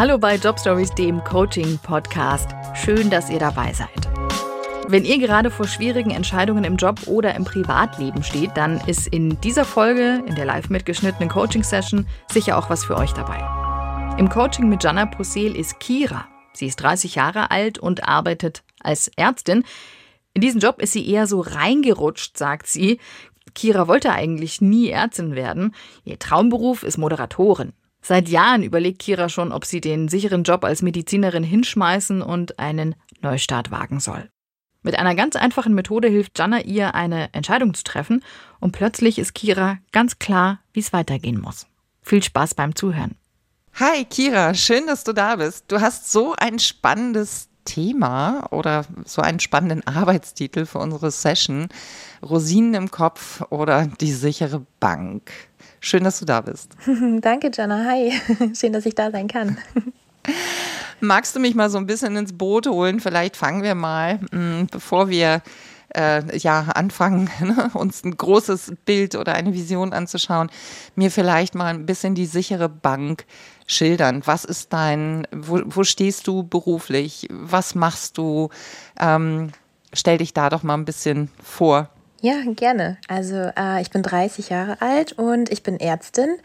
Hallo 0.00 0.16
bei 0.16 0.36
Jobstories, 0.36 0.94
dem 0.94 1.22
Coaching-Podcast. 1.24 2.48
Schön, 2.72 3.10
dass 3.10 3.28
ihr 3.28 3.38
dabei 3.38 3.74
seid. 3.74 4.08
Wenn 4.88 5.04
ihr 5.04 5.18
gerade 5.18 5.50
vor 5.50 5.68
schwierigen 5.68 6.10
Entscheidungen 6.10 6.64
im 6.64 6.76
Job 6.76 7.00
oder 7.04 7.34
im 7.34 7.44
Privatleben 7.44 8.22
steht, 8.22 8.56
dann 8.56 8.80
ist 8.86 9.08
in 9.08 9.38
dieser 9.42 9.66
Folge, 9.66 10.24
in 10.26 10.36
der 10.36 10.46
live 10.46 10.70
mitgeschnittenen 10.70 11.28
Coaching-Session, 11.28 12.06
sicher 12.32 12.56
auch 12.56 12.70
was 12.70 12.86
für 12.86 12.96
euch 12.96 13.12
dabei. 13.12 13.44
Im 14.16 14.30
Coaching 14.30 14.70
mit 14.70 14.82
Jana 14.82 15.04
Posel 15.04 15.54
ist 15.54 15.80
Kira. 15.80 16.26
Sie 16.54 16.64
ist 16.64 16.76
30 16.76 17.16
Jahre 17.16 17.50
alt 17.50 17.78
und 17.78 18.08
arbeitet 18.08 18.62
als 18.82 19.08
Ärztin. 19.16 19.64
In 20.32 20.40
diesen 20.40 20.62
Job 20.62 20.80
ist 20.80 20.94
sie 20.94 21.06
eher 21.06 21.26
so 21.26 21.40
reingerutscht, 21.40 22.38
sagt 22.38 22.68
sie. 22.68 23.00
Kira 23.54 23.86
wollte 23.86 24.12
eigentlich 24.12 24.62
nie 24.62 24.88
Ärztin 24.88 25.34
werden. 25.34 25.74
Ihr 26.04 26.18
Traumberuf 26.18 26.84
ist 26.84 26.96
Moderatorin. 26.96 27.74
Seit 28.02 28.28
Jahren 28.28 28.62
überlegt 28.62 29.00
Kira 29.00 29.28
schon, 29.28 29.52
ob 29.52 29.64
sie 29.64 29.80
den 29.80 30.08
sicheren 30.08 30.42
Job 30.42 30.64
als 30.64 30.82
Medizinerin 30.82 31.44
hinschmeißen 31.44 32.22
und 32.22 32.58
einen 32.58 32.94
Neustart 33.20 33.70
wagen 33.70 34.00
soll. 34.00 34.30
Mit 34.82 34.98
einer 34.98 35.14
ganz 35.14 35.36
einfachen 35.36 35.74
Methode 35.74 36.08
hilft 36.08 36.38
Jana 36.38 36.62
ihr, 36.62 36.94
eine 36.94 37.34
Entscheidung 37.34 37.74
zu 37.74 37.84
treffen 37.84 38.24
und 38.60 38.72
plötzlich 38.72 39.18
ist 39.18 39.34
Kira 39.34 39.78
ganz 39.92 40.18
klar, 40.18 40.60
wie 40.72 40.80
es 40.80 40.94
weitergehen 40.94 41.40
muss. 41.40 41.66
Viel 42.00 42.22
Spaß 42.22 42.54
beim 42.54 42.74
Zuhören. 42.74 43.16
Hi 43.74 44.04
Kira, 44.06 44.54
schön, 44.54 44.86
dass 44.86 45.04
du 45.04 45.12
da 45.12 45.36
bist. 45.36 45.66
Du 45.68 45.80
hast 45.80 46.10
so 46.10 46.34
ein 46.36 46.58
spannendes 46.58 47.50
Thema 47.66 48.48
oder 48.50 48.86
so 49.04 49.20
einen 49.20 49.38
spannenden 49.38 49.86
Arbeitstitel 49.86 50.64
für 50.64 50.78
unsere 50.78 51.10
Session. 51.10 51.68
Rosinen 52.22 52.74
im 52.74 52.90
Kopf 52.90 53.42
oder 53.50 53.86
die 53.86 54.12
sichere 54.12 54.66
Bank. 54.80 55.30
Schön, 55.80 56.04
dass 56.04 56.20
du 56.20 56.26
da 56.26 56.42
bist. 56.42 56.76
Danke, 57.20 57.50
Jana. 57.52 57.84
Hi. 57.86 58.12
Schön, 58.54 58.72
dass 58.72 58.86
ich 58.86 58.94
da 58.94 59.10
sein 59.10 59.28
kann. 59.28 59.58
Magst 61.00 61.34
du 61.34 61.40
mich 61.40 61.54
mal 61.54 61.70
so 61.70 61.78
ein 61.78 61.86
bisschen 61.86 62.14
ins 62.16 62.36
Boot 62.36 62.66
holen? 62.66 63.00
Vielleicht 63.00 63.36
fangen 63.36 63.62
wir 63.62 63.74
mal, 63.74 64.20
mm, 64.30 64.66
bevor 64.70 65.08
wir 65.08 65.42
äh, 65.94 66.36
ja 66.36 66.60
anfangen, 66.74 67.30
ne, 67.40 67.70
uns 67.72 68.04
ein 68.04 68.16
großes 68.16 68.74
Bild 68.84 69.16
oder 69.16 69.32
eine 69.32 69.54
Vision 69.54 69.94
anzuschauen, 69.94 70.50
mir 70.94 71.10
vielleicht 71.10 71.54
mal 71.54 71.66
ein 71.66 71.86
bisschen 71.86 72.14
die 72.14 72.26
sichere 72.26 72.68
Bank 72.68 73.24
schildern. 73.66 74.22
Was 74.26 74.44
ist 74.44 74.72
dein, 74.74 75.26
wo, 75.32 75.62
wo 75.64 75.84
stehst 75.84 76.26
du 76.26 76.42
beruflich? 76.42 77.26
Was 77.30 77.74
machst 77.74 78.18
du? 78.18 78.50
Ähm, 79.00 79.52
stell 79.92 80.18
dich 80.18 80.34
da 80.34 80.50
doch 80.50 80.62
mal 80.62 80.74
ein 80.74 80.84
bisschen 80.84 81.30
vor. 81.42 81.88
Ja, 82.22 82.34
gerne. 82.54 82.98
Also 83.08 83.50
äh, 83.56 83.80
ich 83.80 83.90
bin 83.90 84.02
30 84.02 84.50
Jahre 84.50 84.82
alt 84.82 85.12
und 85.12 85.50
ich 85.50 85.62
bin 85.62 85.80
Ärztin. 85.80 86.36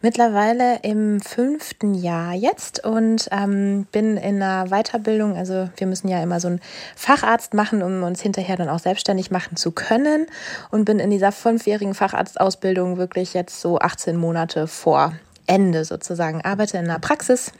Mittlerweile 0.00 0.78
im 0.82 1.20
fünften 1.20 1.94
Jahr 1.94 2.32
jetzt 2.32 2.84
und 2.84 3.28
ähm, 3.32 3.88
bin 3.90 4.18
in 4.18 4.40
einer 4.40 4.70
Weiterbildung. 4.70 5.36
Also 5.36 5.68
wir 5.76 5.88
müssen 5.88 6.06
ja 6.06 6.22
immer 6.22 6.38
so 6.38 6.46
einen 6.46 6.60
Facharzt 6.94 7.54
machen, 7.54 7.82
um 7.82 8.04
uns 8.04 8.22
hinterher 8.22 8.56
dann 8.56 8.68
auch 8.68 8.78
selbstständig 8.78 9.32
machen 9.32 9.56
zu 9.56 9.72
können. 9.72 10.26
Und 10.70 10.84
bin 10.84 11.00
in 11.00 11.10
dieser 11.10 11.32
fünfjährigen 11.32 11.94
Facharztausbildung 11.94 12.96
wirklich 12.96 13.34
jetzt 13.34 13.60
so 13.60 13.80
18 13.80 14.16
Monate 14.16 14.68
vor 14.68 15.12
Ende 15.48 15.84
sozusagen. 15.84 16.42
Arbeite 16.42 16.78
in 16.78 16.84
einer 16.84 17.00
Praxis, 17.00 17.50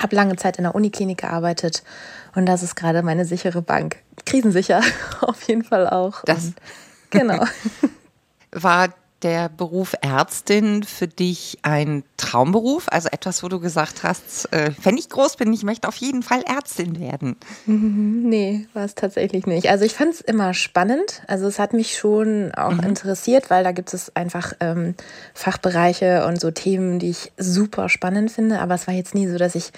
habe 0.00 0.16
lange 0.16 0.36
Zeit 0.36 0.56
in 0.58 0.64
der 0.64 0.74
Uniklinik 0.74 1.18
gearbeitet 1.18 1.82
und 2.34 2.46
das 2.46 2.62
ist 2.62 2.74
gerade 2.74 3.02
meine 3.02 3.24
sichere 3.24 3.62
Bank. 3.62 3.96
Krisensicher 4.24 4.80
auf 5.20 5.42
jeden 5.42 5.64
Fall 5.64 5.88
auch. 5.88 6.22
Das 6.24 6.44
und, 6.46 6.60
genau. 7.10 7.44
War 8.52 8.88
der 9.22 9.48
Beruf 9.48 9.94
Ärztin 10.00 10.82
für 10.82 11.08
dich 11.08 11.58
ein 11.62 12.04
Traumberuf? 12.16 12.86
Also 12.88 13.08
etwas, 13.10 13.42
wo 13.42 13.48
du 13.48 13.60
gesagt 13.60 14.02
hast, 14.02 14.52
äh, 14.52 14.72
wenn 14.82 14.96
ich 14.96 15.08
groß 15.08 15.36
bin, 15.36 15.52
ich 15.52 15.62
möchte 15.62 15.88
auf 15.88 15.96
jeden 15.96 16.22
Fall 16.22 16.42
Ärztin 16.42 16.98
werden. 16.98 17.36
Nee, 18.32 18.66
war 18.72 18.84
es 18.84 18.94
tatsächlich 18.94 19.46
nicht. 19.46 19.68
Also 19.68 19.84
ich 19.84 19.92
fand 19.92 20.14
es 20.14 20.20
immer 20.20 20.54
spannend. 20.54 21.22
Also 21.26 21.46
es 21.46 21.58
hat 21.58 21.72
mich 21.72 21.98
schon 21.98 22.52
auch 22.54 22.72
mhm. 22.72 22.80
interessiert, 22.80 23.50
weil 23.50 23.64
da 23.64 23.72
gibt 23.72 23.92
es 23.92 24.14
einfach 24.16 24.52
ähm, 24.60 24.94
Fachbereiche 25.34 26.24
und 26.26 26.40
so 26.40 26.50
Themen, 26.50 26.98
die 26.98 27.10
ich 27.10 27.32
super 27.36 27.88
spannend 27.88 28.30
finde. 28.30 28.60
Aber 28.60 28.74
es 28.74 28.86
war 28.86 28.94
jetzt 28.94 29.14
nie 29.14 29.28
so, 29.28 29.38
dass 29.38 29.54
ich 29.54 29.72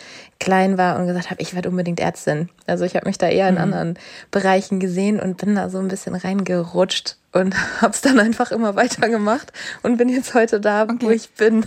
klein 0.44 0.77
war 0.77 0.99
und 0.99 1.06
gesagt 1.06 1.31
habe, 1.31 1.41
ich 1.41 1.55
werde 1.55 1.71
unbedingt 1.71 2.00
Ärztin. 2.00 2.50
Also 2.66 2.84
ich 2.84 2.97
habe 2.97 3.06
mich 3.06 3.16
da 3.16 3.28
eher 3.28 3.49
in 3.49 3.55
mhm. 3.55 3.62
anderen 3.62 3.99
Bereichen 4.31 4.78
gesehen 4.78 5.19
und 5.19 5.38
bin 5.38 5.55
da 5.55 5.71
so 5.71 5.78
ein 5.78 5.88
bisschen 5.88 6.15
reingerutscht 6.15 7.16
und 7.32 7.55
habe 7.81 7.94
es 7.94 8.03
dann 8.03 8.21
einfach 8.21 8.53
immer 8.53 8.77
weitergemacht 8.77 9.53
und 9.82 9.97
bin 9.97 10.10
jetzt 10.10 10.34
heute 10.34 10.60
da, 10.60 10.82
okay. 10.82 10.97
wo 11.00 11.10
ich 11.10 11.31
bin. 11.31 11.65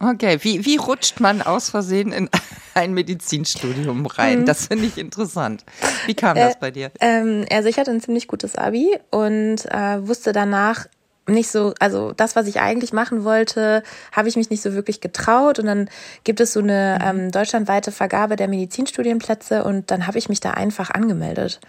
okay, 0.00 0.38
wie, 0.42 0.64
wie 0.64 0.76
rutscht 0.76 1.18
man 1.18 1.42
aus 1.42 1.70
Versehen 1.70 2.12
in 2.12 2.30
ein 2.74 2.94
Medizinstudium 2.94 4.06
rein? 4.06 4.40
Mhm. 4.40 4.46
Das 4.46 4.68
finde 4.68 4.86
ich 4.86 4.96
interessant. 4.96 5.64
Wie 6.06 6.14
kam 6.14 6.36
das 6.36 6.54
äh, 6.54 6.58
bei 6.60 6.70
dir? 6.70 6.92
Ähm, 7.00 7.44
also 7.50 7.68
ich 7.68 7.76
hatte 7.76 7.90
ein 7.90 8.00
ziemlich 8.00 8.28
gutes 8.28 8.54
Abi 8.54 8.96
und 9.10 9.66
äh, 9.66 10.06
wusste 10.06 10.32
danach, 10.32 10.86
nicht 11.28 11.50
so, 11.50 11.74
also 11.80 12.12
das, 12.12 12.36
was 12.36 12.46
ich 12.46 12.60
eigentlich 12.60 12.92
machen 12.92 13.24
wollte, 13.24 13.82
habe 14.12 14.28
ich 14.28 14.36
mich 14.36 14.50
nicht 14.50 14.62
so 14.62 14.74
wirklich 14.74 15.00
getraut. 15.00 15.58
Und 15.58 15.66
dann 15.66 15.90
gibt 16.24 16.40
es 16.40 16.52
so 16.52 16.60
eine 16.60 16.98
mhm. 17.00 17.08
ähm, 17.08 17.30
deutschlandweite 17.30 17.92
Vergabe 17.92 18.36
der 18.36 18.48
Medizinstudienplätze 18.48 19.64
und 19.64 19.90
dann 19.90 20.06
habe 20.06 20.18
ich 20.18 20.28
mich 20.28 20.40
da 20.40 20.52
einfach 20.52 20.90
angemeldet. 20.90 21.60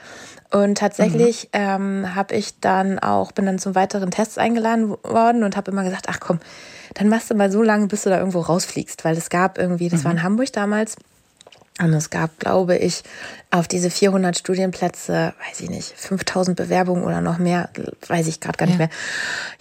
Und 0.52 0.78
tatsächlich 0.78 1.50
mhm. 1.54 1.60
ähm, 1.60 2.16
habe 2.16 2.36
ich 2.36 2.60
dann 2.60 3.00
auch, 3.00 3.32
bin 3.32 3.46
dann 3.46 3.60
zum 3.60 3.76
weiteren 3.76 4.12
Tests 4.12 4.38
eingeladen 4.38 4.92
worden 5.04 5.44
und 5.44 5.58
habe 5.58 5.72
immer 5.72 5.84
gesagt, 5.84 6.06
ach 6.10 6.20
komm, 6.20 6.40
dann 6.94 7.10
machst 7.10 7.30
du 7.30 7.36
mal 7.36 7.52
so 7.52 7.62
lange, 7.62 7.88
bis 7.88 8.04
du 8.04 8.10
da 8.10 8.18
irgendwo 8.18 8.40
rausfliegst, 8.40 9.04
weil 9.04 9.18
es 9.18 9.30
gab 9.30 9.58
irgendwie, 9.58 9.90
das 9.90 10.02
mhm. 10.02 10.06
war 10.06 10.12
in 10.14 10.24
Hamburg 10.24 10.54
damals, 10.54 10.96
und 11.80 11.94
es 11.94 12.10
gab, 12.10 12.40
glaube 12.40 12.76
ich, 12.76 13.04
auf 13.52 13.68
diese 13.68 13.90
400 13.90 14.38
Studienplätze, 14.38 15.34
weiß 15.48 15.62
ich 15.62 15.70
nicht, 15.70 15.94
5000 15.96 16.58
Bewerbungen 16.58 17.04
oder 17.04 17.22
noch 17.22 17.38
mehr, 17.38 17.70
weiß 18.08 18.28
ich 18.28 18.40
gerade 18.40 18.58
gar 18.58 18.66
nicht 18.66 18.80
ja. 18.80 18.88
mehr. 18.88 18.90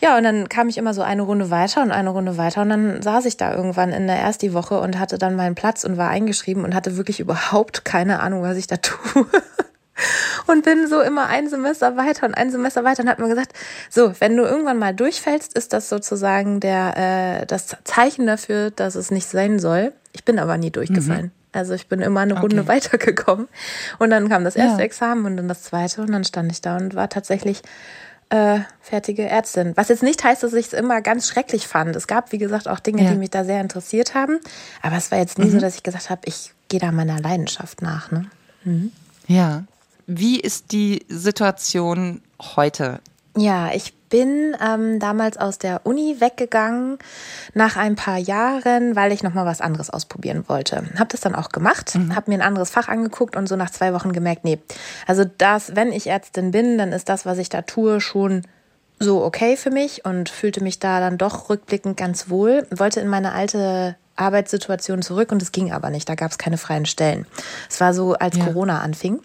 Ja, 0.00 0.16
und 0.16 0.24
dann 0.24 0.48
kam 0.48 0.68
ich 0.68 0.78
immer 0.78 0.94
so 0.94 1.02
eine 1.02 1.22
Runde 1.22 1.50
weiter 1.50 1.82
und 1.82 1.90
eine 1.90 2.10
Runde 2.10 2.38
weiter 2.38 2.62
und 2.62 2.70
dann 2.70 3.02
saß 3.02 3.26
ich 3.26 3.36
da 3.36 3.54
irgendwann 3.54 3.92
in 3.92 4.06
der 4.06 4.16
ersten 4.16 4.54
Woche 4.54 4.80
und 4.80 4.98
hatte 4.98 5.18
dann 5.18 5.36
meinen 5.36 5.54
Platz 5.54 5.84
und 5.84 5.98
war 5.98 6.08
eingeschrieben 6.08 6.64
und 6.64 6.74
hatte 6.74 6.96
wirklich 6.96 7.20
überhaupt 7.20 7.84
keine 7.84 8.20
Ahnung, 8.20 8.42
was 8.42 8.56
ich 8.56 8.66
da 8.66 8.78
tue. 8.78 9.26
und 10.46 10.64
bin 10.64 10.88
so 10.88 11.00
immer 11.00 11.26
ein 11.26 11.48
Semester 11.48 11.96
weiter 11.96 12.26
und 12.26 12.34
ein 12.34 12.50
Semester 12.50 12.82
weiter 12.82 13.02
und 13.02 13.08
hat 13.08 13.18
mir 13.18 13.28
gesagt, 13.28 13.52
so, 13.90 14.12
wenn 14.20 14.36
du 14.36 14.44
irgendwann 14.44 14.78
mal 14.78 14.94
durchfällst, 14.94 15.56
ist 15.56 15.72
das 15.72 15.88
sozusagen 15.88 16.60
der, 16.60 17.42
äh, 17.42 17.46
das 17.46 17.76
Zeichen 17.84 18.26
dafür, 18.26 18.70
dass 18.70 18.94
es 18.94 19.10
nicht 19.10 19.26
sein 19.26 19.58
soll. 19.58 19.92
Ich 20.12 20.24
bin 20.24 20.38
aber 20.38 20.56
nie 20.56 20.70
durchgefallen. 20.70 21.26
Mhm. 21.26 21.35
Also 21.56 21.74
ich 21.74 21.88
bin 21.88 22.00
immer 22.00 22.20
eine 22.20 22.40
Runde 22.40 22.60
okay. 22.60 22.68
weitergekommen. 22.68 23.48
Und 23.98 24.10
dann 24.10 24.28
kam 24.28 24.44
das 24.44 24.56
erste 24.56 24.80
ja. 24.80 24.84
Examen 24.84 25.24
und 25.26 25.36
dann 25.36 25.48
das 25.48 25.62
zweite 25.62 26.02
und 26.02 26.12
dann 26.12 26.24
stand 26.24 26.52
ich 26.52 26.60
da 26.60 26.76
und 26.76 26.94
war 26.94 27.08
tatsächlich 27.08 27.62
äh, 28.28 28.60
fertige 28.80 29.28
Ärztin. 29.28 29.72
Was 29.76 29.88
jetzt 29.88 30.02
nicht 30.02 30.22
heißt, 30.22 30.42
dass 30.42 30.52
ich 30.52 30.66
es 30.66 30.72
immer 30.72 31.00
ganz 31.00 31.28
schrecklich 31.28 31.66
fand. 31.66 31.94
Es 31.96 32.06
gab, 32.06 32.32
wie 32.32 32.38
gesagt, 32.38 32.68
auch 32.68 32.80
Dinge, 32.80 33.04
ja. 33.04 33.10
die 33.10 33.16
mich 33.16 33.30
da 33.30 33.44
sehr 33.44 33.60
interessiert 33.60 34.14
haben. 34.14 34.38
Aber 34.82 34.96
es 34.96 35.10
war 35.10 35.18
jetzt 35.18 35.38
nie 35.38 35.46
mhm. 35.46 35.52
so, 35.52 35.58
dass 35.60 35.76
ich 35.76 35.82
gesagt 35.82 36.10
habe, 36.10 36.22
ich 36.24 36.52
gehe 36.68 36.80
da 36.80 36.92
meiner 36.92 37.20
Leidenschaft 37.20 37.82
nach. 37.82 38.10
Ne? 38.10 38.26
Mhm. 38.64 38.92
Ja. 39.28 39.64
Wie 40.06 40.38
ist 40.40 40.72
die 40.72 41.04
Situation 41.08 42.22
heute? 42.40 43.00
Ja, 43.36 43.70
ich 43.72 43.92
bin 44.08 44.56
ähm, 44.64 44.98
damals 44.98 45.36
aus 45.36 45.58
der 45.58 45.80
Uni 45.84 46.16
weggegangen 46.20 46.98
nach 47.54 47.76
ein 47.76 47.96
paar 47.96 48.18
Jahren, 48.18 48.96
weil 48.96 49.12
ich 49.12 49.22
noch 49.22 49.34
mal 49.34 49.46
was 49.46 49.60
anderes 49.60 49.90
ausprobieren 49.90 50.44
wollte. 50.48 50.84
Habe 50.98 51.08
das 51.10 51.20
dann 51.20 51.34
auch 51.34 51.50
gemacht, 51.50 51.94
mhm. 51.94 52.14
habe 52.14 52.30
mir 52.30 52.38
ein 52.38 52.46
anderes 52.46 52.70
Fach 52.70 52.88
angeguckt 52.88 53.36
und 53.36 53.48
so 53.48 53.56
nach 53.56 53.70
zwei 53.70 53.92
Wochen 53.92 54.12
gemerkt, 54.12 54.44
nee, 54.44 54.58
also 55.06 55.24
das, 55.24 55.76
wenn 55.76 55.92
ich 55.92 56.06
Ärztin 56.06 56.50
bin, 56.50 56.78
dann 56.78 56.92
ist 56.92 57.08
das, 57.08 57.26
was 57.26 57.38
ich 57.38 57.48
da 57.48 57.62
tue, 57.62 58.00
schon 58.00 58.42
so 58.98 59.22
okay 59.22 59.56
für 59.56 59.70
mich 59.70 60.04
und 60.04 60.28
fühlte 60.28 60.62
mich 60.62 60.78
da 60.78 61.00
dann 61.00 61.18
doch 61.18 61.50
rückblickend 61.50 61.96
ganz 61.96 62.30
wohl. 62.30 62.66
Wollte 62.70 63.00
in 63.00 63.08
meine 63.08 63.32
alte 63.32 63.96
Arbeitssituation 64.16 65.02
zurück 65.02 65.32
und 65.32 65.42
es 65.42 65.52
ging 65.52 65.72
aber 65.72 65.90
nicht. 65.90 66.08
Da 66.08 66.14
gab 66.14 66.30
es 66.30 66.38
keine 66.38 66.58
freien 66.58 66.86
Stellen. 66.86 67.26
Es 67.68 67.80
war 67.80 67.94
so, 67.94 68.14
als 68.14 68.36
ja. 68.36 68.44
Corona 68.44 68.80
anfing 68.80 69.20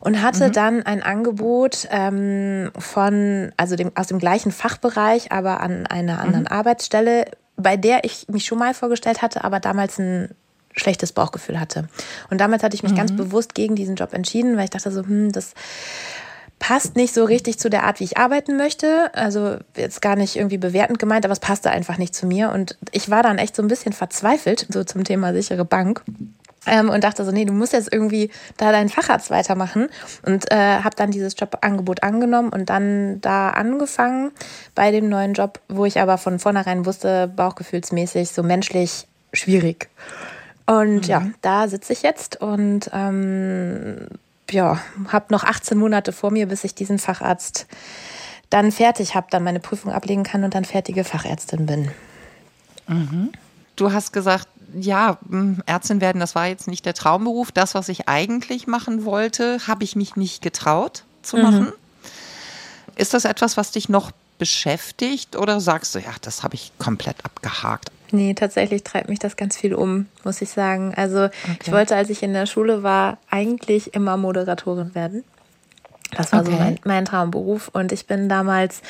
und 0.00 0.22
hatte 0.22 0.48
mhm. 0.48 0.52
dann 0.52 0.82
ein 0.84 1.02
Angebot 1.02 1.88
ähm, 1.90 2.70
von, 2.78 3.52
also 3.56 3.76
dem, 3.76 3.92
aus 3.94 4.06
dem 4.06 4.18
gleichen 4.18 4.52
Fachbereich, 4.52 5.32
aber 5.32 5.60
an 5.60 5.86
einer 5.86 6.20
anderen 6.20 6.42
mhm. 6.42 6.48
Arbeitsstelle, 6.48 7.26
bei 7.56 7.76
der 7.76 8.04
ich 8.04 8.28
mich 8.28 8.44
schon 8.44 8.58
mal 8.58 8.74
vorgestellt 8.74 9.22
hatte, 9.22 9.44
aber 9.44 9.60
damals 9.60 9.98
ein 9.98 10.30
schlechtes 10.74 11.12
Bauchgefühl 11.12 11.60
hatte. 11.60 11.88
Und 12.30 12.40
damals 12.40 12.62
hatte 12.62 12.74
ich 12.74 12.82
mich 12.82 12.92
mhm. 12.92 12.96
ganz 12.96 13.14
bewusst 13.14 13.54
gegen 13.54 13.76
diesen 13.76 13.96
Job 13.96 14.14
entschieden, 14.14 14.56
weil 14.56 14.64
ich 14.64 14.70
dachte 14.70 14.90
so, 14.90 15.02
hm, 15.02 15.32
das 15.32 15.54
passt 16.62 16.94
nicht 16.94 17.12
so 17.12 17.24
richtig 17.24 17.58
zu 17.58 17.70
der 17.70 17.82
Art, 17.82 17.98
wie 17.98 18.04
ich 18.04 18.18
arbeiten 18.18 18.56
möchte. 18.56 19.12
Also 19.14 19.56
jetzt 19.76 20.00
gar 20.00 20.14
nicht 20.14 20.36
irgendwie 20.36 20.58
bewertend 20.58 21.00
gemeint, 21.00 21.24
aber 21.24 21.32
es 21.32 21.40
passte 21.40 21.72
einfach 21.72 21.98
nicht 21.98 22.14
zu 22.14 22.24
mir. 22.24 22.52
Und 22.52 22.78
ich 22.92 23.10
war 23.10 23.24
dann 23.24 23.38
echt 23.38 23.56
so 23.56 23.62
ein 23.62 23.68
bisschen 23.68 23.92
verzweifelt, 23.92 24.68
so 24.70 24.84
zum 24.84 25.02
Thema 25.02 25.32
sichere 25.34 25.64
Bank. 25.64 26.04
Ähm, 26.64 26.88
und 26.88 27.02
dachte 27.02 27.24
so, 27.24 27.32
nee, 27.32 27.44
du 27.44 27.52
musst 27.52 27.72
jetzt 27.72 27.92
irgendwie 27.92 28.30
da 28.58 28.70
deinen 28.70 28.90
Facharzt 28.90 29.28
weitermachen. 29.32 29.88
Und 30.24 30.52
äh, 30.52 30.54
habe 30.54 30.94
dann 30.94 31.10
dieses 31.10 31.34
Jobangebot 31.36 32.04
angenommen 32.04 32.50
und 32.50 32.70
dann 32.70 33.20
da 33.20 33.50
angefangen 33.50 34.30
bei 34.76 34.92
dem 34.92 35.08
neuen 35.08 35.32
Job, 35.32 35.58
wo 35.68 35.84
ich 35.84 35.98
aber 35.98 36.16
von 36.16 36.38
vornherein 36.38 36.86
wusste, 36.86 37.26
bauchgefühlsmäßig, 37.26 38.30
so 38.30 38.44
menschlich 38.44 39.08
schwierig. 39.32 39.88
Und 40.66 41.02
mhm. 41.02 41.10
ja, 41.10 41.26
da 41.40 41.66
sitze 41.66 41.92
ich 41.92 42.02
jetzt 42.02 42.40
und 42.40 42.88
ähm, 42.94 44.06
ja, 44.52 44.80
habe 45.08 45.26
noch 45.30 45.44
18 45.44 45.78
Monate 45.78 46.12
vor 46.12 46.30
mir, 46.30 46.46
bis 46.46 46.64
ich 46.64 46.74
diesen 46.74 46.98
Facharzt 46.98 47.66
dann 48.50 48.70
fertig 48.70 49.14
habe, 49.14 49.28
dann 49.30 49.44
meine 49.44 49.60
Prüfung 49.60 49.92
ablegen 49.92 50.24
kann 50.24 50.44
und 50.44 50.54
dann 50.54 50.64
fertige 50.64 51.04
Fachärztin 51.04 51.66
bin. 51.66 51.90
Mhm. 52.86 53.32
Du 53.76 53.92
hast 53.92 54.12
gesagt, 54.12 54.46
ja, 54.74 55.18
hm, 55.28 55.62
Ärztin 55.66 56.00
werden, 56.00 56.20
das 56.20 56.34
war 56.34 56.46
jetzt 56.46 56.68
nicht 56.68 56.84
der 56.84 56.94
Traumberuf. 56.94 57.52
Das, 57.52 57.74
was 57.74 57.88
ich 57.88 58.08
eigentlich 58.08 58.66
machen 58.66 59.04
wollte, 59.04 59.66
habe 59.66 59.84
ich 59.84 59.96
mich 59.96 60.16
nicht 60.16 60.42
getraut 60.42 61.04
zu 61.22 61.36
mhm. 61.36 61.42
machen. 61.42 61.72
Ist 62.96 63.14
das 63.14 63.24
etwas, 63.24 63.56
was 63.56 63.70
dich 63.70 63.88
noch 63.88 64.10
beschäftigt 64.38 65.36
oder 65.36 65.60
sagst 65.60 65.94
du, 65.94 65.98
ja, 65.98 66.12
das 66.20 66.42
habe 66.42 66.54
ich 66.54 66.72
komplett 66.78 67.24
abgehakt? 67.24 67.90
Nee, 68.12 68.34
tatsächlich 68.34 68.84
treibt 68.84 69.08
mich 69.08 69.18
das 69.18 69.36
ganz 69.36 69.56
viel 69.56 69.74
um, 69.74 70.06
muss 70.22 70.42
ich 70.42 70.50
sagen. 70.50 70.92
Also 70.94 71.24
okay. 71.24 71.56
ich 71.64 71.72
wollte, 71.72 71.96
als 71.96 72.10
ich 72.10 72.22
in 72.22 72.34
der 72.34 72.46
Schule 72.46 72.82
war, 72.82 73.18
eigentlich 73.30 73.94
immer 73.94 74.18
Moderatorin 74.18 74.94
werden. 74.94 75.24
Das 76.16 76.32
war 76.32 76.40
okay. 76.40 76.50
so 76.50 76.56
mein, 76.58 76.78
mein, 76.84 77.04
Traumberuf. 77.04 77.68
Und 77.72 77.90
ich 77.92 78.06
bin 78.06 78.28
damals, 78.28 78.82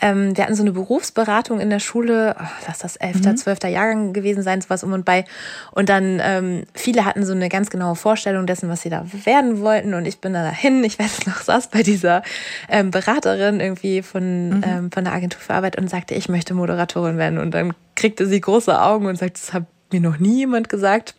ähm, 0.00 0.36
wir 0.36 0.44
hatten 0.44 0.56
so 0.56 0.62
eine 0.62 0.72
Berufsberatung 0.72 1.60
in 1.60 1.70
der 1.70 1.78
Schule, 1.78 2.36
oh, 2.38 2.44
lass 2.66 2.78
das 2.78 2.96
11., 2.96 3.22
mhm. 3.22 3.36
12. 3.36 3.64
Jahrgang 3.64 4.12
gewesen 4.12 4.42
sein, 4.42 4.60
sowas 4.60 4.82
um 4.82 4.92
und 4.92 5.04
bei. 5.04 5.24
Und 5.70 5.88
dann, 5.88 6.20
ähm, 6.22 6.64
viele 6.74 7.04
hatten 7.04 7.24
so 7.24 7.32
eine 7.32 7.48
ganz 7.48 7.70
genaue 7.70 7.94
Vorstellung 7.94 8.46
dessen, 8.46 8.68
was 8.68 8.82
sie 8.82 8.90
da 8.90 9.06
werden 9.24 9.60
wollten. 9.60 9.94
Und 9.94 10.06
ich 10.06 10.20
bin 10.20 10.32
da 10.32 10.42
dahin, 10.42 10.82
ich 10.84 10.98
weiß 10.98 11.26
noch, 11.26 11.40
saß 11.42 11.68
bei 11.68 11.82
dieser 11.82 12.22
ähm, 12.68 12.90
Beraterin 12.90 13.60
irgendwie 13.60 14.02
von, 14.02 14.48
mhm. 14.48 14.64
ähm, 14.66 14.90
von 14.90 15.04
der 15.04 15.12
Agentur 15.12 15.40
für 15.40 15.54
Arbeit 15.54 15.78
und 15.78 15.88
sagte, 15.88 16.14
ich 16.14 16.28
möchte 16.28 16.54
Moderatorin 16.54 17.18
werden. 17.18 17.38
Und 17.38 17.52
dann 17.52 17.72
kriegte 17.94 18.26
sie 18.26 18.40
große 18.40 18.80
Augen 18.80 19.06
und 19.06 19.16
sagte, 19.16 19.40
das 19.40 19.52
hat 19.52 19.64
mir 19.92 20.00
noch 20.00 20.18
nie 20.18 20.38
jemand 20.38 20.68
gesagt. 20.68 21.14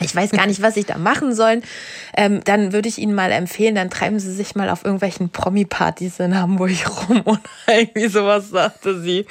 Ich 0.00 0.14
weiß 0.14 0.30
gar 0.32 0.46
nicht, 0.46 0.62
was 0.62 0.76
ich 0.76 0.86
da 0.86 0.98
machen 0.98 1.34
soll. 1.34 1.62
Ähm, 2.16 2.42
dann 2.44 2.72
würde 2.72 2.88
ich 2.88 2.98
Ihnen 2.98 3.14
mal 3.14 3.32
empfehlen, 3.32 3.74
dann 3.74 3.90
treiben 3.90 4.18
Sie 4.18 4.32
sich 4.32 4.54
mal 4.54 4.68
auf 4.68 4.84
irgendwelchen 4.84 5.30
Promi-Partys 5.30 6.20
in 6.20 6.38
Hamburg 6.38 6.72
rum 7.08 7.22
und 7.22 7.40
irgendwie 7.66 8.08
sowas 8.08 8.50
sagte 8.50 9.00
sie. 9.00 9.26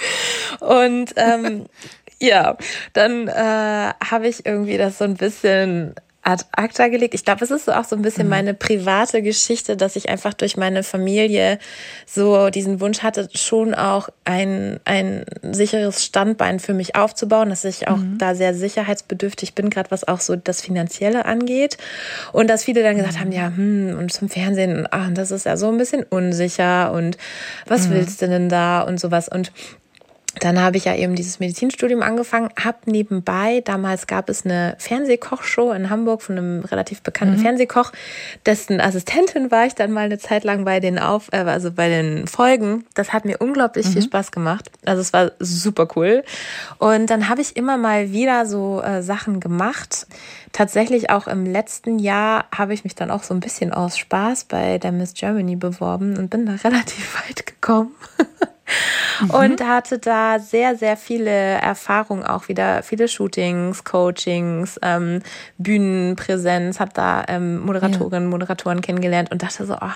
Und 0.59 1.13
ähm, 1.17 1.65
ja, 2.19 2.57
dann 2.93 3.27
äh, 3.27 3.93
habe 4.03 4.27
ich 4.27 4.45
irgendwie 4.45 4.77
das 4.77 4.97
so 4.97 5.03
ein 5.03 5.15
bisschen 5.15 5.95
ad 6.25 6.43
acta 6.51 6.87
gelegt. 6.87 7.13
Ich 7.13 7.23
glaube, 7.23 7.45
es 7.45 7.51
ist 7.51 7.65
so 7.65 7.71
auch 7.71 7.83
so 7.83 7.95
ein 7.95 8.01
bisschen 8.01 8.25
mhm. 8.25 8.31
meine 8.31 8.53
private 8.55 9.21
Geschichte, 9.21 9.77
dass 9.77 9.95
ich 9.95 10.09
einfach 10.09 10.33
durch 10.33 10.57
meine 10.57 10.81
Familie 10.81 11.59
so 12.07 12.49
diesen 12.49 12.81
Wunsch 12.81 13.03
hatte, 13.03 13.29
schon 13.35 13.75
auch 13.75 14.09
ein, 14.25 14.79
ein 14.85 15.25
sicheres 15.43 16.03
Standbein 16.03 16.59
für 16.59 16.73
mich 16.73 16.95
aufzubauen, 16.95 17.49
dass 17.49 17.63
ich 17.63 17.87
auch 17.87 17.97
mhm. 17.97 18.17
da 18.17 18.33
sehr 18.33 18.55
sicherheitsbedürftig 18.55 19.53
bin, 19.53 19.69
gerade 19.69 19.91
was 19.91 20.07
auch 20.07 20.19
so 20.19 20.35
das 20.35 20.61
Finanzielle 20.61 21.25
angeht. 21.25 21.77
Und 22.33 22.49
dass 22.49 22.63
viele 22.63 22.81
dann 22.81 22.97
gesagt 22.97 23.17
mhm. 23.17 23.19
haben, 23.19 23.31
ja, 23.31 23.47
hm, 23.55 23.95
und 23.99 24.11
zum 24.11 24.27
Fernsehen, 24.27 24.87
ach, 24.89 25.09
das 25.13 25.29
ist 25.29 25.45
ja 25.45 25.57
so 25.57 25.67
ein 25.67 25.77
bisschen 25.77 26.01
unsicher 26.03 26.91
und 26.91 27.19
was 27.67 27.87
mhm. 27.87 27.93
willst 27.93 28.23
du 28.23 28.27
denn 28.27 28.49
da 28.49 28.81
und 28.81 28.99
sowas. 28.99 29.29
Und 29.29 29.51
dann 30.39 30.59
habe 30.59 30.77
ich 30.77 30.85
ja 30.85 30.95
eben 30.95 31.15
dieses 31.15 31.39
Medizinstudium 31.39 32.01
angefangen, 32.01 32.49
habe 32.61 32.77
nebenbei, 32.85 33.61
damals 33.63 34.07
gab 34.07 34.29
es 34.29 34.45
eine 34.45 34.75
Fernsehkochshow 34.79 35.71
in 35.71 35.89
Hamburg 35.89 36.21
von 36.21 36.37
einem 36.37 36.65
relativ 36.65 37.01
bekannten 37.01 37.37
mhm. 37.37 37.41
Fernsehkoch, 37.41 37.91
dessen 38.45 38.81
Assistentin 38.81 39.51
war 39.51 39.65
ich 39.65 39.75
dann 39.75 39.91
mal 39.91 40.05
eine 40.05 40.17
Zeit 40.17 40.43
lang 40.43 40.65
bei 40.65 40.79
den 40.79 40.99
Auf, 40.99 41.29
äh, 41.31 41.37
also 41.37 41.71
bei 41.71 41.89
den 41.89 42.27
Folgen. 42.27 42.85
Das 42.93 43.13
hat 43.13 43.25
mir 43.25 43.37
unglaublich 43.37 43.87
mhm. 43.87 43.91
viel 43.91 44.01
Spaß 44.03 44.31
gemacht. 44.31 44.69
Also 44.85 45.01
es 45.01 45.13
war 45.13 45.31
super 45.39 45.87
cool. 45.95 46.23
Und 46.79 47.09
dann 47.09 47.29
habe 47.29 47.41
ich 47.41 47.55
immer 47.55 47.77
mal 47.77 48.11
wieder 48.11 48.45
so 48.45 48.81
äh, 48.81 49.01
Sachen 49.01 49.39
gemacht. 49.39 50.07
Tatsächlich 50.51 51.09
auch 51.09 51.27
im 51.27 51.45
letzten 51.45 51.99
Jahr 51.99 52.45
habe 52.55 52.73
ich 52.73 52.83
mich 52.83 52.95
dann 52.95 53.11
auch 53.11 53.23
so 53.23 53.33
ein 53.33 53.39
bisschen 53.39 53.73
aus 53.73 53.97
Spaß 53.97 54.45
bei 54.45 54.77
der 54.77 54.91
Miss 54.91 55.13
Germany 55.13 55.55
beworben 55.55 56.17
und 56.17 56.29
bin 56.29 56.45
da 56.45 56.53
relativ 56.63 57.15
weit 57.27 57.45
gekommen. 57.45 57.91
Mhm. 59.21 59.29
Und 59.29 59.61
hatte 59.67 59.99
da 59.99 60.39
sehr, 60.39 60.75
sehr 60.75 60.97
viele 60.97 61.29
Erfahrungen 61.29 62.23
auch 62.23 62.47
wieder, 62.47 62.83
viele 62.83 63.07
Shootings, 63.07 63.83
Coachings, 63.83 64.79
ähm, 64.81 65.21
Bühnenpräsenz, 65.57 66.79
habe 66.79 66.91
da 66.93 67.25
ähm, 67.27 67.59
Moderatorinnen, 67.59 68.29
ja. 68.29 68.29
Moderatoren 68.29 68.81
kennengelernt 68.81 69.31
und 69.31 69.43
dachte 69.43 69.65
so, 69.65 69.75
oh, 69.75 69.93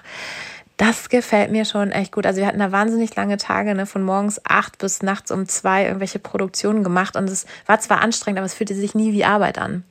das 0.79 1.09
gefällt 1.09 1.51
mir 1.51 1.65
schon 1.65 1.91
echt 1.91 2.13
gut. 2.13 2.25
Also 2.25 2.39
wir 2.39 2.47
hatten 2.47 2.59
da 2.59 2.71
wahnsinnig 2.71 3.13
lange 3.13 3.35
Tage, 3.35 3.75
ne, 3.75 3.85
von 3.85 4.01
morgens 4.01 4.39
acht 4.45 4.77
bis 4.77 5.01
nachts 5.01 5.29
um 5.29 5.45
zwei 5.45 5.83
irgendwelche 5.83 6.19
Produktionen 6.19 6.85
gemacht 6.85 7.17
und 7.17 7.29
es 7.29 7.45
war 7.65 7.81
zwar 7.81 7.99
anstrengend, 7.99 8.39
aber 8.39 8.45
es 8.45 8.53
fühlte 8.53 8.73
sich 8.73 8.95
nie 8.95 9.11
wie 9.11 9.25
Arbeit 9.25 9.57
an. 9.57 9.83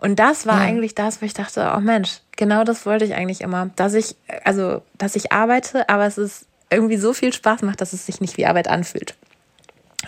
Und 0.00 0.18
das 0.18 0.46
war 0.46 0.58
ja. 0.58 0.66
eigentlich 0.66 0.94
das, 0.94 1.22
wo 1.22 1.26
ich 1.26 1.32
dachte, 1.32 1.72
oh 1.74 1.80
Mensch, 1.80 2.18
genau 2.36 2.62
das 2.64 2.84
wollte 2.84 3.06
ich 3.06 3.14
eigentlich 3.14 3.40
immer, 3.40 3.70
dass 3.76 3.94
ich, 3.94 4.16
also, 4.44 4.82
dass 4.98 5.16
ich 5.16 5.32
arbeite, 5.32 5.88
aber 5.88 6.04
es 6.04 6.18
ist 6.18 6.46
irgendwie 6.70 6.96
so 6.96 7.12
viel 7.12 7.32
Spaß 7.32 7.62
macht, 7.62 7.80
dass 7.80 7.92
es 7.92 8.06
sich 8.06 8.20
nicht 8.20 8.36
wie 8.36 8.46
Arbeit 8.46 8.68
anfühlt. 8.68 9.14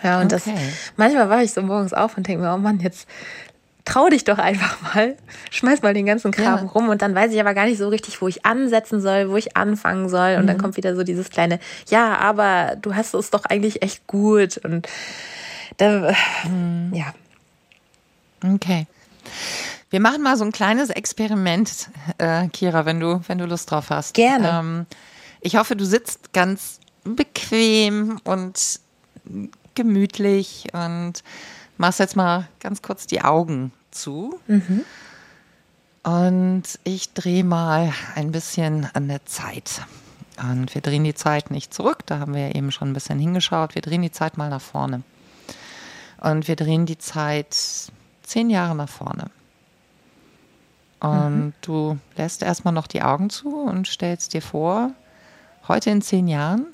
Ja, 0.03 0.21
und 0.21 0.33
okay. 0.33 0.43
das 0.45 0.63
manchmal 0.97 1.29
wache 1.29 1.43
ich 1.43 1.53
so 1.53 1.63
morgens 1.63 1.93
auf 1.93 2.17
und 2.17 2.27
denke 2.27 2.43
mir, 2.43 2.55
oh 2.55 2.59
Mann, 2.59 2.81
jetzt 2.81 3.09
trau 3.85 4.09
dich 4.09 4.25
doch 4.25 4.39
einfach 4.39 4.81
mal, 4.95 5.17
schmeiß 5.51 5.83
mal 5.83 5.95
den 5.95 6.07
ganzen 6.07 6.31
Kram 6.31 6.67
ja. 6.67 6.71
rum 6.71 6.89
und 6.89 7.03
dann 7.03 7.15
weiß 7.15 7.33
ich 7.33 7.41
aber 7.41 7.55
gar 7.55 7.67
nicht 7.67 7.79
so 7.79 7.89
richtig, 7.89 8.21
wo 8.23 8.29
ich 8.29 8.47
ansetzen 8.47 9.01
soll, 9.01 9.31
wo 9.31 9.37
ich 9.37 9.57
anfangen 9.57 10.09
soll 10.09 10.37
und 10.37 10.43
mhm. 10.43 10.47
dann 10.47 10.59
kommt 10.59 10.77
wieder 10.77 10.95
so 10.95 11.03
dieses 11.03 11.31
kleine, 11.31 11.59
ja, 11.89 12.17
aber 12.19 12.77
du 12.81 12.95
hast 12.95 13.15
es 13.15 13.31
doch 13.31 13.45
eigentlich 13.45 13.83
echt 13.83 14.07
gut 14.07 14.59
und 14.59 14.89
da, 15.77 16.13
mhm. 16.45 16.93
ja. 16.95 17.15
Okay. 18.55 18.87
Wir 19.91 20.01
machen 20.01 20.23
mal 20.23 20.37
so 20.37 20.45
ein 20.45 20.53
kleines 20.53 20.89
Experiment, 20.91 21.91
äh, 22.19 22.47
Kira, 22.49 22.87
wenn 22.87 23.01
du, 23.01 23.21
wenn 23.27 23.39
du 23.39 23.45
Lust 23.45 23.71
drauf 23.71 23.91
hast. 23.91 24.15
Gerne. 24.15 24.49
Ähm, 24.49 24.87
ich 25.41 25.57
hoffe, 25.57 25.77
du 25.77 25.85
sitzt 25.85 26.33
ganz 26.33 26.81
bequem 27.05 28.21
und 28.25 28.81
gemütlich 29.75 30.67
und 30.73 31.23
machst 31.79 31.99
jetzt 31.99 32.17
mal 32.17 32.49
ganz 32.61 32.83
kurz 32.83 33.07
die 33.07 33.23
Augen 33.23 33.73
zu. 33.91 34.39
Mhm. 34.47 34.85
Und 36.03 36.63
ich 36.85 37.13
drehe 37.13 37.45
mal 37.45 37.93
ein 38.15 38.33
bisschen 38.33 38.89
an 38.95 39.09
der 39.09 39.25
Zeit. 39.27 39.83
Und 40.43 40.75
wir 40.75 40.81
drehen 40.81 41.05
die 41.05 41.15
Zeit 41.15 41.51
nicht 41.51 41.75
zurück, 41.75 41.99
da 42.07 42.19
haben 42.19 42.35
wir 42.35 42.49
ja 42.49 42.55
eben 42.55 42.73
schon 42.73 42.91
ein 42.91 42.95
bisschen 42.95 43.19
hingeschaut. 43.19 43.75
Wir 43.75 43.83
drehen 43.83 44.01
die 44.01 44.11
Zeit 44.11 44.39
mal 44.39 44.49
nach 44.49 44.63
vorne. 44.63 45.03
Und 46.19 46.49
wir 46.49 46.57
drehen 46.57 46.87
die 46.87 46.99
Zeit 46.99 47.55
zehn 48.23 48.49
Jahre 48.49 48.75
nach 48.75 48.89
vorne. 48.89 49.31
Und 51.01 51.47
mhm. 51.47 51.53
du 51.63 51.99
lässt 52.17 52.43
erstmal 52.43 52.75
noch 52.75 52.87
die 52.87 53.03
Augen 53.03 53.31
zu 53.31 53.55
und 53.55 53.87
stellst 53.89 54.35
dir 54.35 54.43
vor, 54.43 54.93
heute 55.71 55.91
in 55.91 56.03
zehn 56.03 56.27
Jahren 56.27 56.67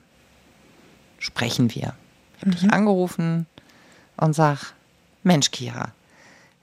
sprechen 1.18 1.74
wir. 1.74 1.94
Ich 2.36 2.42
habe 2.42 2.50
mhm. 2.50 2.52
dich 2.52 2.72
angerufen 2.72 3.46
und 4.16 4.34
sag, 4.34 4.72
Mensch, 5.22 5.50
Kira, 5.50 5.92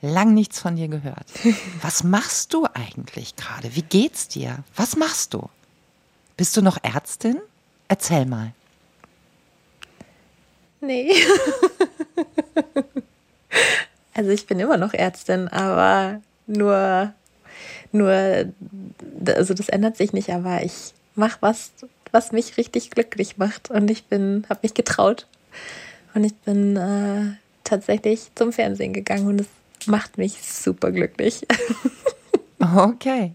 lang 0.01 0.33
nichts 0.33 0.59
von 0.59 0.75
dir 0.75 0.87
gehört. 0.87 1.27
Was 1.81 2.03
machst 2.03 2.53
du 2.53 2.65
eigentlich 2.73 3.35
gerade? 3.35 3.75
Wie 3.75 3.83
geht's 3.83 4.27
dir? 4.27 4.63
Was 4.75 4.95
machst 4.95 5.35
du? 5.35 5.47
Bist 6.35 6.57
du 6.57 6.63
noch 6.63 6.79
Ärztin? 6.81 7.39
Erzähl 7.87 8.25
mal. 8.25 8.53
Nee. 10.81 11.13
also 14.15 14.31
ich 14.31 14.47
bin 14.47 14.59
immer 14.59 14.77
noch 14.77 14.93
Ärztin, 14.93 15.47
aber 15.49 16.19
nur, 16.47 17.13
nur, 17.91 18.51
also 19.27 19.53
das 19.53 19.69
ändert 19.69 19.97
sich 19.97 20.13
nicht, 20.13 20.31
aber 20.31 20.63
ich 20.63 20.93
mache 21.15 21.37
was, 21.41 21.71
was 22.13 22.31
mich 22.31 22.55
richtig 22.55 22.91
glücklich 22.91 23.37
macht. 23.37 23.69
Und 23.69 23.91
ich 23.91 24.05
bin, 24.05 24.45
habe 24.49 24.61
mich 24.63 24.73
getraut. 24.73 25.27
Und 26.13 26.23
ich 26.23 26.35
bin 26.35 26.77
äh, 26.77 27.33
tatsächlich 27.63 28.31
zum 28.35 28.53
Fernsehen 28.53 28.93
gegangen 28.93 29.27
und 29.27 29.41
es 29.41 29.47
macht 29.87 30.17
mich 30.17 30.41
super 30.43 30.91
glücklich. 30.91 31.45
okay. 32.75 33.33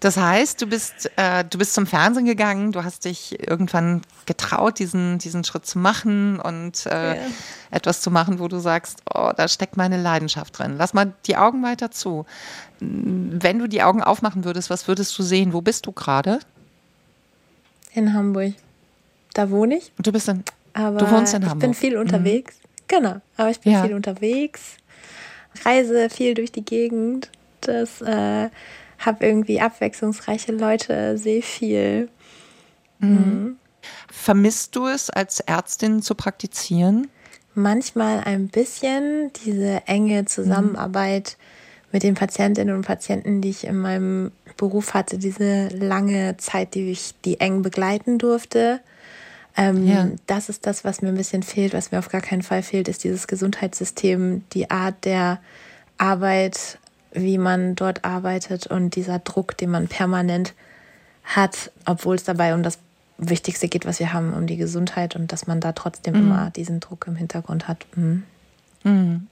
Das 0.00 0.16
heißt, 0.16 0.62
du 0.62 0.66
bist, 0.66 1.10
äh, 1.16 1.44
du 1.44 1.58
bist 1.58 1.74
zum 1.74 1.86
Fernsehen 1.86 2.24
gegangen, 2.24 2.72
du 2.72 2.82
hast 2.82 3.04
dich 3.04 3.38
irgendwann 3.46 4.00
getraut, 4.24 4.78
diesen, 4.78 5.18
diesen 5.18 5.44
Schritt 5.44 5.66
zu 5.66 5.78
machen 5.78 6.40
und 6.40 6.86
äh, 6.86 7.16
ja. 7.16 7.22
etwas 7.70 8.00
zu 8.00 8.10
machen, 8.10 8.38
wo 8.38 8.48
du 8.48 8.60
sagst, 8.60 9.02
oh, 9.14 9.30
da 9.36 9.46
steckt 9.46 9.76
meine 9.76 10.00
Leidenschaft 10.00 10.58
drin. 10.58 10.76
Lass 10.78 10.94
mal 10.94 11.12
die 11.26 11.36
Augen 11.36 11.62
weiter 11.62 11.90
zu. 11.90 12.24
Wenn 12.80 13.58
du 13.58 13.68
die 13.68 13.82
Augen 13.82 14.02
aufmachen 14.02 14.44
würdest, 14.44 14.70
was 14.70 14.88
würdest 14.88 15.18
du 15.18 15.22
sehen? 15.22 15.52
Wo 15.52 15.60
bist 15.60 15.84
du 15.84 15.92
gerade? 15.92 16.40
In 17.94 18.14
Hamburg. 18.14 18.54
Da 19.34 19.50
wohne 19.50 19.76
ich. 19.76 19.92
Du 19.98 20.12
bist 20.12 20.28
in, 20.28 20.44
aber 20.72 20.98
du 20.98 21.10
wohnst 21.10 21.34
in 21.34 21.42
Hamburg. 21.44 21.56
Ich 21.56 21.60
bin 21.60 21.74
viel 21.74 21.94
mhm. 21.94 22.00
unterwegs. 22.00 22.56
Mhm. 22.56 22.70
Genau, 22.88 23.20
aber 23.36 23.50
ich 23.50 23.60
bin 23.60 23.72
ja. 23.72 23.84
viel 23.84 23.94
unterwegs, 23.94 24.76
reise 25.64 26.10
viel 26.10 26.34
durch 26.34 26.50
die 26.50 26.64
Gegend. 26.64 27.30
Das 27.60 28.00
äh, 28.00 28.50
habe 28.98 29.26
irgendwie 29.26 29.60
abwechslungsreiche 29.60 30.52
Leute, 30.52 31.16
sehe 31.16 31.42
viel. 31.42 32.08
Mhm. 32.98 33.08
Mhm. 33.08 33.56
Vermisst 34.10 34.74
du 34.76 34.86
es, 34.86 35.08
als 35.08 35.40
Ärztin 35.40 36.02
zu 36.02 36.14
praktizieren? 36.14 37.08
Manchmal 37.54 38.20
ein 38.24 38.48
bisschen 38.48 39.32
diese 39.44 39.82
enge 39.86 40.24
Zusammenarbeit 40.24 41.36
mit 41.92 42.02
den 42.02 42.14
Patientinnen 42.14 42.74
und 42.74 42.86
Patienten, 42.86 43.40
die 43.40 43.50
ich 43.50 43.66
in 43.66 43.76
meinem 43.76 44.32
Beruf 44.56 44.94
hatte, 44.94 45.18
diese 45.18 45.68
lange 45.68 46.36
Zeit, 46.36 46.74
die 46.74 46.90
ich 46.90 47.14
die 47.24 47.40
eng 47.40 47.62
begleiten 47.62 48.18
durfte. 48.18 48.80
Ähm, 49.56 49.86
ja. 49.86 50.08
Das 50.26 50.48
ist 50.48 50.66
das, 50.66 50.84
was 50.84 51.02
mir 51.02 51.08
ein 51.08 51.16
bisschen 51.16 51.42
fehlt. 51.42 51.74
Was 51.74 51.90
mir 51.90 51.98
auf 51.98 52.08
gar 52.08 52.20
keinen 52.20 52.42
Fall 52.42 52.62
fehlt, 52.62 52.88
ist 52.88 53.02
dieses 53.04 53.26
Gesundheitssystem, 53.26 54.44
die 54.52 54.70
Art 54.70 55.04
der 55.04 55.40
Arbeit, 55.98 56.78
wie 57.12 57.38
man 57.38 57.74
dort 57.74 58.04
arbeitet 58.04 58.66
und 58.68 58.94
dieser 58.94 59.18
Druck, 59.18 59.56
den 59.56 59.70
man 59.70 59.88
permanent 59.88 60.54
hat, 61.24 61.72
obwohl 61.84 62.16
es 62.16 62.24
dabei 62.24 62.54
um 62.54 62.62
das 62.62 62.78
Wichtigste 63.18 63.68
geht, 63.68 63.84
was 63.84 63.98
wir 63.98 64.12
haben, 64.12 64.32
um 64.32 64.46
die 64.46 64.56
Gesundheit 64.56 65.14
und 65.16 65.32
dass 65.32 65.46
man 65.46 65.60
da 65.60 65.72
trotzdem 65.72 66.14
mhm. 66.14 66.20
immer 66.20 66.50
diesen 66.50 66.80
Druck 66.80 67.06
im 67.06 67.16
Hintergrund 67.16 67.68
hat. 67.68 67.86
Mhm. 67.96 68.22
Mhm. 68.84 69.26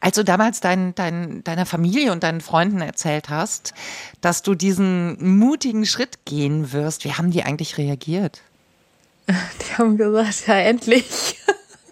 Als 0.00 0.16
du 0.16 0.24
damals 0.24 0.60
dein, 0.60 0.94
dein, 0.94 1.42
deiner 1.44 1.66
Familie 1.66 2.12
und 2.12 2.22
deinen 2.22 2.40
Freunden 2.40 2.80
erzählt 2.80 3.28
hast, 3.28 3.74
dass 4.20 4.42
du 4.42 4.54
diesen 4.54 5.38
mutigen 5.38 5.86
Schritt 5.86 6.24
gehen 6.24 6.72
wirst, 6.72 7.04
wie 7.04 7.12
haben 7.12 7.30
die 7.30 7.42
eigentlich 7.42 7.78
reagiert? 7.78 8.42
Die 9.28 9.76
haben 9.76 9.96
gesagt, 9.96 10.46
ja, 10.46 10.54
endlich. 10.54 11.36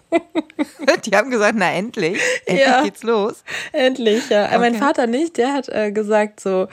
Die 1.05 1.11
haben 1.11 1.29
gesagt, 1.29 1.55
na 1.57 1.71
endlich, 1.73 2.19
endlich 2.45 2.65
ja, 2.65 2.81
geht's 2.81 3.03
los. 3.03 3.43
Endlich, 3.73 4.29
ja. 4.29 4.45
Okay. 4.45 4.57
Mein 4.57 4.75
Vater 4.75 5.05
nicht, 5.05 5.37
der 5.37 5.53
hat 5.53 5.69
äh, 5.69 5.91
gesagt 5.91 6.39
so, 6.39 6.67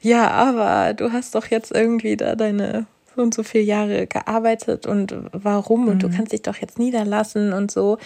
ja, 0.00 0.30
aber 0.30 0.94
du 0.94 1.12
hast 1.12 1.34
doch 1.34 1.46
jetzt 1.46 1.70
irgendwie 1.70 2.16
da 2.16 2.34
deine 2.34 2.86
so 3.14 3.22
und 3.22 3.34
so 3.34 3.42
viele 3.42 3.64
Jahre 3.64 4.06
gearbeitet 4.06 4.86
und 4.86 5.14
warum 5.32 5.82
mhm. 5.82 5.88
und 5.88 6.02
du 6.02 6.08
mhm. 6.08 6.12
kannst 6.12 6.32
dich 6.32 6.42
doch 6.42 6.56
jetzt 6.56 6.78
niederlassen 6.78 7.52
und 7.52 7.70
so. 7.70 7.98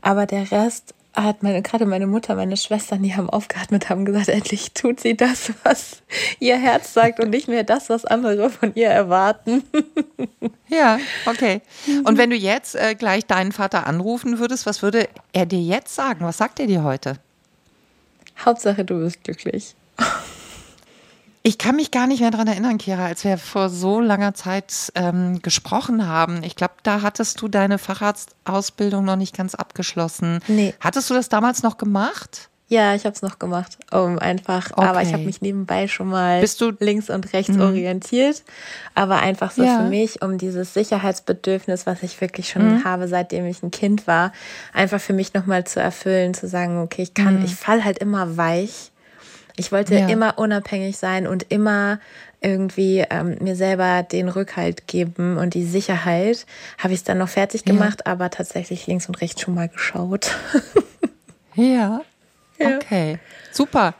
Aber 0.00 0.26
der 0.26 0.50
Rest 0.50 0.94
hat 1.24 1.42
meine, 1.42 1.62
gerade 1.62 1.86
meine 1.86 2.06
Mutter, 2.06 2.34
meine 2.34 2.56
Schwestern, 2.56 3.02
die 3.02 3.14
haben 3.14 3.28
aufgeatmet, 3.28 3.88
haben 3.88 4.04
gesagt, 4.04 4.28
endlich 4.28 4.72
tut 4.72 5.00
sie 5.00 5.16
das, 5.16 5.52
was 5.64 6.02
ihr 6.38 6.56
Herz 6.56 6.92
sagt 6.92 7.20
und 7.20 7.30
nicht 7.30 7.48
mehr 7.48 7.64
das, 7.64 7.88
was 7.90 8.04
andere 8.04 8.50
von 8.50 8.74
ihr 8.74 8.88
erwarten. 8.88 9.62
Ja, 10.70 10.98
okay. 11.24 11.62
Und 12.04 12.18
wenn 12.18 12.28
du 12.28 12.36
jetzt 12.36 12.76
äh, 12.76 12.94
gleich 12.94 13.24
deinen 13.24 13.52
Vater 13.52 13.86
anrufen 13.86 14.38
würdest, 14.38 14.66
was 14.66 14.82
würde 14.82 15.08
er 15.32 15.46
dir 15.46 15.62
jetzt 15.62 15.94
sagen? 15.94 16.26
Was 16.26 16.36
sagt 16.36 16.60
er 16.60 16.66
dir 16.66 16.82
heute? 16.82 17.16
Hauptsache, 18.44 18.84
du 18.84 18.98
bist 18.98 19.24
glücklich. 19.24 19.74
Ich 21.48 21.56
kann 21.56 21.76
mich 21.76 21.90
gar 21.90 22.06
nicht 22.06 22.20
mehr 22.20 22.30
daran 22.30 22.46
erinnern, 22.46 22.76
Kira, 22.76 23.06
als 23.06 23.24
wir 23.24 23.38
vor 23.38 23.70
so 23.70 24.00
langer 24.00 24.34
Zeit 24.34 24.92
ähm, 24.94 25.40
gesprochen 25.40 26.06
haben. 26.06 26.42
Ich 26.42 26.56
glaube, 26.56 26.74
da 26.82 27.00
hattest 27.00 27.40
du 27.40 27.48
deine 27.48 27.78
Facharztausbildung 27.78 29.02
noch 29.02 29.16
nicht 29.16 29.34
ganz 29.34 29.54
abgeschlossen. 29.54 30.40
Nee. 30.46 30.74
Hattest 30.78 31.08
du 31.08 31.14
das 31.14 31.30
damals 31.30 31.62
noch 31.62 31.78
gemacht? 31.78 32.50
Ja, 32.66 32.94
ich 32.94 33.06
habe 33.06 33.14
es 33.14 33.22
noch 33.22 33.38
gemacht, 33.38 33.78
um 33.90 34.18
einfach, 34.18 34.72
okay. 34.72 34.86
aber 34.86 35.00
ich 35.00 35.14
habe 35.14 35.22
mich 35.22 35.40
nebenbei 35.40 35.88
schon 35.88 36.08
mal 36.08 36.44
links 36.80 37.08
und 37.08 37.32
rechts 37.32 37.54
mhm. 37.54 37.62
orientiert, 37.62 38.42
aber 38.94 39.20
einfach 39.20 39.50
so 39.50 39.62
ja. 39.62 39.78
für 39.78 39.88
mich, 39.88 40.20
um 40.20 40.36
dieses 40.36 40.74
Sicherheitsbedürfnis, 40.74 41.86
was 41.86 42.02
ich 42.02 42.20
wirklich 42.20 42.50
schon 42.50 42.74
mhm. 42.74 42.84
habe, 42.84 43.08
seitdem 43.08 43.46
ich 43.46 43.62
ein 43.62 43.70
Kind 43.70 44.06
war, 44.06 44.32
einfach 44.74 45.00
für 45.00 45.14
mich 45.14 45.32
nochmal 45.32 45.64
zu 45.64 45.80
erfüllen, 45.80 46.34
zu 46.34 46.46
sagen, 46.46 46.82
okay, 46.82 47.00
ich 47.00 47.14
kann, 47.14 47.38
mhm. 47.38 47.46
ich 47.46 47.54
fall 47.54 47.86
halt 47.86 48.00
immer 48.00 48.36
weich 48.36 48.90
ich 49.58 49.72
wollte 49.72 49.94
ja. 49.94 50.08
immer 50.08 50.38
unabhängig 50.38 50.96
sein 50.96 51.26
und 51.26 51.46
immer 51.50 52.00
irgendwie 52.40 53.04
ähm, 53.10 53.36
mir 53.40 53.56
selber 53.56 54.02
den 54.02 54.28
Rückhalt 54.28 54.86
geben 54.86 55.38
und 55.38 55.54
die 55.54 55.64
Sicherheit. 55.64 56.46
Habe 56.78 56.94
ich 56.94 57.00
es 57.00 57.04
dann 57.04 57.18
noch 57.18 57.28
fertig 57.28 57.64
gemacht, 57.64 58.02
ja. 58.06 58.12
aber 58.12 58.30
tatsächlich 58.30 58.86
links 58.86 59.08
und 59.08 59.20
rechts 59.20 59.40
schon 59.40 59.54
mal 59.54 59.68
geschaut. 59.68 60.36
ja. 61.54 62.02
ja. 62.58 62.76
Okay. 62.76 63.18
Super 63.50 63.94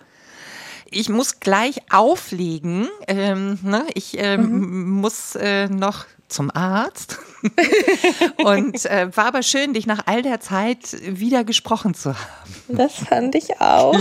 ich 0.91 1.09
muss 1.09 1.41
gleich 1.41 1.81
auflegen. 1.91 2.89
Ähm, 3.07 3.59
ne? 3.63 3.85
Ich 3.95 4.17
ähm, 4.19 4.51
mhm. 4.51 4.91
muss 5.01 5.35
äh, 5.37 5.69
noch 5.69 6.07
zum 6.29 6.51
Arzt. 6.51 7.19
und 8.45 8.85
äh, 8.87 9.17
war 9.17 9.27
aber 9.27 9.43
schön, 9.43 9.75
dich 9.75 9.87
nach 9.87 10.03
all 10.07 10.23
der 10.23 10.41
Zeit 10.41 10.97
wieder 11.03 11.45
gesprochen 11.45 11.95
zu 11.95 12.11
haben. 12.11 12.77
Das 12.77 12.95
fand 12.95 13.35
ich 13.35 13.61
auch. 13.61 13.99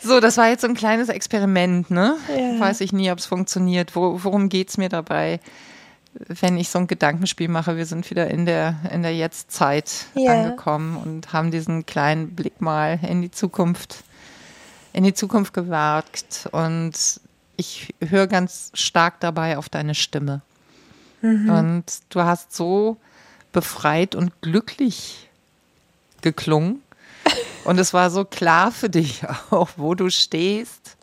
so, 0.00 0.20
das 0.20 0.36
war 0.36 0.48
jetzt 0.48 0.62
so 0.62 0.68
ein 0.68 0.74
kleines 0.74 1.08
Experiment, 1.08 1.90
ne? 1.90 2.16
Ja. 2.28 2.60
Weiß 2.60 2.80
ich 2.80 2.92
nie, 2.92 3.10
ob 3.10 3.18
es 3.18 3.26
funktioniert. 3.26 3.96
Wo, 3.96 4.22
worum 4.22 4.48
geht 4.48 4.70
es 4.70 4.78
mir 4.78 4.88
dabei? 4.88 5.40
wenn 6.26 6.56
ich 6.56 6.68
so 6.68 6.78
ein 6.78 6.86
Gedankenspiel 6.86 7.48
mache, 7.48 7.76
wir 7.76 7.86
sind 7.86 8.08
wieder 8.10 8.28
in 8.28 8.46
der, 8.46 8.76
in 8.92 9.02
der 9.02 9.14
Jetztzeit 9.14 10.06
ja. 10.14 10.32
angekommen 10.32 10.96
und 10.96 11.32
haben 11.32 11.50
diesen 11.50 11.86
kleinen 11.86 12.34
Blick 12.34 12.60
mal 12.60 12.98
in 13.08 13.22
die 13.22 13.30
Zukunft, 13.30 14.04
in 14.92 15.04
die 15.04 15.14
Zukunft 15.14 15.52
gewagt. 15.52 16.48
Und 16.52 17.20
ich 17.58 17.92
höre 18.00 18.28
ganz 18.28 18.70
stark 18.72 19.20
dabei 19.20 19.58
auf 19.58 19.68
deine 19.68 19.94
Stimme. 19.94 20.40
Mhm. 21.20 21.50
Und 21.50 21.84
du 22.08 22.22
hast 22.22 22.54
so 22.54 22.96
befreit 23.52 24.14
und 24.14 24.40
glücklich 24.40 25.28
geklungen. 26.22 26.80
Und 27.64 27.78
es 27.78 27.92
war 27.92 28.10
so 28.10 28.24
klar 28.24 28.70
für 28.70 28.88
dich 28.88 29.22
auch, 29.50 29.70
wo 29.76 29.94
du 29.94 30.08
stehst. 30.08 30.96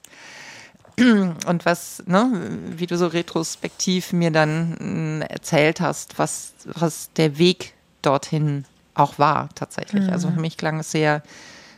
Und 0.98 1.66
was, 1.66 2.02
ne, 2.06 2.32
wie 2.70 2.88
du 2.88 2.98
so 2.98 3.08
retrospektiv 3.08 4.14
mir 4.14 4.32
dann 4.32 5.22
äh, 5.22 5.26
erzählt 5.26 5.82
hast, 5.82 6.18
was, 6.18 6.54
was 6.64 7.12
der 7.18 7.38
Weg 7.38 7.74
dorthin 8.02 8.64
auch 8.94 9.20
war, 9.20 9.50
tatsächlich. 9.56 10.06
Mhm. 10.06 10.10
Also 10.10 10.32
für 10.32 10.40
mich 10.40 10.56
klang 10.56 10.80
es 10.80 10.92
sehr, 10.92 11.22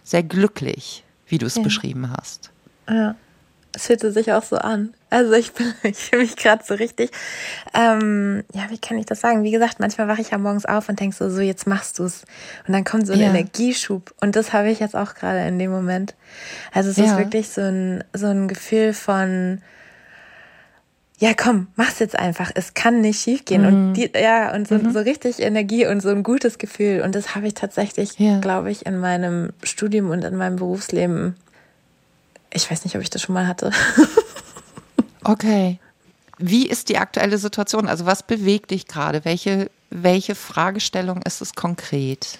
sehr 0.03 0.22
glücklich, 0.22 1.03
wie 1.25 1.39
du 1.39 1.48
es 1.48 1.55
ja. 1.55 1.63
beschrieben 1.63 2.12
hast. 2.12 2.51
Ja 2.88 3.15
es 3.77 3.86
fühlte 3.86 4.12
sich 4.12 4.34
auch 4.34 4.43
so 4.43 4.57
an. 4.57 4.93
Also 5.12 5.34
ich 5.34 5.53
bin, 5.53 5.72
ich 5.84 5.98
fühle 5.98 6.24
mich 6.24 6.36
gerade 6.36 6.63
so 6.65 6.74
richtig. 6.74 7.12
Ähm, 7.74 8.43
ja, 8.53 8.63
wie 8.69 8.79
kann 8.79 8.98
ich 8.98 9.05
das 9.05 9.22
sagen? 9.22 9.43
Wie 9.43 9.51
gesagt, 9.51 9.79
manchmal 9.79 10.07
wache 10.07 10.22
ich 10.22 10.31
ja 10.31 10.38
morgens 10.39 10.65
auf 10.65 10.89
und 10.89 11.00
denke 11.00 11.15
so, 11.15 11.29
so 11.29 11.41
jetzt 11.41 11.67
machst 11.67 12.00
du's. 12.00 12.24
Und 12.67 12.74
dann 12.74 12.84
kommt 12.84 13.05
so 13.05 13.13
ein 13.13 13.19
ja. 13.19 13.27
Energieschub. 13.27 14.13
Und 14.19 14.36
das 14.36 14.51
habe 14.51 14.69
ich 14.69 14.79
jetzt 14.79 14.96
auch 14.96 15.13
gerade 15.13 15.48
in 15.48 15.60
dem 15.60 15.72
Moment. 15.72 16.15
Also 16.74 16.89
es 16.89 16.98
ja. 16.98 17.05
ist 17.05 17.17
wirklich 17.17 17.50
so 17.50 17.62
ein, 17.62 18.03
so 18.13 18.25
ein 18.25 18.48
Gefühl 18.48 18.93
von, 18.93 19.62
ja, 21.19 21.34
komm, 21.36 21.67
mach's 21.75 22.00
jetzt 22.00 22.17
einfach. 22.17 22.51
Es 22.55 22.74
kann 22.74 23.01
nicht 23.01 23.22
schiefgehen. 23.22 23.62
Mhm. 23.62 23.67
Und 23.67 23.93
die, 23.93 24.10
ja, 24.19 24.55
und 24.55 24.67
so, 24.67 24.75
mhm. 24.75 24.91
so 24.91 25.00
richtig 25.00 25.39
Energie 25.39 25.86
und 25.86 26.01
so 26.01 26.10
ein 26.10 26.24
gutes 26.24 26.57
Gefühl. 26.57 27.01
Und 27.01 27.13
das 27.13 27.36
habe 27.36 27.46
ich 27.46 27.53
tatsächlich, 27.53 28.17
ja. 28.17 28.39
glaube 28.39 28.72
ich, 28.72 28.88
in 28.88 28.98
meinem 28.98 29.53
Studium 29.62 30.10
und 30.10 30.24
in 30.24 30.36
meinem 30.36 30.55
Berufsleben 30.55 31.36
ich 32.51 32.70
weiß 32.70 32.84
nicht, 32.84 32.96
ob 32.96 33.01
ich 33.01 33.10
das 33.10 33.22
schon 33.22 33.34
mal 33.34 33.48
hatte. 33.48 33.72
okay. 35.24 35.80
Wie 36.38 36.68
ist 36.68 36.89
die 36.89 36.98
aktuelle 36.98 37.38
Situation? 37.38 37.88
Also 37.88 38.06
was 38.06 38.24
bewegt 38.24 38.72
dich 38.72 38.88
gerade? 38.88 39.25
Welche, 39.25 39.70
welche 39.89 40.36
Fragestellung 40.36 41.22
ist 41.24 41.42
es 41.42 41.54
konkret? 41.56 42.39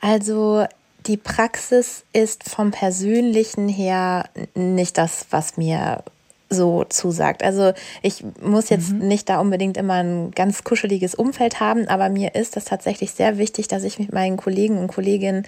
Also 0.00 0.66
die 1.06 1.16
Praxis 1.16 2.04
ist 2.12 2.48
vom 2.48 2.70
Persönlichen 2.70 3.68
her 3.68 4.28
nicht 4.54 4.98
das, 4.98 5.26
was 5.30 5.56
mir 5.56 6.02
so 6.50 6.84
zusagt. 6.84 7.42
Also 7.44 7.72
ich 8.02 8.24
muss 8.42 8.70
jetzt 8.70 8.90
mhm. 8.90 9.06
nicht 9.06 9.28
da 9.28 9.40
unbedingt 9.40 9.76
immer 9.76 10.02
ein 10.02 10.32
ganz 10.32 10.64
kuscheliges 10.64 11.14
Umfeld 11.14 11.60
haben, 11.60 11.86
aber 11.88 12.08
mir 12.08 12.34
ist 12.34 12.56
das 12.56 12.64
tatsächlich 12.64 13.12
sehr 13.12 13.38
wichtig, 13.38 13.68
dass 13.68 13.84
ich 13.84 13.98
mit 13.98 14.12
meinen 14.12 14.36
Kollegen 14.36 14.78
und 14.78 14.88
Kolleginnen 14.88 15.46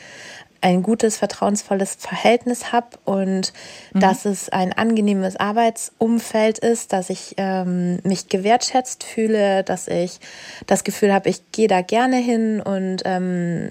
ein 0.62 0.83
gutes, 0.83 1.19
vertrauensvolles 1.19 1.97
Verhältnis 1.99 2.73
habe 2.73 2.99
und 3.04 3.52
mhm. 3.92 4.00
dass 4.00 4.25
es 4.25 4.49
ein 4.49 4.73
angenehmes 4.73 5.37
Arbeitsumfeld 5.37 6.59
ist, 6.59 6.92
dass 6.92 7.11
ich 7.11 7.35
ähm, 7.37 7.99
mich 8.04 8.28
gewertschätzt 8.28 9.04
fühle, 9.04 9.64
dass 9.64 9.88
ich 9.88 10.21
das 10.66 10.85
Gefühl 10.85 11.12
habe, 11.12 11.28
ich 11.28 11.52
gehe 11.52 11.69
da 11.69 11.83
gerne 11.83 12.16
hin 12.16 12.61
und 12.61 13.02
ähm, 13.04 13.71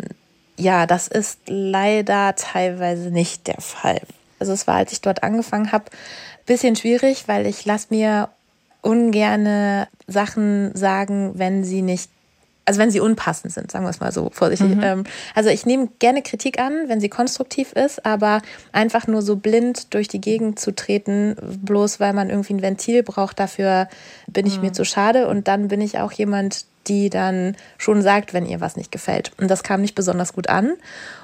ja, 0.57 0.85
das 0.85 1.07
ist 1.07 1.39
leider 1.47 2.35
teilweise 2.35 3.09
nicht 3.09 3.47
der 3.47 3.61
Fall. 3.61 4.01
Also 4.39 4.53
es 4.53 4.67
war, 4.67 4.75
als 4.75 4.91
ich 4.91 5.01
dort 5.01 5.23
angefangen 5.23 5.71
habe, 5.71 5.85
bisschen 6.45 6.75
schwierig, 6.75 7.27
weil 7.27 7.45
ich 7.45 7.65
lasse 7.65 7.87
mir 7.89 8.29
ungerne 8.81 9.87
Sachen 10.07 10.75
sagen, 10.75 11.31
wenn 11.35 11.63
sie 11.63 11.81
nicht 11.81 12.11
also 12.71 12.79
wenn 12.79 12.91
sie 12.91 13.01
unpassend 13.01 13.51
sind, 13.51 13.69
sagen 13.69 13.83
wir 13.83 13.89
es 13.89 13.99
mal 13.99 14.13
so 14.13 14.29
vorsichtig. 14.31 14.77
Mhm. 14.77 14.81
Ähm, 14.81 15.03
also 15.35 15.49
ich 15.49 15.65
nehme 15.65 15.89
gerne 15.99 16.21
Kritik 16.21 16.57
an, 16.57 16.87
wenn 16.87 17.01
sie 17.01 17.09
konstruktiv 17.09 17.73
ist, 17.73 18.05
aber 18.05 18.41
einfach 18.71 19.07
nur 19.07 19.21
so 19.21 19.35
blind 19.35 19.93
durch 19.93 20.07
die 20.07 20.21
Gegend 20.21 20.57
zu 20.57 20.73
treten, 20.73 21.35
bloß 21.61 21.99
weil 21.99 22.13
man 22.13 22.29
irgendwie 22.29 22.53
ein 22.53 22.61
Ventil 22.61 23.03
braucht, 23.03 23.41
dafür 23.41 23.89
bin 24.27 24.45
ich 24.45 24.55
mhm. 24.55 24.67
mir 24.67 24.71
zu 24.71 24.85
schade. 24.85 25.27
Und 25.27 25.49
dann 25.49 25.67
bin 25.67 25.81
ich 25.81 25.99
auch 25.99 26.13
jemand, 26.13 26.65
die 26.87 27.09
dann 27.09 27.55
schon 27.77 28.01
sagt, 28.01 28.33
wenn 28.33 28.45
ihr 28.45 28.61
was 28.61 28.75
nicht 28.75 28.91
gefällt. 28.91 29.31
Und 29.39 29.49
das 29.49 29.63
kam 29.63 29.81
nicht 29.81 29.95
besonders 29.95 30.33
gut 30.33 30.49
an. 30.49 30.73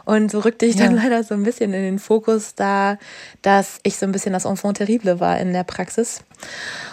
Und 0.06 0.32
so 0.32 0.40
rückte 0.40 0.66
ich 0.66 0.76
dann 0.76 0.96
ja. 0.96 1.04
leider 1.04 1.24
so 1.24 1.34
ein 1.34 1.44
bisschen 1.44 1.74
in 1.74 1.82
den 1.82 2.00
Fokus 2.00 2.56
da, 2.56 2.98
dass 3.42 3.80
ich 3.84 3.98
so 3.98 4.06
ein 4.06 4.12
bisschen 4.12 4.34
das 4.34 4.46
Enfant 4.46 4.78
terrible 4.78 5.20
war 5.20 5.40
in 5.40 5.54
der 5.54 5.64
Praxis. 5.64 6.24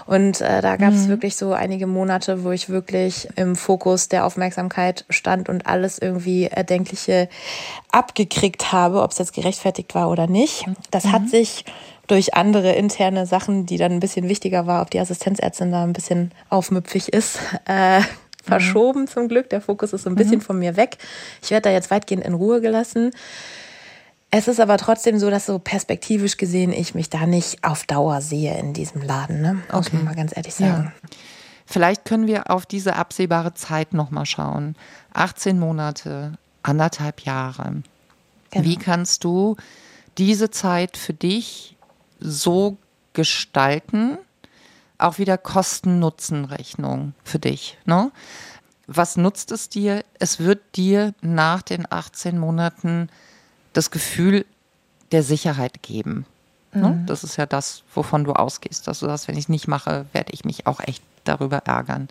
Und 0.07 0.41
äh, 0.41 0.61
da 0.63 0.77
gab 0.77 0.93
es 0.93 1.05
mhm. 1.05 1.09
wirklich 1.11 1.37
so 1.37 1.53
einige 1.53 1.87
Monate, 1.87 2.45
wo 2.45 2.51
ich 2.51 2.69
wirklich 2.69 3.29
im 3.37 3.57
Fokus 3.57 4.09
der 4.09 4.27
Aufmerksamkeit 4.27 5.05
stand 5.11 5.49
und 5.49 5.67
alles 5.67 5.99
irgendwie 5.99 6.47
Erdenkliche 6.47 7.29
abgekriegt 7.91 8.73
habe, 8.73 9.03
ob 9.03 9.13
es 9.13 9.19
jetzt 9.19 9.35
gerechtfertigt 9.35 9.95
war 9.95 10.11
oder 10.11 10.27
nicht. 10.27 10.67
Das 10.91 11.05
mhm. 11.05 11.13
hat 11.13 11.29
sich 11.29 11.65
durch 12.07 12.35
andere 12.35 12.73
interne 12.73 13.27
Sachen, 13.27 13.67
die 13.67 13.77
dann 13.77 13.93
ein 13.93 14.01
bisschen 14.01 14.29
wichtiger 14.29 14.67
war, 14.67 14.83
ob 14.83 14.91
die 14.91 15.01
Assistenzärztin 15.01 15.73
da 15.73 15.83
ein 15.83 15.93
bisschen 15.93 16.33
aufmüpfig 16.51 17.13
ist, 17.13 17.39
äh, 17.67 18.01
verschoben 18.45 19.03
mhm. 19.03 19.07
zum 19.09 19.29
Glück. 19.29 19.51
Der 19.51 19.61
Fokus 19.61 19.93
ist 19.93 20.03
so 20.03 20.11
ein 20.11 20.15
bisschen 20.15 20.39
mhm. 20.39 20.43
von 20.43 20.59
mir 20.59 20.77
weg. 20.77 20.99
Ich 21.43 21.51
werde 21.51 21.69
da 21.69 21.71
jetzt 21.71 21.91
weitgehend 21.91 22.25
in 22.25 22.35
Ruhe 22.35 22.61
gelassen. 22.61 23.11
Es 24.31 24.49
ist 24.49 24.61
aber 24.61 24.79
trotzdem 24.79 25.19
so, 25.19 25.31
dass 25.31 25.47
so 25.47 25.59
perspektivisch 25.59 26.37
gesehen 26.37 26.73
ich 26.73 26.95
mich 26.95 27.09
da 27.09 27.27
nicht 27.27 27.63
auf 27.63 27.85
Dauer 27.85 28.21
sehe 28.21 28.59
in 28.59 28.73
diesem 28.73 29.03
Laden. 29.03 29.41
Ne? 29.41 29.63
Muss 29.73 29.87
okay. 29.87 29.97
man 29.97 30.05
mal 30.07 30.15
ganz 30.17 30.37
ehrlich 30.37 30.55
sagen. 30.55 30.93
Ja. 30.93 31.09
Vielleicht 31.67 32.05
können 32.05 32.27
wir 32.27 32.51
auf 32.51 32.67
diese 32.67 32.97
absehbare 32.97 33.55
Zeit 33.55 33.95
nochmal 33.95 34.27
schauen. 34.27 34.77
18 35.13 35.59
Monate, 35.59 36.33
anderthalb 36.63 37.21
Jahre. 37.21 37.83
Genau. 38.51 38.65
Wie 38.65 38.77
kannst 38.77 39.25
du 39.25 39.57
diese 40.19 40.51
Zeit 40.51 40.97
für 40.97 41.15
dich 41.15 41.77
so 42.21 42.77
gestalten, 43.13 44.19
auch 44.99 45.19
wieder 45.19 45.39
Kosten-Nutzen-Rechnung 45.39 47.15
für 47.25 47.39
dich. 47.39 47.79
Ne? 47.85 48.13
Was 48.87 49.17
nutzt 49.17 49.51
es 49.53 49.69
dir? 49.69 50.05
Es 50.19 50.41
wird 50.41 50.77
dir 50.77 51.15
nach 51.21 51.63
den 51.63 51.91
18 51.91 52.39
Monaten 52.39 53.09
das 53.73 53.91
Gefühl 53.91 54.47
der 55.13 55.23
Sicherheit 55.23 55.83
geben. 55.83 56.27
Ne? 56.73 56.91
Mhm. 56.91 57.07
Das 57.07 57.25
ist 57.25 57.37
ja 57.37 57.47
das, 57.47 57.83
wovon 57.95 58.25
du 58.25 58.33
ausgehst, 58.33 58.87
dass 58.87 59.01
du 59.01 59.07
sagst, 59.07 59.29
wenn 59.29 59.37
ich 59.37 59.45
es 59.45 59.49
nicht 59.49 59.69
mache, 59.69 60.07
werde 60.13 60.33
ich 60.33 60.45
mich 60.45 60.67
auch 60.67 60.81
echt 60.81 61.03
darüber 61.25 61.59
ärgern. 61.59 62.09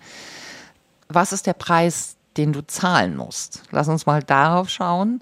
Was 1.09 1.33
ist 1.33 1.47
der 1.47 1.53
Preis, 1.53 2.15
den 2.37 2.53
du 2.53 2.65
zahlen 2.65 3.15
musst? 3.15 3.63
Lass 3.71 3.87
uns 3.87 4.05
mal 4.05 4.23
darauf 4.23 4.69
schauen. 4.69 5.21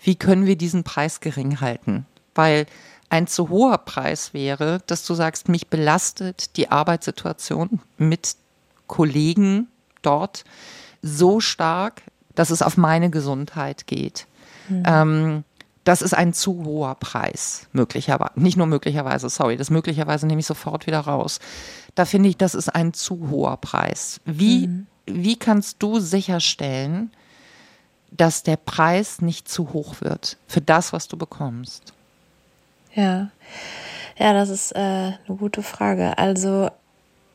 Wie 0.00 0.16
können 0.16 0.46
wir 0.46 0.56
diesen 0.56 0.84
Preis 0.84 1.20
gering 1.20 1.60
halten? 1.60 2.06
Weil 2.34 2.66
ein 3.10 3.26
zu 3.26 3.48
hoher 3.48 3.78
Preis 3.78 4.34
wäre, 4.34 4.80
dass 4.86 5.04
du 5.06 5.14
sagst, 5.14 5.48
mich 5.48 5.68
belastet 5.68 6.56
die 6.56 6.70
Arbeitssituation 6.70 7.80
mit 7.96 8.36
Kollegen 8.86 9.68
dort 10.02 10.44
so 11.02 11.40
stark, 11.40 12.02
dass 12.34 12.50
es 12.50 12.62
auf 12.62 12.76
meine 12.76 13.10
Gesundheit 13.10 13.86
geht. 13.86 14.26
Mhm. 14.68 14.82
Ähm, 14.86 15.44
das 15.84 16.02
ist 16.02 16.12
ein 16.12 16.34
zu 16.34 16.64
hoher 16.64 16.96
Preis, 16.96 17.66
möglicherweise. 17.72 18.32
Nicht 18.38 18.58
nur 18.58 18.66
möglicherweise, 18.66 19.30
sorry, 19.30 19.56
das 19.56 19.70
möglicherweise 19.70 20.26
nehme 20.26 20.40
ich 20.40 20.46
sofort 20.46 20.86
wieder 20.86 21.00
raus. 21.00 21.38
Da 21.94 22.04
finde 22.04 22.28
ich, 22.28 22.36
das 22.36 22.54
ist 22.54 22.68
ein 22.68 22.92
zu 22.92 23.30
hoher 23.30 23.56
Preis. 23.56 24.20
Wie, 24.26 24.66
mhm. 24.66 24.86
wie 25.06 25.36
kannst 25.36 25.82
du 25.82 25.98
sicherstellen, 25.98 27.10
dass 28.10 28.42
der 28.42 28.56
Preis 28.56 29.22
nicht 29.22 29.48
zu 29.48 29.72
hoch 29.72 29.96
wird 30.00 30.36
für 30.46 30.60
das, 30.60 30.92
was 30.92 31.08
du 31.08 31.16
bekommst? 31.16 31.94
Ja, 32.98 33.30
ja, 34.18 34.32
das 34.32 34.48
ist 34.48 34.72
äh, 34.72 34.78
eine 34.78 35.36
gute 35.38 35.62
Frage. 35.62 36.18
Also 36.18 36.68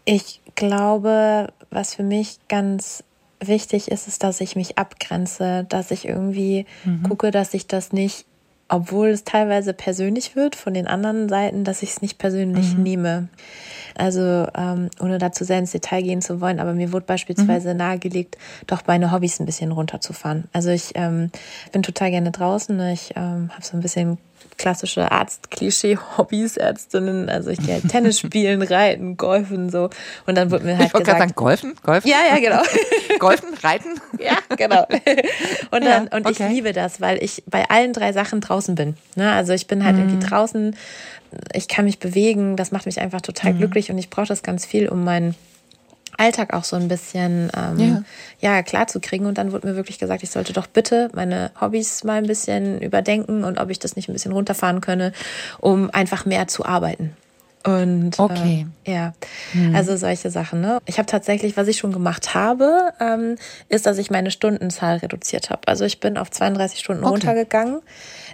ich 0.03 0.41
glaube, 0.55 1.53
was 1.69 1.95
für 1.95 2.03
mich 2.03 2.39
ganz 2.49 3.05
wichtig 3.39 3.89
ist, 3.89 4.09
ist, 4.09 4.23
dass 4.23 4.41
ich 4.41 4.57
mich 4.57 4.77
abgrenze, 4.77 5.65
dass 5.69 5.91
ich 5.91 6.05
irgendwie 6.05 6.65
mhm. 6.83 7.03
gucke, 7.03 7.31
dass 7.31 7.53
ich 7.53 7.65
das 7.65 7.93
nicht, 7.93 8.25
obwohl 8.67 9.07
es 9.07 9.23
teilweise 9.23 9.73
persönlich 9.73 10.35
wird 10.35 10.57
von 10.57 10.73
den 10.73 10.85
anderen 10.85 11.29
Seiten, 11.29 11.63
dass 11.63 11.81
ich 11.81 11.91
es 11.91 12.01
nicht 12.01 12.17
persönlich 12.17 12.75
mhm. 12.75 12.83
nehme. 12.83 13.27
Also 13.95 14.47
ähm, 14.57 14.89
ohne 14.99 15.17
dazu 15.19 15.45
sehr 15.45 15.59
ins 15.59 15.71
Detail 15.71 16.01
gehen 16.01 16.21
zu 16.21 16.41
wollen, 16.41 16.59
aber 16.59 16.73
mir 16.73 16.91
wurde 16.91 17.05
beispielsweise 17.05 17.71
mhm. 17.71 17.77
nahegelegt, 17.77 18.37
doch 18.67 18.81
meine 18.85 19.13
Hobbys 19.13 19.39
ein 19.39 19.45
bisschen 19.45 19.71
runterzufahren. 19.71 20.45
Also 20.51 20.71
ich 20.71 20.91
ähm, 20.95 21.31
bin 21.71 21.83
total 21.83 22.11
gerne 22.11 22.31
draußen. 22.31 22.77
Ich 22.89 23.13
ähm, 23.15 23.49
habe 23.53 23.63
so 23.63 23.77
ein 23.77 23.81
bisschen 23.81 24.17
klassische 24.63 25.11
Arzt-Klischee-Hobbys, 25.11 26.55
Ärztinnen. 26.57 27.29
Also 27.29 27.49
ich 27.49 27.59
gehe 27.59 27.73
halt 27.73 27.89
Tennis 27.89 28.19
spielen, 28.21 28.61
reiten, 28.61 29.17
golfen, 29.17 29.69
so. 29.69 29.89
Und 30.25 30.35
dann 30.35 30.51
wurde 30.51 30.63
mir 30.63 30.77
halt 30.77 30.87
ich 30.87 30.93
gesagt. 30.93 31.19
sagen, 31.19 31.33
golfen? 31.35 31.75
Golfen? 31.83 32.09
Ja, 32.09 32.17
ja, 32.29 32.39
genau. 32.39 32.63
golfen, 33.19 33.49
reiten? 33.61 33.99
Ja, 34.19 34.37
genau. 34.55 34.85
Und 35.71 35.83
dann, 35.83 36.07
ja, 36.09 36.17
und 36.17 36.29
ich 36.29 36.39
liebe 36.39 36.71
das, 36.71 37.01
weil 37.01 37.21
ich 37.21 37.43
bei 37.45 37.69
allen 37.69 37.91
drei 37.91 38.13
Sachen 38.13 38.39
draußen 38.39 38.75
bin. 38.75 38.95
Ne? 39.15 39.33
Also 39.33 39.51
ich 39.51 39.67
bin 39.67 39.83
halt 39.83 39.97
mhm. 39.97 40.03
irgendwie 40.03 40.27
draußen, 40.27 40.75
ich 41.53 41.67
kann 41.67 41.83
mich 41.83 41.99
bewegen, 41.99 42.55
das 42.55 42.71
macht 42.71 42.85
mich 42.85 43.01
einfach 43.01 43.19
total 43.19 43.53
mhm. 43.53 43.57
glücklich 43.57 43.91
und 43.91 43.97
ich 43.97 44.09
brauche 44.09 44.27
das 44.27 44.43
ganz 44.43 44.65
viel, 44.65 44.87
um 44.87 45.03
meinen 45.03 45.35
Alltag 46.17 46.53
auch 46.53 46.63
so 46.63 46.75
ein 46.75 46.87
bisschen 46.87 47.51
ähm, 47.55 47.79
ja. 47.79 48.03
ja 48.55 48.63
klar 48.63 48.87
zu 48.87 48.99
kriegen. 48.99 49.25
Und 49.25 49.37
dann 49.37 49.51
wurde 49.51 49.67
mir 49.67 49.75
wirklich 49.75 49.99
gesagt, 49.99 50.23
ich 50.23 50.31
sollte 50.31 50.53
doch 50.53 50.67
bitte 50.67 51.09
meine 51.13 51.51
Hobbys 51.59 52.03
mal 52.03 52.17
ein 52.17 52.27
bisschen 52.27 52.81
überdenken 52.81 53.43
und 53.43 53.59
ob 53.59 53.69
ich 53.69 53.79
das 53.79 53.95
nicht 53.95 54.09
ein 54.09 54.13
bisschen 54.13 54.31
runterfahren 54.31 54.81
könne, 54.81 55.13
um 55.59 55.89
einfach 55.91 56.25
mehr 56.25 56.47
zu 56.47 56.65
arbeiten. 56.65 57.15
Und 57.65 58.19
okay. 58.19 58.67
Äh, 58.83 58.91
ja, 58.91 59.13
hm. 59.53 59.73
also 59.73 59.95
solche 59.95 60.29
Sachen. 60.29 60.59
Ne? 60.59 60.79
Ich 60.85 60.97
habe 60.97 61.05
tatsächlich, 61.05 61.55
was 61.55 61.69
ich 61.69 61.77
schon 61.77 61.93
gemacht 61.93 62.33
habe, 62.33 62.91
ähm, 62.99 63.37
ist, 63.69 63.85
dass 63.85 63.97
ich 63.97 64.11
meine 64.11 64.31
Stundenzahl 64.31 64.97
reduziert 64.97 65.49
habe. 65.49 65.61
Also 65.67 65.85
ich 65.85 66.01
bin 66.01 66.17
auf 66.17 66.29
32 66.29 66.79
Stunden 66.79 67.03
okay. 67.03 67.11
runtergegangen. 67.11 67.81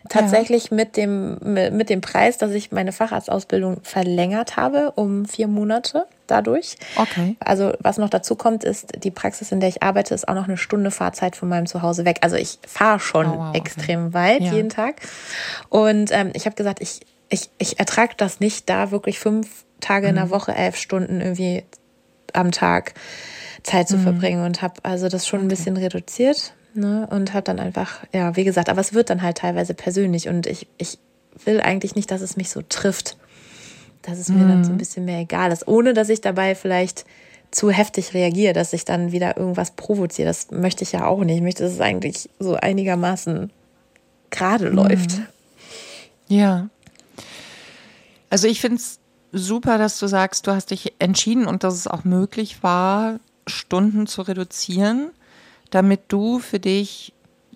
Tatsächlich 0.08 0.72
ja. 0.72 0.78
mit 0.78 0.98
dem 0.98 1.38
mit 1.42 1.90
dem 1.90 2.02
Preis, 2.02 2.38
dass 2.38 2.52
ich 2.52 2.72
meine 2.72 2.92
Facharztausbildung 2.92 3.82
verlängert 3.84 4.56
habe 4.56 4.92
um 4.92 5.26
vier 5.26 5.48
Monate 5.48 6.06
dadurch. 6.26 6.78
Okay. 6.96 7.36
Also 7.40 7.74
was 7.80 7.98
noch 7.98 8.10
dazu 8.10 8.36
kommt, 8.36 8.64
ist 8.64 9.04
die 9.04 9.12
Praxis, 9.12 9.52
in 9.52 9.60
der 9.60 9.70
ich 9.70 9.84
arbeite, 9.84 10.16
ist 10.16 10.28
auch 10.28 10.36
noch 10.36 10.48
eine 10.48 10.58
Stunde 10.58 10.90
Fahrzeit 10.90 11.36
von 11.36 11.50
meinem 11.50 11.66
Zuhause 11.66 12.06
weg. 12.06 12.20
Also 12.22 12.38
ich 12.38 12.60
fahre 12.66 13.00
schon 13.00 13.28
oh, 13.28 13.38
wow, 13.38 13.56
extrem 13.56 14.08
okay. 14.08 14.14
weit 14.14 14.42
ja. 14.42 14.54
jeden 14.54 14.70
Tag. 14.70 15.02
Und 15.70 16.12
ähm, 16.12 16.32
ich 16.34 16.46
habe 16.46 16.56
gesagt, 16.56 16.82
ich 16.82 17.02
ich, 17.30 17.50
ich 17.58 17.80
ertrage 17.80 18.14
das 18.18 18.40
nicht, 18.40 18.70
da 18.70 18.92
wirklich 18.92 19.20
fünf 19.20 19.66
Tage 19.80 20.08
mhm. 20.08 20.10
in 20.10 20.16
der 20.16 20.26
mhm. 20.26 20.32
Woche, 20.32 20.56
elf 20.56 20.76
Stunden 20.76 21.22
irgendwie 21.22 21.64
am 22.34 22.52
Tag 22.52 22.94
Zeit 23.64 23.88
zu 23.88 23.98
mhm. 23.98 24.04
verbringen 24.04 24.46
und 24.46 24.62
habe 24.62 24.76
also 24.84 25.10
das 25.10 25.28
schon 25.28 25.40
okay. 25.40 25.46
ein 25.46 25.50
bisschen 25.50 25.78
reduziert 25.78 26.54
ne? 26.74 27.08
und 27.10 27.34
habe 27.34 27.44
dann 27.44 27.60
einfach, 27.60 28.00
ja, 28.14 28.36
wie 28.36 28.44
gesagt, 28.44 28.70
aber 28.70 28.82
es 28.82 28.94
wird 28.94 29.10
dann 29.10 29.22
halt 29.22 29.40
teilweise 29.40 29.74
persönlich 29.74 30.28
und 30.28 30.48
ich, 30.48 30.68
ich 30.78 30.98
will 31.46 31.62
eigentlich 31.62 31.96
nicht, 31.96 32.12
dass 32.12 32.22
es 32.22 32.38
mich 32.38 32.50
so 32.50 32.62
trifft, 32.62 33.18
dass 34.02 34.18
es 34.18 34.30
mir 34.30 34.48
dann 34.48 34.64
so 34.64 34.72
ein 34.72 34.76
mhm. 34.76 34.80
bisschen 34.80 35.06
mehr 35.06 35.20
egal 35.20 35.52
ist, 35.52 35.68
ohne 35.68 35.94
dass 35.94 36.10
ich 36.10 36.22
dabei 36.22 36.56
vielleicht 36.56 37.06
zu 37.52 37.72
heftig 37.72 38.14
reagiere, 38.14 38.54
dass 38.54 38.74
ich 38.74 38.86
dann 38.86 39.12
wieder 39.12 39.38
irgendwas 39.38 39.72
provoziere. 39.72 40.28
Das 40.28 40.52
möchte 40.52 40.84
ich 40.84 40.92
ja 40.92 41.06
auch 41.06 41.24
nicht. 41.24 41.38
Ich 41.38 41.42
möchte, 41.42 41.64
dass 41.64 41.74
es 41.74 41.82
eigentlich 41.82 42.30
so 42.40 42.56
einigermaßen 42.56 43.52
gerade 44.30 44.70
mhm. 44.70 44.76
läuft. 44.76 45.20
Ja. 46.28 46.70
Also 48.30 48.48
ich 48.48 48.62
finde 48.62 48.78
es 48.78 49.00
super, 49.32 49.78
dass 49.78 50.00
du 50.00 50.08
sagst, 50.08 50.48
du 50.48 50.52
hast 50.52 50.72
dich 50.72 50.94
entschieden 51.00 51.46
und 51.46 51.64
dass 51.64 51.76
es 51.76 51.88
auch 51.88 52.04
möglich 52.04 52.64
war, 52.64 53.20
Stunden 53.48 54.08
zu 54.08 54.22
reduzieren, 54.22 55.12
damit 55.72 56.02
du 56.10 56.40
für 56.40 56.60
dich 56.60 57.14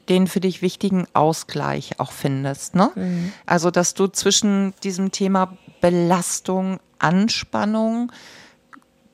den 0.10 0.28
für 0.28 0.42
dich 0.42 0.62
wichtigen 0.62 1.08
Ausgleich 1.14 2.00
auch 2.00 2.12
findest. 2.12 2.76
Ne? 2.76 2.92
Mhm. 2.96 3.32
Also, 3.46 3.72
dass 3.72 3.94
du 3.94 4.08
zwischen 4.08 4.74
diesem 4.84 5.12
Thema 5.12 5.58
Belastung, 5.82 6.80
Anspannung 7.00 8.12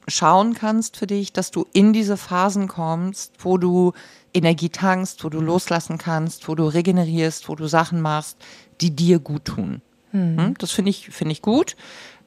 schauen 0.08 0.54
kannst 0.54 0.98
für 0.98 1.08
dich, 1.08 1.34
dass 1.34 1.52
du 1.52 1.68
in 1.74 1.94
diese 1.94 2.18
Phasen 2.18 2.68
kommst, 2.68 3.34
wo 3.40 3.58
du 3.58 3.94
Energie 4.34 4.70
tankst, 4.70 5.24
wo 5.24 5.30
du 5.30 5.42
loslassen 5.42 5.98
kannst, 5.98 6.48
wo 6.48 6.56
du 6.56 6.66
regenerierst, 6.66 7.50
wo 7.50 7.56
du 7.56 7.68
Sachen 7.68 8.02
machst, 8.02 8.38
die 8.82 8.96
dir 8.96 9.20
gut 9.20 9.46
tun. 9.46 9.82
Mhm. 10.12 10.56
Das 10.58 10.72
finde 10.72 10.90
ich, 10.90 11.10
finde 11.10 11.34
ich 11.34 11.42
gut. 11.42 11.76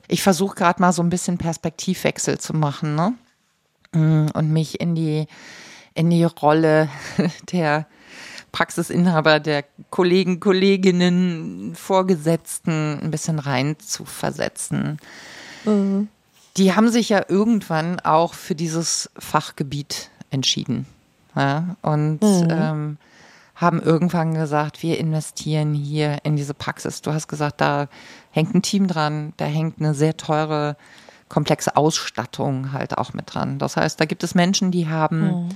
Ich 0.08 0.22
versuche 0.22 0.54
gerade 0.54 0.80
mal 0.80 0.92
so 0.92 1.02
ein 1.02 1.10
bisschen 1.10 1.38
Perspektivwechsel 1.38 2.38
zu 2.38 2.54
machen, 2.54 2.94
ne? 2.94 3.14
Mm, 3.92 4.26
und 4.34 4.50
mich 4.52 4.80
in 4.80 4.94
die, 4.94 5.26
in 5.94 6.10
die 6.10 6.24
Rolle 6.24 6.88
der 7.52 7.86
Praxisinhaber, 8.52 9.40
der 9.40 9.64
Kollegen, 9.90 10.38
Kolleginnen, 10.38 11.74
Vorgesetzten 11.74 13.00
ein 13.00 13.10
bisschen 13.10 13.38
rein 13.38 13.78
zu 13.78 14.04
versetzen. 14.04 14.98
Mhm. 15.64 16.08
Die 16.58 16.74
haben 16.74 16.90
sich 16.90 17.08
ja 17.08 17.24
irgendwann 17.28 17.98
auch 18.00 18.34
für 18.34 18.54
dieses 18.54 19.10
Fachgebiet 19.18 20.10
entschieden. 20.30 20.86
Ja? 21.34 21.76
Und 21.80 22.20
mhm. 22.20 22.48
ähm, 22.50 22.98
haben 23.62 23.80
irgendwann 23.80 24.34
gesagt, 24.34 24.82
wir 24.82 24.98
investieren 24.98 25.72
hier 25.72 26.18
in 26.24 26.36
diese 26.36 26.52
Praxis. 26.52 27.00
Du 27.00 27.12
hast 27.12 27.28
gesagt, 27.28 27.60
da 27.60 27.88
hängt 28.30 28.54
ein 28.54 28.62
Team 28.62 28.88
dran, 28.88 29.32
da 29.36 29.44
hängt 29.46 29.78
eine 29.78 29.94
sehr 29.94 30.16
teure, 30.16 30.76
komplexe 31.28 31.76
Ausstattung 31.76 32.72
halt 32.72 32.98
auch 32.98 33.14
mit 33.14 33.32
dran. 33.32 33.58
Das 33.58 33.76
heißt, 33.76 33.98
da 33.98 34.04
gibt 34.04 34.22
es 34.24 34.34
Menschen, 34.34 34.70
die 34.70 34.88
haben 34.88 35.54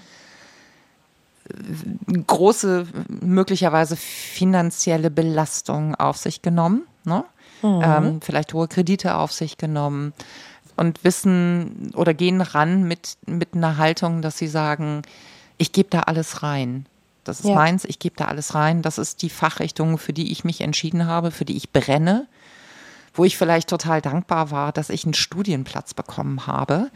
mhm. 2.09 2.27
große, 2.27 2.87
möglicherweise 3.09 3.97
finanzielle 3.97 5.11
Belastung 5.11 5.95
auf 5.97 6.17
sich 6.17 6.41
genommen, 6.41 6.85
ne? 7.05 7.25
Mhm. 7.63 7.81
Ähm, 7.83 8.21
vielleicht 8.23 8.55
hohe 8.55 8.69
Kredite 8.69 9.17
auf 9.17 9.33
sich 9.33 9.59
genommen 9.59 10.13
und 10.77 11.05
wissen 11.05 11.91
oder 11.95 12.15
gehen 12.15 12.41
ran 12.41 12.85
mit, 12.85 13.17
mit 13.27 13.55
einer 13.55 13.79
Haltung, 13.79 14.23
dass 14.23 14.39
sie 14.39 14.49
sagen, 14.49 15.03
ich 15.59 15.73
gebe 15.73 15.89
da 15.91 16.01
alles 16.01 16.43
rein. 16.43 16.87
Das 17.29 17.41
ist 17.41 17.49
ja. 17.49 17.55
meins, 17.55 17.85
ich 17.85 17.99
gebe 17.99 18.17
da 18.17 18.27
alles 18.27 18.55
rein. 18.55 18.83
Das 18.83 18.99
ist 18.99 19.23
die 19.23 19.31
Fachrichtung, 19.31 19.99
für 19.99 20.13
die 20.13 20.33
ich 20.33 20.45
mich 20.45 20.61
entschieden 20.61 21.07
habe, 21.07 21.31
für 21.31 21.45
die 21.45 21.57
ich 21.57 21.73
brenne 21.73 22.27
wo 23.17 23.25
ich 23.25 23.37
vielleicht 23.37 23.69
total 23.69 24.01
dankbar 24.03 24.51
war, 24.51 24.73
dass 24.73 24.91
ich 24.91 25.05
einen 25.05 25.15
Studienplatz 25.15 25.95
bekommen 25.95 26.47
habe. 26.47 26.91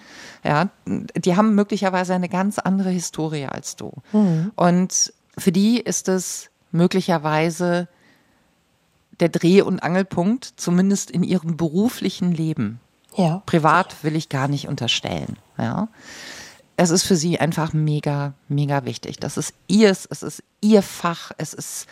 Ja, 0.44 0.68
die 0.86 1.36
haben 1.36 1.54
möglicherweise 1.54 2.14
eine 2.14 2.28
ganz 2.28 2.58
andere 2.58 2.90
Historie 2.90 3.46
als 3.46 3.76
du. 3.76 3.92
Mhm. 4.12 4.52
Und 4.54 5.12
für 5.36 5.52
die 5.52 5.80
ist 5.80 6.08
es 6.08 6.50
möglicherweise 6.72 7.88
der 9.18 9.28
Dreh- 9.28 9.62
und 9.62 9.82
Angelpunkt, 9.82 10.54
zumindest 10.56 11.10
in 11.10 11.22
ihrem 11.22 11.56
beruflichen 11.56 12.32
Leben. 12.32 12.80
Ja. 13.16 13.42
Privat 13.46 14.02
will 14.04 14.16
ich 14.16 14.28
gar 14.28 14.48
nicht 14.48 14.68
unterstellen. 14.68 15.36
Ja. 15.58 15.88
Es 16.82 16.88
ist 16.88 17.02
für 17.02 17.14
sie 17.14 17.38
einfach 17.38 17.74
mega, 17.74 18.32
mega 18.48 18.86
wichtig. 18.86 19.18
Das 19.18 19.36
ist 19.36 19.52
ihrs, 19.66 20.06
es 20.10 20.22
ist 20.22 20.42
ihr 20.62 20.80
Fach, 20.80 21.30
es 21.36 21.52
ist 21.52 21.86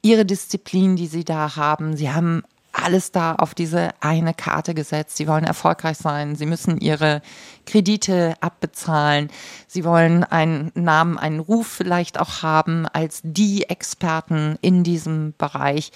ihre 0.00 0.24
Disziplin, 0.24 0.96
die 0.96 1.08
sie 1.08 1.24
da 1.24 1.56
haben. 1.56 1.94
Sie 1.94 2.10
haben 2.10 2.42
alles 2.84 3.10
da 3.12 3.34
auf 3.34 3.54
diese 3.54 3.90
eine 4.00 4.34
Karte 4.34 4.74
gesetzt. 4.74 5.16
Sie 5.16 5.26
wollen 5.26 5.44
erfolgreich 5.44 5.96
sein. 5.96 6.36
Sie 6.36 6.46
müssen 6.46 6.78
ihre 6.78 7.22
Kredite 7.66 8.34
abbezahlen. 8.40 9.30
Sie 9.66 9.84
wollen 9.84 10.22
einen 10.22 10.70
Namen, 10.74 11.18
einen 11.18 11.40
Ruf 11.40 11.66
vielleicht 11.66 12.20
auch 12.20 12.42
haben 12.42 12.86
als 12.86 13.20
die 13.24 13.68
Experten 13.68 14.58
in 14.60 14.84
diesem 14.84 15.34
Bereich 15.38 15.92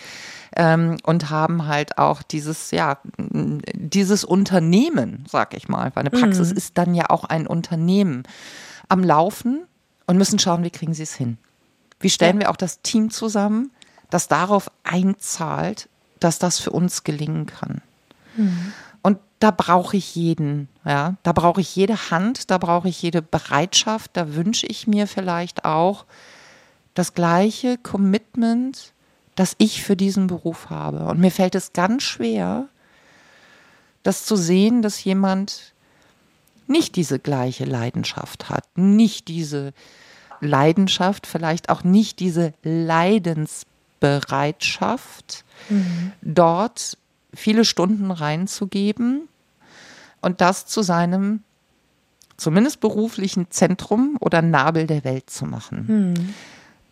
ähm, 0.56 0.96
und 1.04 1.30
haben 1.30 1.66
halt 1.66 1.98
auch 1.98 2.22
dieses, 2.22 2.70
ja, 2.70 2.98
dieses 3.18 4.24
Unternehmen, 4.24 5.24
sag 5.30 5.54
ich 5.54 5.68
mal, 5.68 5.92
weil 5.94 6.06
eine 6.06 6.10
Praxis 6.10 6.50
mhm. 6.50 6.56
ist 6.56 6.78
dann 6.78 6.94
ja 6.94 7.10
auch 7.10 7.24
ein 7.24 7.46
Unternehmen 7.46 8.22
am 8.88 9.04
Laufen 9.04 9.66
und 10.06 10.16
müssen 10.16 10.38
schauen, 10.38 10.64
wie 10.64 10.70
kriegen 10.70 10.94
sie 10.94 11.02
es 11.02 11.14
hin. 11.14 11.38
Wie 12.00 12.10
stellen 12.10 12.36
ja. 12.36 12.46
wir 12.46 12.50
auch 12.50 12.56
das 12.56 12.80
Team 12.80 13.10
zusammen, 13.10 13.70
das 14.10 14.28
darauf 14.28 14.70
einzahlt, 14.84 15.88
dass 16.20 16.38
das 16.38 16.58
für 16.58 16.70
uns 16.70 17.04
gelingen 17.04 17.46
kann. 17.46 17.82
Mhm. 18.36 18.72
Und 19.02 19.18
da 19.38 19.50
brauche 19.50 19.96
ich 19.96 20.14
jeden, 20.14 20.68
ja, 20.84 21.16
da 21.22 21.32
brauche 21.32 21.60
ich 21.60 21.74
jede 21.76 22.10
Hand, 22.10 22.50
da 22.50 22.58
brauche 22.58 22.88
ich 22.88 23.00
jede 23.00 23.22
Bereitschaft, 23.22 24.10
da 24.14 24.34
wünsche 24.34 24.66
ich 24.66 24.86
mir 24.86 25.06
vielleicht 25.06 25.64
auch 25.64 26.04
das 26.94 27.14
gleiche 27.14 27.78
Commitment, 27.78 28.92
das 29.36 29.54
ich 29.58 29.84
für 29.84 29.96
diesen 29.96 30.26
Beruf 30.26 30.70
habe. 30.70 31.06
Und 31.06 31.20
mir 31.20 31.30
fällt 31.30 31.54
es 31.54 31.72
ganz 31.72 32.02
schwer, 32.02 32.66
das 34.02 34.24
zu 34.24 34.34
sehen, 34.36 34.82
dass 34.82 35.04
jemand 35.04 35.74
nicht 36.66 36.96
diese 36.96 37.18
gleiche 37.18 37.64
Leidenschaft 37.64 38.50
hat, 38.50 38.64
nicht 38.76 39.28
diese 39.28 39.72
Leidenschaft, 40.40 41.26
vielleicht 41.26 41.68
auch 41.68 41.84
nicht 41.84 42.20
diese 42.20 42.52
Leidensbereitschaft, 42.62 43.77
mhm. 45.68 46.12
dort 46.22 46.98
viele 47.34 47.64
Stunden 47.64 48.10
reinzugeben 48.10 49.28
und 50.20 50.40
das 50.40 50.66
zu 50.66 50.82
seinem 50.82 51.42
zumindest 52.36 52.80
beruflichen 52.80 53.50
Zentrum 53.50 54.16
oder 54.20 54.42
Nabel 54.42 54.86
der 54.86 55.04
Welt 55.04 55.28
zu 55.28 55.44
machen. 55.44 56.14
Mhm. 56.16 56.34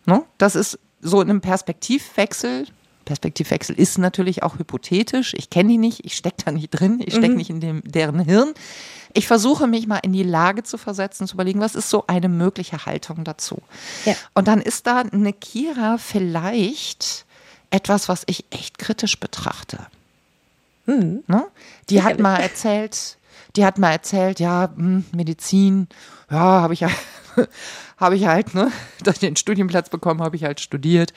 No? 0.05 0.25
Das 0.37 0.55
ist 0.55 0.79
so 1.01 1.21
in 1.21 1.29
einem 1.29 1.41
Perspektivwechsel. 1.41 2.67
Perspektivwechsel 3.07 3.75
ist 3.75 3.97
natürlich 3.97 4.43
auch 4.43 4.59
hypothetisch. 4.59 5.33
Ich 5.33 5.49
kenne 5.49 5.69
die 5.69 5.77
nicht, 5.77 6.05
ich 6.05 6.15
stecke 6.15 6.43
da 6.45 6.51
nicht 6.51 6.69
drin, 6.69 7.01
ich 7.03 7.13
stecke 7.13 7.29
mhm. 7.29 7.37
nicht 7.37 7.49
in 7.49 7.61
dem, 7.61 7.81
deren 7.85 8.19
Hirn. 8.19 8.53
Ich 9.13 9.27
versuche 9.27 9.65
mich 9.65 9.87
mal 9.87 9.99
in 9.99 10.11
die 10.11 10.23
Lage 10.23 10.63
zu 10.63 10.77
versetzen, 10.77 11.25
zu 11.25 11.35
überlegen, 11.35 11.61
was 11.61 11.73
ist 11.73 11.89
so 11.89 12.03
eine 12.07 12.27
mögliche 12.29 12.85
Haltung 12.85 13.23
dazu. 13.23 13.61
Ja. 14.05 14.13
Und 14.33 14.47
dann 14.47 14.61
ist 14.61 14.85
da 14.87 14.99
eine 14.99 15.33
Kira 15.33 15.97
vielleicht 15.97 17.25
etwas, 17.71 18.09
was 18.09 18.23
ich 18.27 18.45
echt 18.51 18.77
kritisch 18.77 19.19
betrachte. 19.19 19.79
Mhm. 20.85 21.23
Ne? 21.27 21.45
Die 21.89 21.95
Sicherlich. 21.95 22.13
hat 22.13 22.19
mal 22.19 22.37
erzählt, 22.37 23.17
die 23.55 23.65
hat 23.65 23.77
mal 23.77 23.91
erzählt, 23.91 24.39
ja, 24.41 24.69
hm, 24.75 25.05
Medizin, 25.13 25.87
ja, 26.29 26.37
habe 26.37 26.73
ich 26.73 26.81
ja, 26.81 26.89
habe 27.97 28.15
ich 28.15 28.25
halt, 28.25 28.53
ne, 28.53 28.71
durch 29.03 29.19
den 29.19 29.35
Studienplatz 29.35 29.89
bekommen, 29.89 30.21
habe 30.21 30.35
ich 30.35 30.43
halt 30.43 30.59
studiert, 30.59 31.13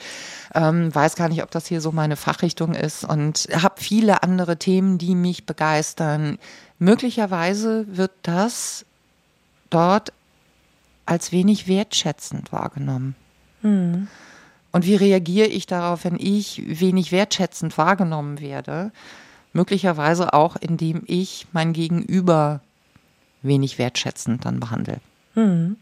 ähm, 0.53 0.93
weiß 0.93 1.15
gar 1.15 1.29
nicht, 1.29 1.43
ob 1.43 1.51
das 1.51 1.67
hier 1.67 1.81
so 1.81 1.91
meine 1.91 2.15
Fachrichtung 2.15 2.73
ist 2.73 3.03
und 3.03 3.47
habe 3.53 3.75
viele 3.81 4.23
andere 4.23 4.57
Themen, 4.57 4.97
die 4.97 5.15
mich 5.15 5.45
begeistern. 5.45 6.37
Möglicherweise 6.79 7.85
wird 7.87 8.11
das 8.23 8.85
dort 9.69 10.11
als 11.05 11.31
wenig 11.31 11.67
wertschätzend 11.67 12.51
wahrgenommen. 12.51 13.15
Mhm. 13.61 14.07
Und 14.71 14.85
wie 14.85 14.95
reagiere 14.95 15.47
ich 15.47 15.67
darauf, 15.67 16.05
wenn 16.05 16.17
ich 16.17 16.63
wenig 16.65 17.11
wertschätzend 17.11 17.77
wahrgenommen 17.77 18.39
werde? 18.39 18.91
Möglicherweise 19.53 20.33
auch, 20.33 20.55
indem 20.55 21.03
ich 21.07 21.47
mein 21.51 21.73
Gegenüber 21.73 22.61
wenig 23.41 23.77
wertschätzend 23.77 24.45
dann 24.45 24.59
behandle. 24.59 25.01
Mhm. 25.35 25.75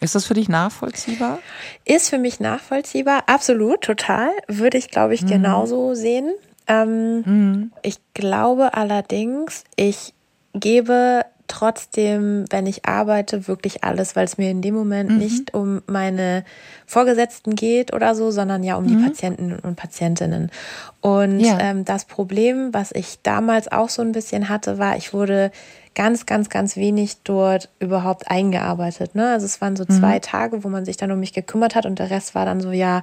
Ist 0.00 0.14
das 0.14 0.26
für 0.26 0.34
dich 0.34 0.48
nachvollziehbar? 0.48 1.40
Ist 1.84 2.08
für 2.08 2.18
mich 2.18 2.40
nachvollziehbar, 2.40 3.24
absolut, 3.26 3.82
total. 3.82 4.30
Würde 4.46 4.78
ich, 4.78 4.90
glaube 4.90 5.14
ich, 5.14 5.22
mhm. 5.22 5.28
genauso 5.28 5.94
sehen. 5.94 6.32
Ähm, 6.68 7.22
mhm. 7.22 7.72
Ich 7.82 7.98
glaube 8.14 8.74
allerdings, 8.74 9.64
ich 9.76 10.14
gebe 10.54 11.24
trotzdem, 11.48 12.44
wenn 12.50 12.66
ich 12.66 12.84
arbeite, 12.84 13.48
wirklich 13.48 13.82
alles, 13.82 14.14
weil 14.14 14.24
es 14.24 14.38
mir 14.38 14.50
in 14.50 14.62
dem 14.62 14.74
Moment 14.74 15.10
mhm. 15.10 15.18
nicht 15.18 15.54
um 15.54 15.82
meine 15.86 16.44
Vorgesetzten 16.86 17.54
geht 17.54 17.92
oder 17.92 18.14
so, 18.14 18.30
sondern 18.30 18.62
ja 18.62 18.76
um 18.76 18.84
mhm. 18.84 18.88
die 18.88 19.04
Patienten 19.04 19.58
und 19.58 19.74
Patientinnen. 19.74 20.50
Und 21.00 21.40
ja. 21.40 21.58
ähm, 21.58 21.84
das 21.84 22.04
Problem, 22.04 22.72
was 22.72 22.92
ich 22.92 23.20
damals 23.22 23.72
auch 23.72 23.88
so 23.88 24.02
ein 24.02 24.12
bisschen 24.12 24.48
hatte, 24.48 24.78
war, 24.78 24.96
ich 24.96 25.12
wurde 25.12 25.50
ganz, 25.98 26.26
ganz, 26.26 26.48
ganz 26.48 26.76
wenig 26.76 27.22
dort 27.24 27.70
überhaupt 27.80 28.30
eingearbeitet. 28.30 29.16
Ne? 29.16 29.32
Also 29.32 29.46
es 29.46 29.60
waren 29.60 29.74
so 29.74 29.84
zwei 29.84 30.14
mhm. 30.14 30.22
Tage, 30.22 30.62
wo 30.62 30.68
man 30.68 30.84
sich 30.84 30.96
dann 30.96 31.10
um 31.10 31.18
mich 31.18 31.32
gekümmert 31.32 31.74
hat 31.74 31.86
und 31.86 31.98
der 31.98 32.08
Rest 32.08 32.36
war 32.36 32.46
dann 32.46 32.60
so, 32.60 32.70
ja, 32.70 33.02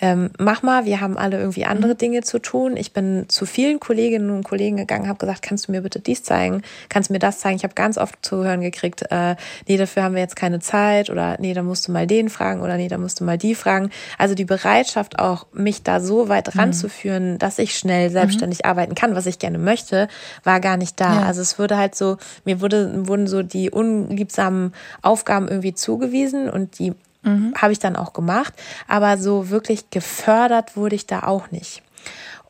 ähm, 0.00 0.30
mach 0.38 0.62
mal, 0.62 0.84
wir 0.86 1.00
haben 1.00 1.18
alle 1.18 1.38
irgendwie 1.38 1.64
andere 1.64 1.92
mhm. 1.92 1.98
Dinge 1.98 2.22
zu 2.22 2.38
tun. 2.38 2.76
Ich 2.76 2.92
bin 2.92 3.26
zu 3.28 3.46
vielen 3.46 3.80
Kolleginnen 3.80 4.30
und 4.30 4.44
Kollegen 4.44 4.76
gegangen, 4.76 5.08
habe 5.08 5.18
gesagt, 5.18 5.42
kannst 5.42 5.68
du 5.68 5.72
mir 5.72 5.82
bitte 5.82 6.00
dies 6.00 6.22
zeigen, 6.22 6.62
kannst 6.88 7.10
du 7.10 7.12
mir 7.12 7.18
das 7.18 7.40
zeigen. 7.40 7.56
Ich 7.56 7.64
habe 7.64 7.74
ganz 7.74 7.98
oft 7.98 8.24
zu 8.24 8.44
hören 8.44 8.60
gekriegt, 8.60 9.04
äh, 9.10 9.36
nee, 9.68 9.76
dafür 9.76 10.02
haben 10.02 10.14
wir 10.14 10.22
jetzt 10.22 10.36
keine 10.36 10.60
Zeit 10.60 11.10
oder 11.10 11.36
nee, 11.38 11.52
da 11.52 11.62
musst 11.62 11.86
du 11.88 11.92
mal 11.92 12.06
den 12.06 12.30
fragen 12.30 12.62
oder 12.62 12.76
nee, 12.76 12.88
da 12.88 12.98
musst 12.98 13.20
du 13.20 13.24
mal 13.24 13.38
die 13.38 13.54
fragen. 13.54 13.90
Also 14.16 14.34
die 14.34 14.44
Bereitschaft 14.44 15.18
auch, 15.18 15.46
mich 15.52 15.82
da 15.82 16.00
so 16.00 16.28
weit 16.28 16.54
mhm. 16.54 16.60
ranzuführen, 16.60 17.38
dass 17.38 17.58
ich 17.58 17.76
schnell 17.76 18.08
mhm. 18.08 18.12
selbstständig 18.12 18.60
mhm. 18.64 18.70
arbeiten 18.70 18.94
kann, 18.94 19.14
was 19.14 19.26
ich 19.26 19.38
gerne 19.38 19.58
möchte, 19.58 20.08
war 20.44 20.60
gar 20.60 20.76
nicht 20.76 20.98
da. 21.00 21.20
Ja. 21.20 21.26
Also 21.26 21.42
es 21.42 21.58
wurde 21.58 21.76
halt 21.76 21.94
so, 21.94 22.16
mir 22.44 22.60
wurde, 22.60 23.06
wurden 23.06 23.26
so 23.26 23.42
die 23.42 23.70
unliebsamen 23.70 24.72
Aufgaben 25.02 25.48
irgendwie 25.48 25.74
zugewiesen 25.74 26.48
und 26.48 26.78
die 26.78 26.94
Mhm. 27.22 27.54
Habe 27.56 27.72
ich 27.72 27.78
dann 27.78 27.96
auch 27.96 28.12
gemacht, 28.12 28.54
aber 28.88 29.18
so 29.18 29.50
wirklich 29.50 29.90
gefördert 29.90 30.76
wurde 30.76 30.96
ich 30.96 31.06
da 31.06 31.24
auch 31.24 31.50
nicht. 31.50 31.82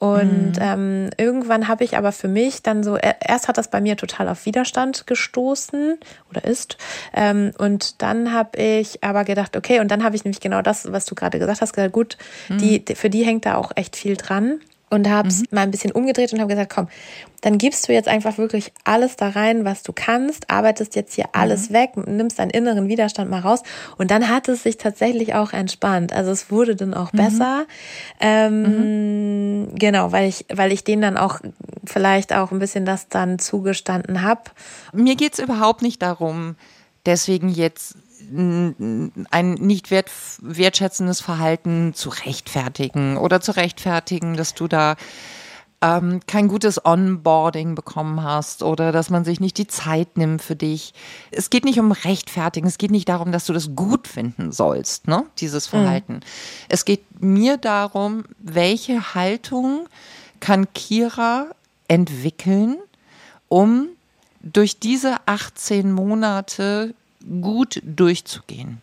Und 0.00 0.52
mhm. 0.52 0.62
ähm, 0.62 1.11
irgendwann 1.18 1.68
habe 1.68 1.85
ich 1.85 1.98
aber 1.98 2.11
für 2.11 2.26
mich 2.26 2.62
dann 2.62 2.83
so, 2.83 2.96
erst 2.96 3.48
hat 3.48 3.59
das 3.59 3.68
bei 3.68 3.83
mir 3.83 3.98
total 3.98 4.28
auf 4.28 4.46
Widerstand 4.46 5.06
gestoßen 5.06 5.98
oder 6.30 6.44
ist. 6.44 6.78
Ähm, 7.12 7.52
und 7.59 8.00
dann 8.00 8.33
habe 8.33 8.59
ich 8.59 9.04
aber 9.04 9.24
gedacht, 9.24 9.59
okay, 9.59 9.78
und 9.78 9.90
dann 9.90 10.02
habe 10.02 10.16
ich 10.16 10.24
nämlich 10.24 10.40
genau 10.40 10.62
das, 10.62 10.90
was 10.90 11.04
du 11.04 11.14
gerade 11.14 11.38
gesagt 11.38 11.61
hast, 11.61 11.74
gesagt, 11.74 11.92
gut, 11.92 12.16
mhm. 12.48 12.59
die, 12.59 12.85
für 12.94 13.11
die 13.11 13.26
hängt 13.26 13.44
da 13.44 13.56
auch 13.56 13.72
echt 13.74 13.94
viel 13.94 14.16
dran 14.16 14.61
und 14.90 15.09
habe 15.09 15.29
es 15.29 15.40
mhm. 15.40 15.46
mal 15.53 15.62
ein 15.62 15.70
bisschen 15.70 15.92
umgedreht 15.92 16.33
und 16.33 16.40
habe 16.40 16.50
gesagt, 16.50 16.72
komm, 16.74 16.88
dann 17.40 17.57
gibst 17.57 17.88
du 17.88 17.92
jetzt 17.92 18.09
einfach 18.09 18.37
wirklich 18.37 18.72
alles 18.85 19.16
da 19.16 19.31
rein, 19.31 19.64
was 19.64 19.83
du 19.83 19.92
kannst, 19.94 20.50
arbeitest 20.50 20.94
jetzt 20.96 21.14
hier 21.14 21.26
alles 21.33 21.70
mhm. 21.70 21.74
weg, 21.74 21.90
nimmst 21.96 22.38
deinen 22.38 22.50
inneren 22.50 22.88
Widerstand 22.88 23.31
mal 23.31 23.40
raus 23.40 23.62
und 23.96 24.11
dann 24.11 24.29
hat 24.29 24.48
es 24.48 24.64
sich 24.64 24.76
tatsächlich 24.76 25.35
auch 25.35 25.53
entspannt. 25.53 26.12
Also 26.12 26.31
es 26.33 26.50
wurde 26.50 26.76
dann 26.76 26.92
auch 26.92 27.12
mhm. 27.12 27.16
besser. 27.16 27.66
Ähm, 28.20 29.62
mhm. 29.62 29.74
Genau, 29.76 30.12
weil 30.12 30.29
ich, 30.29 30.44
weil 30.53 30.72
ich 30.72 30.85
denen 30.85 31.03
dann 31.03 31.16
auch 31.16 31.40
vielleicht 31.85 32.35
auch 32.35 32.50
ein 32.50 32.59
bisschen 32.59 32.85
das 32.85 33.09
dann 33.09 33.38
zugestanden 33.38 34.22
habe. 34.22 34.42
Mir 34.92 35.16
geht's 35.16 35.38
überhaupt 35.38 35.83
nicht 35.83 36.03
darum, 36.03 36.57
deswegen 37.07 37.48
jetzt 37.48 37.96
ein 38.32 39.54
nicht 39.54 39.90
wert, 39.90 40.10
wertschätzendes 40.40 41.20
Verhalten 41.20 41.94
zu 41.94 42.10
rechtfertigen 42.10 43.16
oder 43.16 43.40
zu 43.40 43.56
rechtfertigen, 43.56 44.36
dass 44.36 44.54
du 44.54 44.68
da 44.68 44.96
ähm, 45.82 46.20
kein 46.26 46.48
gutes 46.48 46.84
Onboarding 46.84 47.74
bekommen 47.74 48.22
hast 48.22 48.62
oder 48.62 48.92
dass 48.92 49.10
man 49.10 49.24
sich 49.24 49.40
nicht 49.40 49.56
die 49.56 49.66
Zeit 49.66 50.16
nimmt 50.16 50.42
für 50.42 50.56
dich. 50.56 50.92
Es 51.30 51.50
geht 51.50 51.64
nicht 51.64 51.80
um 51.80 51.92
Rechtfertigen, 51.92 52.66
es 52.66 52.78
geht 52.78 52.90
nicht 52.90 53.08
darum, 53.08 53.32
dass 53.32 53.46
du 53.46 53.52
das 53.52 53.74
gut 53.74 54.06
finden 54.06 54.52
sollst, 54.52 55.08
ne? 55.08 55.24
dieses 55.38 55.66
Verhalten. 55.66 56.14
Mhm. 56.14 56.20
Es 56.68 56.84
geht 56.84 57.22
mir 57.22 57.56
darum, 57.56 58.24
welche 58.38 59.14
Haltung 59.14 59.88
kann 60.40 60.72
Kira 60.74 61.46
entwickeln, 61.88 62.76
um 63.48 63.88
durch 64.42 64.78
diese 64.78 65.16
18 65.26 65.92
Monate 65.92 66.94
gut 67.40 67.80
durchzugehen. 67.85 68.83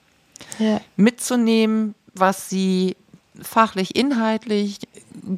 Ja. 0.59 0.81
Mitzunehmen, 0.95 1.95
was 2.13 2.49
sie 2.49 2.95
fachlich, 3.41 3.95
inhaltlich 3.95 4.79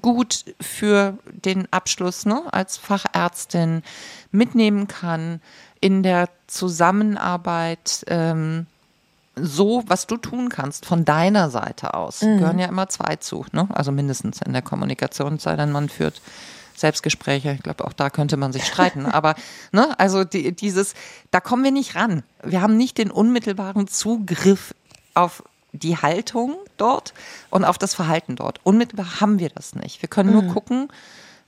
gut 0.02 0.46
für 0.62 1.18
den 1.26 1.68
Abschluss 1.72 2.26
ne, 2.26 2.44
als 2.52 2.78
Fachärztin 2.78 3.84
mitnehmen 4.32 4.88
kann 4.88 5.42
in 5.82 6.04
der 6.04 6.30
Zusammenarbeit. 6.48 8.04
Ähm, 8.08 8.68
so, 9.42 9.84
was 9.88 10.06
du 10.06 10.18
tun 10.18 10.50
kannst 10.50 10.86
von 10.86 11.06
deiner 11.06 11.50
Seite 11.50 11.94
aus, 11.94 12.22
mhm. 12.22 12.40
gehören 12.40 12.60
ja 12.60 12.68
immer 12.68 12.90
zwei 12.90 13.16
zu, 13.16 13.46
ne? 13.54 13.68
also 13.72 13.92
mindestens 13.92 14.42
in 14.42 14.52
der 14.52 14.62
Kommunikation, 14.62 15.40
sei 15.40 15.56
denn 15.56 15.72
man 15.72 15.88
führt 15.88 16.22
Selbstgespräche. 16.80 17.52
Ich 17.54 17.64
glaube, 17.64 17.86
auch 17.86 17.94
da 17.94 18.10
könnte 18.10 18.38
man 18.38 18.54
sich 18.54 18.66
streiten. 18.66 19.06
Aber 19.12 19.36
ne, 19.72 19.98
also 20.00 20.24
die, 20.24 20.56
dieses, 20.56 20.94
da 21.32 21.40
kommen 21.40 21.64
wir 21.64 21.72
nicht 21.72 21.96
ran. 21.96 22.24
Wir 22.44 22.62
haben 22.62 22.78
nicht 22.78 22.98
den 22.98 23.12
unmittelbaren 23.12 23.88
Zugriff 23.88 24.74
auf 25.14 25.44
die 25.72 25.98
Haltung 25.98 26.56
dort 26.78 27.14
und 27.50 27.64
auf 27.64 27.78
das 27.78 27.94
Verhalten 27.94 28.36
dort. 28.36 28.60
Unmittelbar 28.64 29.22
haben 29.22 29.40
wir 29.40 29.50
das 29.50 29.76
nicht. 29.76 30.02
Wir 30.02 30.10
können 30.10 30.32
nur 30.32 30.44
mhm. 30.44 30.54
gucken, 30.54 30.88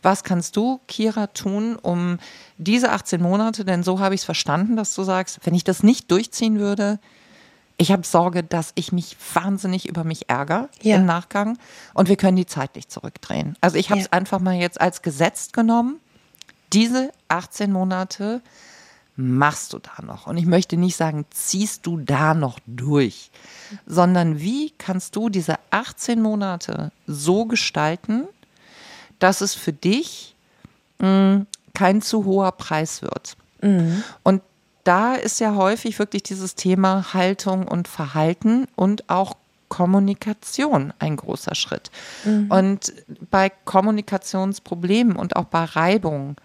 was 0.04 0.24
kannst 0.24 0.56
du, 0.56 0.80
Kira, 0.88 1.28
tun, 1.28 1.76
um 1.76 2.17
diese 2.58 2.91
18 2.91 3.22
Monate, 3.22 3.65
denn 3.65 3.84
so 3.84 4.00
habe 4.00 4.15
ich 4.15 4.22
es 4.22 4.26
verstanden, 4.26 4.76
dass 4.76 4.96
du 4.96 5.04
sagst, 5.04 5.39
wenn 5.44 5.54
ich 5.54 5.63
das 5.63 5.84
nicht 5.84 6.10
durchziehen 6.12 6.60
würde, 6.60 7.00
ich 7.82 7.91
habe 7.91 8.06
Sorge, 8.06 8.44
dass 8.44 8.74
ich 8.76 8.91
mich 8.91 9.17
wahnsinnig 9.34 9.89
über 9.89 10.04
mich 10.04 10.30
ärgere 10.30 10.70
ja. 10.84 10.98
im 10.98 11.06
Nachgang 11.06 11.58
und 11.96 12.10
wir 12.10 12.15
können 12.15 12.38
die 12.38 12.46
Zeit 12.46 12.76
nicht 12.76 12.91
zurückdrehen. 12.91 13.58
Also 13.60 13.78
ich 13.78 13.89
habe 13.89 14.00
es 14.00 14.06
ja. 14.06 14.12
einfach 14.12 14.39
mal 14.39 14.54
jetzt 14.54 14.80
als 14.80 15.02
Gesetz 15.02 15.52
genommen. 15.52 16.00
Diese 16.74 17.12
18 17.28 17.72
Monate 17.72 18.41
machst 19.15 19.74
du 19.74 19.80
da 19.80 20.04
noch? 20.04 20.28
Und 20.28 20.38
ich 20.38 20.46
möchte 20.46 20.78
nicht 20.78 20.96
sagen, 20.96 21.26
ziehst 21.32 21.88
du 21.88 21.98
da 21.98 22.36
noch 22.36 22.60
durch, 22.67 23.32
sondern 23.88 24.39
wie 24.39 24.70
kannst 24.78 25.15
du 25.15 25.30
diese 25.30 25.56
18 25.72 26.22
Monate 26.22 26.91
so 27.08 27.46
gestalten, 27.46 28.28
dass 29.17 29.41
es 29.41 29.56
für 29.56 29.74
dich 29.74 30.36
mh, 31.00 31.08
hm, 31.08 31.48
kein 31.74 32.04
zu 32.04 32.26
hoher 32.26 32.52
Preis 32.52 33.02
wird? 33.02 33.36
Mhm. 33.63 34.04
Und 34.22 34.44
da 34.84 35.13
ist 35.13 35.39
ja 35.39 35.56
häufig 35.56 36.00
wirklich 36.00 36.24
dieses 36.24 36.56
Thema 36.56 37.13
Haltung 37.13 37.67
und 37.67 37.88
Verhalten 37.88 38.67
und 38.76 39.10
auch 39.10 39.36
Kommunikation 39.70 40.94
ein 41.00 41.15
großer 41.15 41.56
Schritt. 41.56 41.91
Mhm. 42.26 42.52
Und 42.52 42.94
bei 43.30 43.50
Kommunikationsproblemen 43.50 45.15
und 45.15 45.36
auch 45.36 45.46
bei 45.46 45.63
Reibungen 45.63 46.36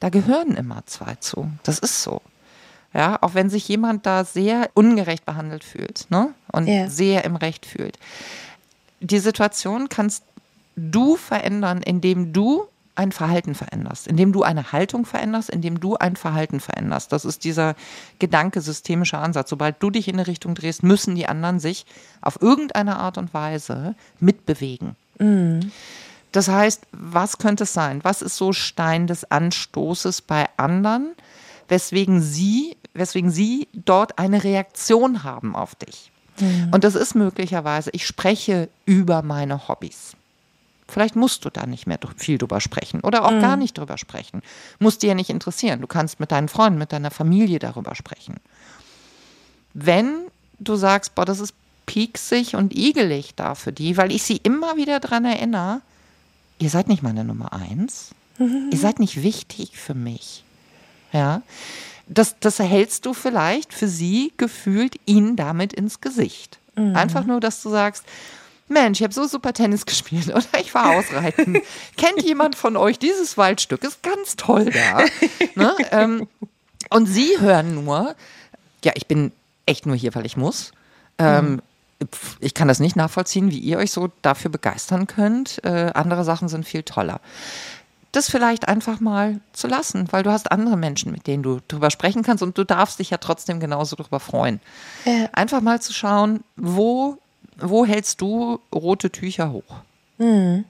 da 0.00 0.08
gehören 0.10 0.56
immer 0.56 0.84
zwei 0.86 1.14
zu. 1.16 1.50
Das 1.62 1.78
ist 1.78 2.02
so. 2.02 2.20
Ja, 2.92 3.18
auch 3.20 3.34
wenn 3.34 3.50
sich 3.50 3.68
jemand 3.68 4.06
da 4.06 4.24
sehr 4.24 4.70
ungerecht 4.74 5.26
behandelt 5.26 5.64
fühlt 5.64 6.06
ne? 6.10 6.32
und 6.52 6.66
yeah. 6.66 6.88
sehr 6.88 7.24
im 7.24 7.36
Recht 7.36 7.66
fühlt. 7.66 7.98
Die 9.00 9.18
Situation 9.18 9.88
kannst 9.88 10.24
du 10.76 11.16
verändern, 11.16 11.82
indem 11.82 12.32
du 12.32 12.66
ein 12.96 13.12
Verhalten 13.12 13.54
veränderst, 13.54 14.06
indem 14.06 14.32
du 14.32 14.42
eine 14.42 14.72
Haltung 14.72 15.06
veränderst, 15.06 15.50
indem 15.50 15.80
du 15.80 15.96
ein 15.96 16.16
Verhalten 16.16 16.60
veränderst. 16.60 17.12
Das 17.12 17.24
ist 17.24 17.44
dieser 17.44 17.74
Gedanke, 18.18 18.60
systemischer 18.60 19.20
Ansatz. 19.20 19.50
Sobald 19.50 19.82
du 19.82 19.90
dich 19.90 20.08
in 20.08 20.16
eine 20.16 20.26
Richtung 20.26 20.54
drehst, 20.54 20.82
müssen 20.82 21.14
die 21.14 21.26
anderen 21.26 21.60
sich 21.60 21.86
auf 22.20 22.40
irgendeine 22.40 22.96
Art 22.98 23.18
und 23.18 23.32
Weise 23.34 23.94
mitbewegen. 24.18 24.96
Mhm. 25.18 25.72
Das 26.32 26.48
heißt, 26.48 26.86
was 26.92 27.38
könnte 27.38 27.64
es 27.64 27.72
sein? 27.72 28.00
Was 28.02 28.22
ist 28.22 28.36
so 28.36 28.52
Stein 28.52 29.06
des 29.06 29.30
Anstoßes 29.30 30.22
bei 30.22 30.46
anderen, 30.56 31.12
weswegen 31.68 32.20
sie, 32.20 32.76
weswegen 32.94 33.30
sie 33.30 33.68
dort 33.72 34.18
eine 34.18 34.44
Reaktion 34.44 35.24
haben 35.24 35.56
auf 35.56 35.74
dich? 35.74 36.10
Mhm. 36.40 36.68
Und 36.72 36.84
das 36.84 36.94
ist 36.94 37.14
möglicherweise, 37.14 37.90
ich 37.92 38.06
spreche 38.06 38.68
über 38.84 39.22
meine 39.22 39.68
Hobbys. 39.68 40.15
Vielleicht 40.88 41.16
musst 41.16 41.44
du 41.44 41.50
da 41.50 41.66
nicht 41.66 41.86
mehr 41.86 41.98
viel 42.16 42.38
drüber 42.38 42.60
sprechen 42.60 43.00
oder 43.00 43.24
auch 43.24 43.32
mhm. 43.32 43.40
gar 43.40 43.56
nicht 43.56 43.76
drüber 43.76 43.98
sprechen. 43.98 44.42
Muss 44.78 44.98
dir 44.98 45.08
ja 45.08 45.14
nicht 45.14 45.30
interessieren. 45.30 45.80
Du 45.80 45.86
kannst 45.86 46.20
mit 46.20 46.30
deinen 46.30 46.48
Freunden, 46.48 46.78
mit 46.78 46.92
deiner 46.92 47.10
Familie 47.10 47.58
darüber 47.58 47.94
sprechen. 47.94 48.36
Wenn 49.74 50.26
du 50.58 50.76
sagst, 50.76 51.14
boah, 51.14 51.24
das 51.24 51.40
ist 51.40 51.54
pieksig 51.86 52.54
und 52.54 52.74
igelig 52.74 53.34
da 53.34 53.54
für 53.54 53.72
die, 53.72 53.96
weil 53.96 54.12
ich 54.12 54.22
sie 54.22 54.36
immer 54.36 54.76
wieder 54.76 55.00
daran 55.00 55.24
erinnere, 55.24 55.80
ihr 56.58 56.70
seid 56.70 56.88
nicht 56.88 57.02
meine 57.02 57.24
Nummer 57.24 57.52
eins. 57.52 58.10
Mhm. 58.38 58.70
Ihr 58.72 58.78
seid 58.78 58.98
nicht 58.98 59.22
wichtig 59.22 59.76
für 59.78 59.94
mich. 59.94 60.44
Ja. 61.12 61.42
Das, 62.08 62.36
das 62.38 62.60
erhältst 62.60 63.06
du 63.06 63.14
vielleicht 63.14 63.74
für 63.74 63.88
sie 63.88 64.32
gefühlt 64.36 64.96
ihnen 65.06 65.36
damit 65.36 65.72
ins 65.72 66.00
Gesicht. 66.00 66.58
Mhm. 66.76 66.94
Einfach 66.94 67.24
nur, 67.24 67.40
dass 67.40 67.62
du 67.62 67.70
sagst, 67.70 68.04
Mensch, 68.68 69.00
ich 69.00 69.04
habe 69.04 69.14
so 69.14 69.26
super 69.26 69.52
Tennis 69.52 69.86
gespielt 69.86 70.28
oder 70.30 70.60
ich 70.60 70.74
war 70.74 70.96
ausreiten. 70.96 71.60
Kennt 71.96 72.22
jemand 72.22 72.56
von 72.56 72.76
euch 72.76 72.98
dieses 72.98 73.36
Waldstück? 73.36 73.84
Ist 73.84 74.02
ganz 74.02 74.36
toll 74.36 74.70
da. 74.70 75.04
ne? 75.54 75.74
ähm, 75.90 76.28
und 76.90 77.06
sie 77.06 77.40
hören 77.40 77.74
nur, 77.74 78.14
ja, 78.84 78.92
ich 78.94 79.06
bin 79.06 79.32
echt 79.66 79.86
nur 79.86 79.96
hier, 79.96 80.14
weil 80.14 80.26
ich 80.26 80.36
muss. 80.36 80.72
Ähm, 81.18 81.62
ich 82.40 82.54
kann 82.54 82.68
das 82.68 82.78
nicht 82.78 82.96
nachvollziehen, 82.96 83.50
wie 83.50 83.58
ihr 83.58 83.78
euch 83.78 83.90
so 83.90 84.10
dafür 84.22 84.50
begeistern 84.50 85.06
könnt. 85.06 85.64
Äh, 85.64 85.92
andere 85.94 86.24
Sachen 86.24 86.48
sind 86.48 86.66
viel 86.66 86.82
toller. 86.82 87.20
Das 88.12 88.30
vielleicht 88.30 88.68
einfach 88.68 89.00
mal 89.00 89.40
zu 89.52 89.66
lassen, 89.66 90.08
weil 90.10 90.22
du 90.22 90.30
hast 90.30 90.50
andere 90.52 90.76
Menschen, 90.76 91.12
mit 91.12 91.26
denen 91.26 91.42
du 91.42 91.60
drüber 91.68 91.90
sprechen 91.90 92.22
kannst 92.22 92.42
und 92.42 92.56
du 92.56 92.64
darfst 92.64 92.98
dich 92.98 93.10
ja 93.10 93.18
trotzdem 93.18 93.60
genauso 93.60 93.96
drüber 93.96 94.20
freuen. 94.20 94.60
Ja. 95.04 95.28
Einfach 95.32 95.60
mal 95.60 95.80
zu 95.80 95.92
schauen, 95.92 96.44
wo, 96.56 97.18
wo 97.58 97.86
hältst 97.86 98.20
du 98.20 98.60
rote 98.74 99.10
Tücher 99.10 99.52
hoch? 99.52 99.82
Mhm. 100.18 100.64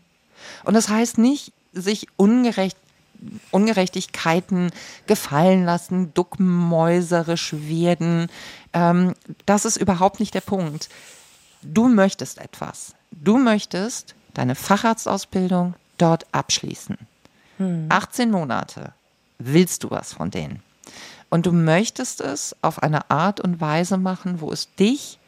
Und 0.64 0.74
das 0.74 0.88
heißt 0.88 1.18
nicht, 1.18 1.52
sich 1.72 2.08
ungerecht 2.16 2.76
Ungerechtigkeiten 3.50 4.70
gefallen 5.06 5.64
lassen, 5.64 6.12
duckmäuserisch 6.12 7.54
werden. 7.54 8.28
Ähm, 8.74 9.14
das 9.46 9.64
ist 9.64 9.78
überhaupt 9.78 10.20
nicht 10.20 10.34
der 10.34 10.42
Punkt 10.42 10.90
du 11.74 11.88
möchtest 11.88 12.38
etwas. 12.38 12.94
Du 13.10 13.38
möchtest 13.38 14.14
deine 14.34 14.54
Facharztausbildung 14.54 15.74
dort 15.98 16.26
abschließen. 16.32 16.98
Hm. 17.58 17.86
18 17.88 18.30
Monate 18.30 18.92
willst 19.38 19.84
du 19.84 19.90
was 19.90 20.12
von 20.12 20.30
denen. 20.30 20.62
Und 21.28 21.46
du 21.46 21.52
möchtest 21.52 22.20
es 22.20 22.54
auf 22.62 22.82
eine 22.82 23.10
Art 23.10 23.40
und 23.40 23.60
Weise 23.60 23.96
machen, 23.96 24.40
wo 24.40 24.52
es 24.52 24.74
dich 24.76 25.18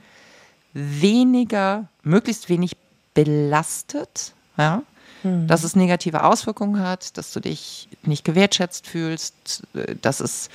weniger, 0.72 1.88
möglichst 2.02 2.48
wenig 2.48 2.76
belastet, 3.14 4.32
ja? 4.56 4.82
Hm. 5.22 5.48
dass 5.48 5.64
es 5.64 5.74
negative 5.74 6.22
Auswirkungen 6.22 6.80
hat, 6.80 7.18
dass 7.18 7.32
du 7.32 7.40
dich 7.40 7.88
nicht 8.02 8.24
gewertschätzt 8.24 8.86
fühlst, 8.86 9.64
dass 10.00 10.20
es 10.20 10.48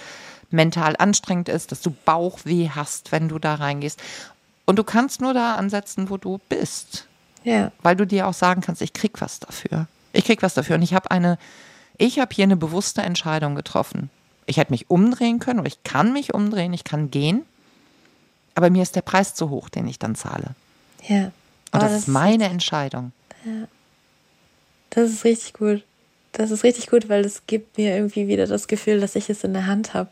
mental 0.51 0.95
anstrengend 0.97 1.49
ist, 1.49 1.71
dass 1.73 1.81
du 1.81 1.93
Bauchweh 2.05 2.69
hast, 2.69 3.11
wenn 3.11 3.27
du 3.27 3.39
da 3.39 3.55
reingehst. 3.55 4.01
Und 4.65 4.79
du 4.79 4.85
kannst 4.85 5.19
nur 5.19 5.33
da 5.33 5.55
ansetzen, 5.55 6.09
wo 6.09 6.15
du 6.15 6.39
bist. 6.47 7.07
Ja. 7.43 7.71
Weil 7.81 7.97
du 7.97 8.07
dir 8.07 8.27
auch 8.27 8.33
sagen 8.33 8.61
kannst, 8.61 8.81
ich 8.81 8.93
krieg 8.93 9.19
was 9.19 9.39
dafür. 9.39 9.87
Ich 10.13 10.23
krieg 10.23 10.41
was 10.41 10.53
dafür. 10.53 10.75
Und 10.77 10.81
ich 10.83 10.93
habe 10.93 11.11
eine, 11.11 11.37
ich 11.97 12.19
habe 12.19 12.33
hier 12.33 12.43
eine 12.43 12.55
bewusste 12.55 13.01
Entscheidung 13.01 13.55
getroffen. 13.55 14.09
Ich 14.45 14.57
hätte 14.57 14.71
mich 14.71 14.89
umdrehen 14.89 15.39
können 15.39 15.59
oder 15.59 15.67
ich 15.67 15.83
kann 15.83 16.13
mich 16.13 16.33
umdrehen, 16.33 16.71
ich 16.71 16.83
kann 16.83 17.11
gehen. 17.11 17.43
Aber 18.55 18.69
mir 18.69 18.83
ist 18.83 18.95
der 18.95 19.01
Preis 19.01 19.33
zu 19.33 19.49
hoch, 19.49 19.69
den 19.69 19.87
ich 19.87 19.99
dann 19.99 20.15
zahle. 20.15 20.55
Ja. 21.07 21.25
Und 21.25 21.31
oh, 21.73 21.79
das, 21.79 21.83
das, 21.83 21.93
ist 21.99 22.07
meine 22.07 22.45
Entscheidung. 22.45 23.11
Ja. 23.45 23.67
Das 24.91 25.09
ist 25.09 25.23
richtig 25.23 25.53
gut. 25.53 25.83
Das 26.33 26.51
ist 26.51 26.63
richtig 26.63 26.87
gut, 26.87 27.09
weil 27.09 27.25
es 27.25 27.43
gibt 27.47 27.77
mir 27.77 27.95
irgendwie 27.95 28.27
wieder 28.27 28.47
das 28.47 28.67
Gefühl, 28.67 28.99
dass 28.99 29.15
ich 29.15 29.29
es 29.29 29.43
in 29.43 29.53
der 29.53 29.67
Hand 29.67 29.93
habe. 29.93 30.09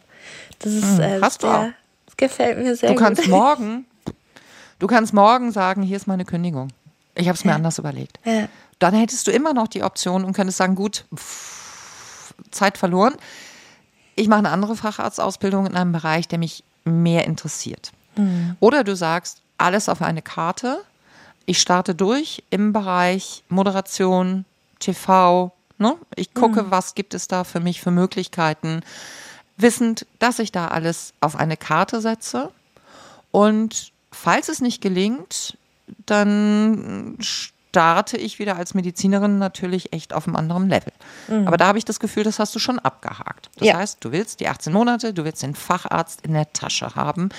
Das 0.60 0.74
ist, 0.74 0.98
hm, 0.98 1.02
äh, 1.02 1.22
hast 1.22 1.44
du 1.44 1.48
auch. 1.48 1.70
Das 2.06 2.18
gefällt 2.18 2.58
mir 2.58 2.76
sehr 2.76 2.90
gut. 2.90 3.00
Du 3.00 3.04
kannst 3.04 3.28
morgen 3.28 3.86
Du 4.82 4.88
kannst 4.88 5.14
morgen 5.14 5.52
sagen, 5.52 5.84
hier 5.84 5.96
ist 5.96 6.08
meine 6.08 6.26
Kündigung. 6.26 6.70
Ich 7.14 7.28
habe 7.28 7.36
es 7.36 7.46
mir 7.46 7.52
ja. 7.52 7.56
anders 7.56 7.78
überlegt. 7.78 8.20
Ja. 8.26 8.48
Dann 8.80 8.96
hättest 8.96 9.28
du 9.28 9.32
immer 9.32 9.54
noch 9.54 9.68
die 9.68 9.84
Option 9.84 10.26
und 10.26 10.34
könntest 10.34 10.58
sagen, 10.58 10.74
gut, 10.74 11.06
pff, 11.16 12.34
Zeit 12.50 12.80
verloren. 12.80 13.14
Ich 14.16 14.28
mache 14.28 14.40
eine 14.40 14.50
andere 14.50 14.76
Facharztausbildung 14.76 15.68
in 15.68 15.76
einem 15.76 15.92
Bereich, 15.92 16.28
der 16.28 16.40
mich 16.40 16.64
mehr 16.84 17.26
interessiert. 17.26 17.92
Mhm. 18.16 18.56
Oder 18.60 18.84
du 18.84 18.96
sagst, 18.96 19.42
alles 19.58 19.90
auf 19.90 20.02
eine 20.02 20.22
Karte. 20.22 20.82
Ich 21.46 21.60
starte 21.60 21.96
durch 21.96 22.44
im 22.50 22.74
Bereich 22.74 23.44
Moderation, 23.50 24.46
TV, 24.80 25.52
Ne? 25.82 25.98
Ich 26.16 26.36
gucke, 26.36 26.62
mhm. 26.62 26.72
was 26.72 26.94
gibt 26.94 27.16
es 27.16 27.28
da 27.28 27.44
für 27.44 27.60
mich 27.60 27.82
für 27.82 27.90
Möglichkeiten, 27.90 28.82
wissend, 29.58 30.06
dass 30.20 30.38
ich 30.38 30.52
da 30.52 30.68
alles 30.68 31.14
auf 31.22 31.36
eine 31.36 31.58
Karte 31.58 32.02
setze. 32.02 32.52
Und 33.32 33.92
falls 34.12 34.48
es 34.48 34.62
nicht 34.62 34.82
gelingt, 34.84 35.58
dann 36.06 37.18
starte 37.20 38.18
ich 38.18 38.38
wieder 38.38 38.58
als 38.58 38.76
Medizinerin 38.76 39.40
natürlich 39.40 39.92
echt 39.92 40.14
auf 40.14 40.28
einem 40.28 40.36
anderen 40.36 40.70
Level. 40.70 40.94
Mhm. 41.28 41.48
Aber 41.48 41.58
da 41.58 41.66
habe 41.66 41.80
ich 41.80 41.86
das 41.86 42.00
Gefühl, 42.00 42.24
das 42.24 42.38
hast 42.38 42.54
du 42.54 42.60
schon 42.60 42.78
abgehakt. 42.78 43.50
Das 43.58 43.68
ja. 43.68 43.78
heißt, 43.78 43.98
du 44.02 44.12
willst 44.12 44.40
die 44.40 44.50
18 44.50 44.72
Monate, 44.72 45.16
du 45.16 45.26
willst 45.26 45.42
den 45.42 45.56
Facharzt 45.56 46.22
in 46.22 46.34
der 46.34 46.54
Tasche 46.54 46.94
haben, 46.94 47.30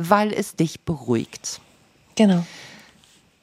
weil 0.00 0.32
es 0.32 0.56
dich 0.56 0.80
beruhigt. 0.80 1.60
Genau. 2.16 2.44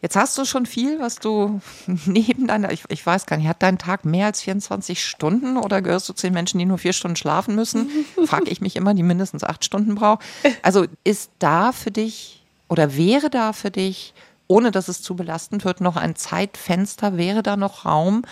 Jetzt 0.01 0.15
hast 0.15 0.37
du 0.37 0.45
schon 0.45 0.65
viel, 0.65 0.99
was 0.99 1.17
du 1.17 1.61
neben 2.05 2.47
deiner, 2.47 2.71
ich, 2.71 2.83
ich 2.89 3.05
weiß 3.05 3.25
gar 3.27 3.37
nicht, 3.37 3.47
hat 3.47 3.61
dein 3.61 3.77
Tag 3.77 4.05
mehr 4.05 4.25
als 4.25 4.41
24 4.41 5.03
Stunden 5.03 5.57
oder 5.57 5.81
gehörst 5.81 6.09
du 6.09 6.13
zu 6.13 6.27
den 6.27 6.33
Menschen, 6.33 6.57
die 6.59 6.65
nur 6.65 6.77
vier 6.79 6.93
Stunden 6.93 7.15
schlafen 7.15 7.55
müssen? 7.55 7.89
Frage 8.25 8.49
ich 8.49 8.59
mich 8.59 8.75
immer, 8.75 8.93
die 8.93 9.03
mindestens 9.03 9.43
acht 9.43 9.63
Stunden 9.63 9.95
brauchen. 9.95 10.23
Also 10.63 10.85
ist 11.03 11.31
da 11.39 11.71
für 11.71 11.91
dich 11.91 12.43
oder 12.67 12.95
wäre 12.95 13.29
da 13.29 13.53
für 13.53 13.71
dich 13.71 14.13
ohne 14.47 14.71
dass 14.71 14.87
es 14.87 15.01
zu 15.01 15.15
belastend 15.15 15.65
wird, 15.65 15.81
noch 15.81 15.97
ein 15.97 16.15
Zeitfenster? 16.15 17.17
Wäre 17.17 17.43
da 17.43 17.57
noch 17.57 17.83
Raum, 17.85 18.23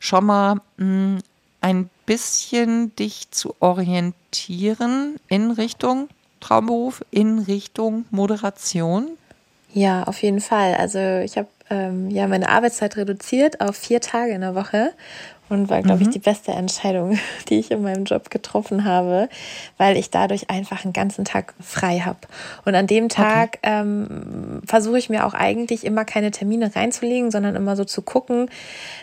schon 0.00 0.24
mal 0.24 0.54
mh, 0.54 0.60
hm, 0.78 1.18
ein 1.60 1.90
bisschen 2.06 2.94
dich 2.96 3.30
zu 3.30 3.54
orientieren 3.60 5.16
in 5.28 5.50
Richtung 5.50 6.08
Traumberuf, 6.40 7.04
in 7.10 7.38
Richtung 7.40 8.04
Moderation? 8.10 9.08
Ja, 9.72 10.04
auf 10.04 10.22
jeden 10.22 10.40
Fall. 10.40 10.74
Also 10.74 10.98
ich 10.98 11.36
habe 11.36 11.48
ähm, 11.70 12.10
ja 12.10 12.26
meine 12.26 12.48
Arbeitszeit 12.48 12.96
reduziert 12.96 13.60
auf 13.60 13.76
vier 13.76 14.00
Tage 14.00 14.32
in 14.32 14.40
der 14.40 14.54
Woche 14.54 14.92
und 15.48 15.70
war, 15.70 15.82
glaube 15.82 16.00
mhm. 16.00 16.08
ich, 16.08 16.10
die 16.10 16.18
beste 16.18 16.52
Entscheidung, 16.52 17.18
die 17.48 17.58
ich 17.58 17.70
in 17.70 17.82
meinem 17.82 18.04
Job 18.04 18.30
getroffen 18.30 18.84
habe, 18.84 19.28
weil 19.76 19.96
ich 19.96 20.10
dadurch 20.10 20.50
einfach 20.50 20.84
einen 20.84 20.92
ganzen 20.92 21.24
Tag 21.24 21.54
frei 21.60 22.00
habe. 22.00 22.18
Und 22.64 22.74
an 22.74 22.86
dem 22.86 23.08
Tag 23.08 23.58
okay. 23.62 23.80
ähm, 23.80 24.60
versuche 24.66 24.98
ich 24.98 25.08
mir 25.08 25.26
auch 25.26 25.34
eigentlich 25.34 25.84
immer 25.84 26.04
keine 26.04 26.30
Termine 26.30 26.74
reinzulegen, 26.74 27.30
sondern 27.30 27.56
immer 27.56 27.76
so 27.76 27.84
zu 27.84 28.02
gucken, 28.02 28.50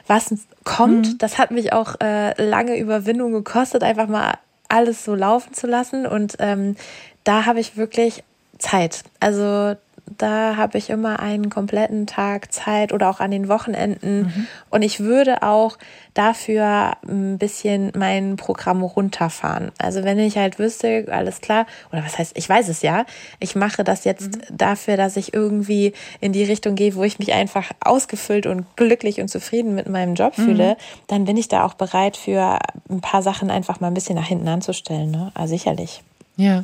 was 0.08 0.34
kommt. 0.64 1.14
Mhm. 1.14 1.18
Das 1.18 1.38
hat 1.38 1.52
mich 1.52 1.74
auch 1.74 1.96
äh, 2.02 2.42
lange 2.42 2.78
Überwindung 2.78 3.32
gekostet, 3.32 3.84
einfach 3.84 4.08
mal 4.08 4.36
alles 4.76 5.06
so 5.06 5.16
laufen 5.16 5.54
zu 5.54 5.68
lassen. 5.68 6.06
Und 6.06 6.36
ähm, 6.40 6.76
da 7.24 7.46
habe 7.46 7.60
ich 7.60 7.78
wirklich 7.78 8.24
Zeit. 8.60 9.04
Also 9.20 9.76
da 10.18 10.56
habe 10.56 10.78
ich 10.78 10.90
immer 10.90 11.20
einen 11.20 11.50
kompletten 11.50 12.06
Tag 12.06 12.54
Zeit 12.54 12.94
oder 12.94 13.10
auch 13.10 13.20
an 13.20 13.32
den 13.32 13.48
Wochenenden. 13.48 14.24
Mhm. 14.24 14.48
Und 14.70 14.82
ich 14.84 15.00
würde 15.00 15.42
auch 15.42 15.78
dafür 16.14 16.94
ein 17.08 17.38
bisschen 17.38 17.92
mein 17.96 18.36
Programm 18.36 18.84
runterfahren. 18.84 19.72
Also 19.78 20.04
wenn 20.04 20.20
ich 20.20 20.38
halt 20.38 20.60
wüsste, 20.60 21.06
alles 21.10 21.42
klar, 21.42 21.66
oder 21.92 22.04
was 22.04 22.18
heißt, 22.18 22.38
ich 22.38 22.48
weiß 22.48 22.70
es 22.70 22.82
ja, 22.82 23.06
ich 23.40 23.56
mache 23.56 23.84
das 23.84 24.04
jetzt 24.06 24.38
mhm. 24.38 24.58
dafür, 24.58 24.96
dass 24.96 25.18
ich 25.18 25.34
irgendwie 25.34 25.94
in 26.22 26.34
die 26.34 26.44
Richtung 26.44 26.76
gehe, 26.76 26.96
wo 26.96 27.04
ich 27.04 27.20
mich 27.20 27.34
einfach 27.34 27.72
ausgefüllt 27.80 28.46
und 28.46 28.66
glücklich 28.76 29.20
und 29.20 29.28
zufrieden 29.28 29.76
mit 29.76 29.90
meinem 29.90 30.14
Job 30.14 30.36
fühle, 30.36 30.72
mhm. 30.72 31.04
dann 31.08 31.26
bin 31.26 31.38
ich 31.38 31.48
da 31.48 31.66
auch 31.66 31.74
bereit 31.74 32.16
für 32.16 32.60
ein 32.90 33.02
paar 33.02 33.22
Sachen 33.22 33.50
einfach 33.50 33.80
mal 33.80 33.88
ein 33.88 33.94
bisschen 33.96 34.16
nach 34.16 34.28
hinten 34.28 34.48
anzustellen. 34.48 35.12
Ne? 35.12 35.32
Also 35.34 35.56
sicherlich. 35.56 36.04
Ja. 36.38 36.64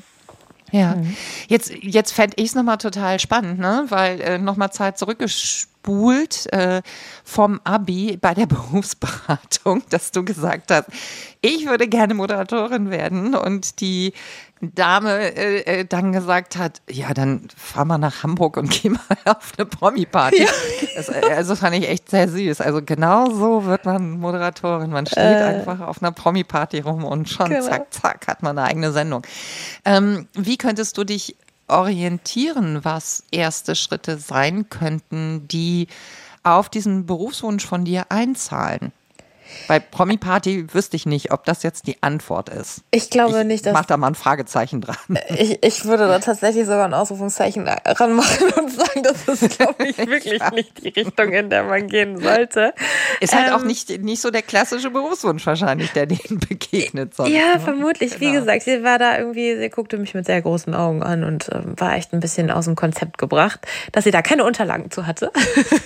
Ja, 0.72 0.96
mhm. 0.96 1.16
jetzt, 1.48 1.72
jetzt 1.82 2.14
fände 2.14 2.36
ich 2.38 2.50
es 2.50 2.56
nochmal 2.56 2.78
total 2.78 3.20
spannend, 3.20 3.60
ne? 3.60 3.86
weil 3.90 4.22
äh, 4.22 4.38
nochmal 4.38 4.72
Zeit 4.72 4.98
zurückgespult 4.98 6.52
äh, 6.54 6.82
vom 7.24 7.60
Abi 7.64 8.18
bei 8.20 8.34
der 8.34 8.46
Berufsberatung, 8.48 9.84
dass 9.90 10.12
du 10.12 10.24
gesagt 10.24 10.72
hast, 10.72 10.88
ich 11.42 11.66
würde 11.66 11.88
gerne 11.88 12.14
Moderatorin 12.14 12.92
werden 12.92 13.36
und 13.36 13.82
die 13.82 14.14
Dame 14.62 15.36
äh, 15.36 15.80
äh, 15.80 15.86
dann 15.86 16.12
gesagt 16.12 16.56
hat, 16.56 16.84
ja, 16.88 17.16
dann 17.16 17.48
fahr 17.58 17.84
mal 17.86 17.98
nach 17.98 18.22
Hamburg 18.22 18.58
und 18.58 18.70
geh 18.82 18.90
mal 18.90 19.00
auf 19.26 19.54
eine 19.58 19.66
Promi-Party. 19.66 20.44
Ja. 20.44 20.50
Das, 20.96 21.10
äh, 21.10 21.22
also 21.36 21.56
fand 21.56 21.76
ich 21.76 21.90
echt 21.90 22.10
sehr 22.12 22.30
süß. 22.30 22.62
Also 22.62 22.82
genau 22.84 23.32
so 23.32 23.66
wird 23.66 23.86
man 23.86 24.20
Moderatorin. 24.20 24.92
Man 24.92 25.08
steht 25.08 25.18
äh. 25.18 25.44
einfach 25.44 25.80
auf 25.80 26.02
einer 26.02 26.12
Promi-Party 26.12 26.82
rum 26.82 27.04
und 27.04 27.28
schon 27.28 27.50
genau. 27.50 27.66
zack, 27.66 27.92
zack, 27.92 28.28
hat 28.28 28.44
man 28.44 28.58
eine 28.58 28.68
eigene 28.68 28.92
Sendung. 28.92 29.24
Ähm, 29.84 30.28
wie 30.34 30.58
könntest 30.58 30.96
du 30.98 31.04
dich 31.04 31.36
orientieren, 31.68 32.84
was 32.84 33.24
erste 33.32 33.76
Schritte 33.76 34.18
sein 34.18 34.70
könnten, 34.70 35.48
die 35.48 35.88
auf 36.44 36.70
diesen 36.70 37.08
Berufswunsch 37.08 37.66
von 37.66 37.84
dir 37.84 38.06
einzahlen? 38.10 38.92
Bei 39.68 39.80
Promi 39.80 40.18
Party 40.18 40.74
wüsste 40.74 40.96
ich 40.96 41.06
nicht, 41.06 41.32
ob 41.32 41.46
das 41.46 41.64
jetzt 41.64 41.88
die 41.88 42.02
Antwort 42.02 42.50
ist. 42.50 42.82
Ich 42.92 43.10
glaube 43.10 43.40
ich 43.40 43.46
nicht, 43.46 43.66
dass. 43.66 43.74
Mach 43.74 43.86
da 43.86 43.98
mal 43.98 44.08
ein 44.08 44.16
Fragezeichen 44.16 44.82
dran. 44.82 44.96
Ich, 45.30 45.64
ich 45.64 45.86
würde 45.86 46.08
da 46.08 46.20
tatsächlich 46.20 46.66
sogar 46.66 46.86
ein 46.86 46.94
Ausrufungszeichen 46.94 47.68
ranmachen 47.68 48.52
und 48.54 48.72
sagen, 48.72 49.04
das 49.04 49.28
ist, 49.28 49.58
glaube 49.58 49.88
ich, 49.88 49.98
wirklich 50.08 50.42
nicht 50.54 50.84
die 50.84 50.90
Richtung, 50.90 51.32
in 51.34 51.50
der 51.50 51.64
man 51.64 51.88
gehen 51.88 52.18
sollte. 52.18 52.74
Ist 53.20 53.36
halt 53.36 53.50
ähm, 53.50 53.54
auch 53.54 53.64
nicht, 53.64 54.02
nicht 54.02 54.22
so 54.22 54.32
der 54.32 54.42
klassische 54.42 54.90
Berufswunsch 54.90 55.46
wahrscheinlich, 55.46 55.92
der 55.92 56.06
denen 56.06 56.40
begegnet. 56.50 57.16
Sonst, 57.16 57.32
ja, 57.32 57.56
ne? 57.56 57.60
vermutlich. 57.60 58.20
Genau. 58.20 58.32
Wie 58.32 58.36
gesagt, 58.36 58.64
sie 58.64 58.84
war 58.84 59.00
da 59.00 59.18
irgendwie, 59.18 59.58
sie 59.58 59.70
guckte 59.70 59.98
mich 59.98 60.14
mit 60.14 60.26
sehr 60.26 60.42
großen 60.42 60.74
Augen 60.76 61.04
an 61.04 61.24
und 61.24 61.50
äh, 61.50 61.62
war 61.80 61.96
echt 61.96 62.14
ein 62.14 62.20
bisschen 62.20 62.52
aus 62.52 62.66
dem 62.66 62.76
Konzept 62.76 63.18
gebracht, 63.18 63.66
dass 63.92 64.04
sie 64.04 64.12
da 64.12 64.22
keine 64.22 64.44
Unterlagen 64.44 64.92
zu 64.92 65.08
hatte. 65.08 65.32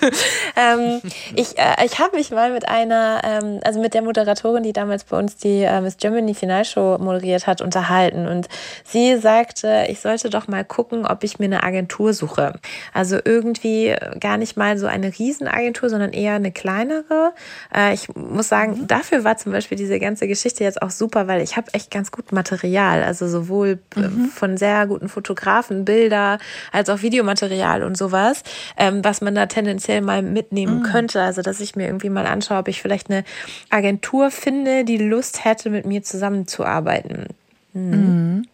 ähm, 0.56 1.02
ich 1.36 1.58
äh, 1.58 1.86
ich 1.86 2.00
habe 2.00 2.16
mich 2.16 2.32
mal 2.32 2.52
mit 2.52 2.68
einer 2.68 3.22
ähm, 3.24 3.45
also 3.64 3.80
mit 3.80 3.94
der 3.94 4.02
Moderatorin, 4.02 4.64
die 4.64 4.74
damals 4.74 5.04
bei 5.04 5.18
uns 5.18 5.38
die 5.38 5.64
äh, 5.64 5.82
Miss 5.82 5.98
Germany 5.98 6.34
Finalshow 6.34 6.98
moderiert 7.00 7.48
hat, 7.48 7.62
unterhalten. 7.62 8.28
Und 8.28 8.48
sie 8.84 9.18
sagte, 9.18 9.86
ich 9.90 10.00
sollte 10.00 10.30
doch 10.30 10.48
mal 10.48 10.64
gucken, 10.64 11.06
ob 11.06 11.24
ich 11.24 11.40
mir 11.40 11.46
eine 11.46 11.64
Agentur 11.64 12.14
suche. 12.14 12.54
Also 12.94 13.18
irgendwie 13.24 13.96
gar 14.20 14.38
nicht 14.38 14.58
mal 14.58 14.78
so 14.78 14.88
eine 14.88 15.08
Riesenagentur, 15.18 15.90
sondern 15.90 16.14
eher 16.14 16.36
eine 16.36 16.52
kleinere. 16.52 17.34
Äh, 17.74 17.94
ich 17.94 18.14
muss 18.16 18.50
sagen, 18.50 18.82
mhm. 18.82 18.88
dafür 18.88 19.24
war 19.24 19.38
zum 19.38 19.52
Beispiel 19.52 19.78
diese 19.78 20.00
ganze 20.00 20.28
Geschichte 20.28 20.64
jetzt 20.64 20.82
auch 20.82 20.92
super, 20.92 21.28
weil 21.28 21.42
ich 21.42 21.58
habe 21.58 21.74
echt 21.74 21.92
ganz 21.92 22.12
gut 22.12 22.32
Material. 22.32 23.04
Also 23.04 23.28
sowohl 23.28 23.80
äh, 23.96 24.00
mhm. 24.00 24.26
von 24.28 24.58
sehr 24.58 24.88
guten 24.88 25.10
Fotografen, 25.10 25.86
Bilder, 25.86 26.40
als 26.72 26.90
auch 26.90 27.02
Videomaterial 27.02 27.84
und 27.84 27.98
sowas, 27.98 28.44
ähm, 28.78 29.04
was 29.04 29.22
man 29.22 29.36
da 29.36 29.46
tendenziell 29.46 30.02
mal 30.02 30.22
mitnehmen 30.22 30.80
mhm. 30.80 30.84
könnte. 30.84 31.22
Also 31.22 31.42
dass 31.42 31.60
ich 31.60 31.76
mir 31.76 31.86
irgendwie 31.86 32.10
mal 32.10 32.26
anschaue, 32.26 32.60
ob 32.60 32.68
ich 32.68 32.82
vielleicht 32.82 33.10
eine 33.10 33.24
Agentur 33.70 34.32
finde, 34.32 34.86
die 34.86 34.98
Lust 34.98 35.44
hätte, 35.46 35.70
mit 35.70 35.86
mir 35.86 36.04
zusammenzuarbeiten. 36.04 37.28
Mhm. 37.74 38.48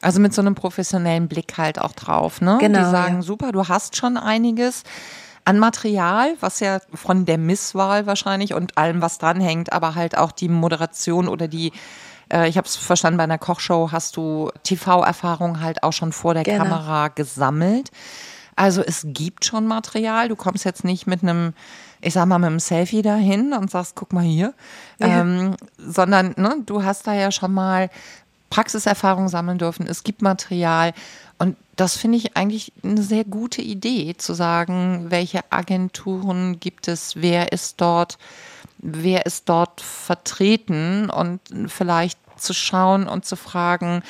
Also 0.00 0.20
mit 0.20 0.34
so 0.34 0.42
einem 0.42 0.54
professionellen 0.54 1.28
Blick 1.28 1.54
halt 1.56 1.80
auch 1.80 1.92
drauf, 1.92 2.40
ne? 2.40 2.58
Genau. 2.60 2.78
Die 2.78 2.84
sagen, 2.84 3.16
ja. 3.16 3.22
super, 3.22 3.52
du 3.52 3.66
hast 3.66 3.96
schon 3.96 4.16
einiges 4.16 4.82
an 5.44 5.58
Material, 5.58 6.34
was 6.40 6.60
ja 6.60 6.80
von 6.92 7.24
der 7.24 7.38
Misswahl 7.38 8.06
wahrscheinlich 8.06 8.52
und 8.52 8.76
allem, 8.76 9.00
was 9.00 9.18
dranhängt, 9.18 9.72
aber 9.72 9.94
halt 9.94 10.18
auch 10.18 10.32
die 10.32 10.48
Moderation 10.48 11.28
oder 11.28 11.48
die 11.48 11.72
äh, 12.32 12.48
ich 12.48 12.56
habe 12.56 12.66
es 12.66 12.76
verstanden, 12.76 13.18
bei 13.18 13.24
einer 13.24 13.38
Kochshow 13.38 13.90
hast 13.92 14.16
du 14.16 14.50
TV-Erfahrung 14.64 15.60
halt 15.60 15.82
auch 15.82 15.92
schon 15.92 16.12
vor 16.12 16.34
der 16.34 16.42
genau. 16.42 16.64
Kamera 16.64 17.08
gesammelt. 17.08 17.90
Also 18.56 18.82
es 18.82 19.04
gibt 19.06 19.44
schon 19.44 19.66
Material. 19.66 20.28
Du 20.28 20.36
kommst 20.36 20.64
jetzt 20.64 20.84
nicht 20.84 21.06
mit 21.06 21.22
einem 21.22 21.54
ich 22.00 22.14
sag 22.14 22.26
mal, 22.26 22.38
mit 22.38 22.46
einem 22.46 22.60
Selfie 22.60 23.02
dahin 23.02 23.52
und 23.52 23.70
sagst, 23.70 23.94
guck 23.94 24.12
mal 24.12 24.24
hier. 24.24 24.54
Ja. 24.98 25.20
Ähm, 25.20 25.56
sondern 25.78 26.34
ne, 26.36 26.56
du 26.64 26.84
hast 26.84 27.06
da 27.06 27.14
ja 27.14 27.30
schon 27.30 27.52
mal 27.52 27.90
Praxiserfahrung 28.50 29.28
sammeln 29.28 29.58
dürfen. 29.58 29.86
Es 29.86 30.04
gibt 30.04 30.22
Material. 30.22 30.92
Und 31.38 31.56
das 31.74 31.96
finde 31.96 32.18
ich 32.18 32.36
eigentlich 32.36 32.72
eine 32.82 33.02
sehr 33.02 33.24
gute 33.24 33.60
Idee, 33.60 34.14
zu 34.16 34.34
sagen, 34.34 35.06
welche 35.08 35.40
Agenturen 35.50 36.60
gibt 36.60 36.88
es, 36.88 37.16
wer 37.16 37.52
ist 37.52 37.80
dort, 37.80 38.18
wer 38.78 39.26
ist 39.26 39.48
dort 39.48 39.80
vertreten 39.80 41.10
und 41.10 41.40
vielleicht 41.66 42.18
zu 42.36 42.54
schauen 42.54 43.08
und 43.08 43.24
zu 43.26 43.36
fragen, 43.36 44.02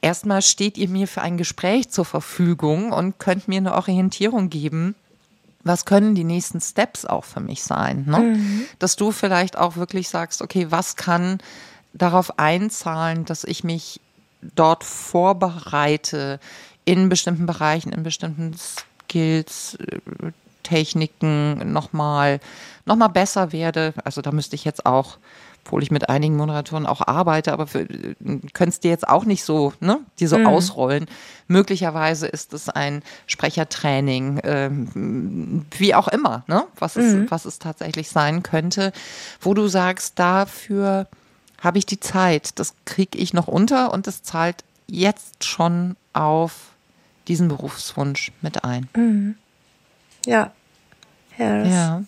erstmal 0.00 0.42
steht 0.42 0.78
ihr 0.78 0.88
mir 0.88 1.06
für 1.06 1.22
ein 1.22 1.36
Gespräch 1.36 1.90
zur 1.90 2.04
Verfügung 2.04 2.92
und 2.92 3.18
könnt 3.18 3.48
mir 3.48 3.58
eine 3.58 3.74
Orientierung 3.74 4.50
geben 4.50 4.94
was 5.62 5.84
können 5.84 6.14
die 6.14 6.24
nächsten 6.24 6.60
Steps 6.60 7.04
auch 7.04 7.24
für 7.24 7.40
mich 7.40 7.62
sein? 7.62 8.04
Ne? 8.06 8.18
Mhm. 8.18 8.66
Dass 8.78 8.96
du 8.96 9.12
vielleicht 9.12 9.58
auch 9.58 9.76
wirklich 9.76 10.08
sagst, 10.08 10.42
okay, 10.42 10.66
was 10.70 10.96
kann 10.96 11.38
darauf 11.92 12.38
einzahlen, 12.38 13.24
dass 13.24 13.44
ich 13.44 13.64
mich 13.64 14.00
dort 14.54 14.84
vorbereite 14.84 16.40
in 16.84 17.08
bestimmten 17.08 17.46
Bereichen, 17.46 17.92
in 17.92 18.02
bestimmten 18.02 18.54
Skills, 18.56 19.76
Coaching-Techniken 20.70 21.72
nochmal 21.72 22.40
noch 22.86 22.96
mal 22.96 23.08
besser 23.08 23.52
werde. 23.52 23.92
Also 24.04 24.22
da 24.22 24.32
müsste 24.32 24.56
ich 24.56 24.64
jetzt 24.64 24.86
auch 24.86 25.18
obwohl 25.62 25.82
ich 25.82 25.90
mit 25.90 26.08
einigen 26.08 26.38
Moderatoren 26.38 26.86
auch 26.86 27.06
arbeite, 27.06 27.52
aber 27.52 27.66
könntest 28.54 28.82
dir 28.82 28.90
jetzt 28.90 29.06
auch 29.06 29.26
nicht 29.26 29.44
so, 29.44 29.74
ne, 29.78 30.00
die 30.18 30.26
so 30.26 30.38
mhm. 30.38 30.46
ausrollen. 30.46 31.06
Möglicherweise 31.48 32.26
ist 32.26 32.54
es 32.54 32.70
ein 32.70 33.02
Sprechertraining, 33.26 34.40
ähm, 34.42 35.66
wie 35.76 35.94
auch 35.94 36.08
immer, 36.08 36.44
ne, 36.46 36.64
was, 36.78 36.96
mhm. 36.96 37.02
es, 37.24 37.30
was 37.30 37.44
es 37.44 37.58
tatsächlich 37.58 38.08
sein 38.08 38.42
könnte, 38.42 38.90
wo 39.42 39.52
du 39.52 39.68
sagst, 39.68 40.18
dafür 40.18 41.06
habe 41.60 41.76
ich 41.76 41.84
die 41.84 42.00
Zeit, 42.00 42.58
das 42.58 42.72
kriege 42.86 43.18
ich 43.18 43.34
noch 43.34 43.46
unter 43.46 43.92
und 43.92 44.06
das 44.06 44.22
zahlt 44.22 44.64
jetzt 44.86 45.44
schon 45.44 45.94
auf 46.14 46.70
diesen 47.28 47.48
Berufswunsch 47.48 48.32
mit 48.40 48.64
ein. 48.64 48.88
Mhm. 48.96 49.34
Ja. 50.26 50.52
Ja, 51.40 51.64
ja. 51.64 52.04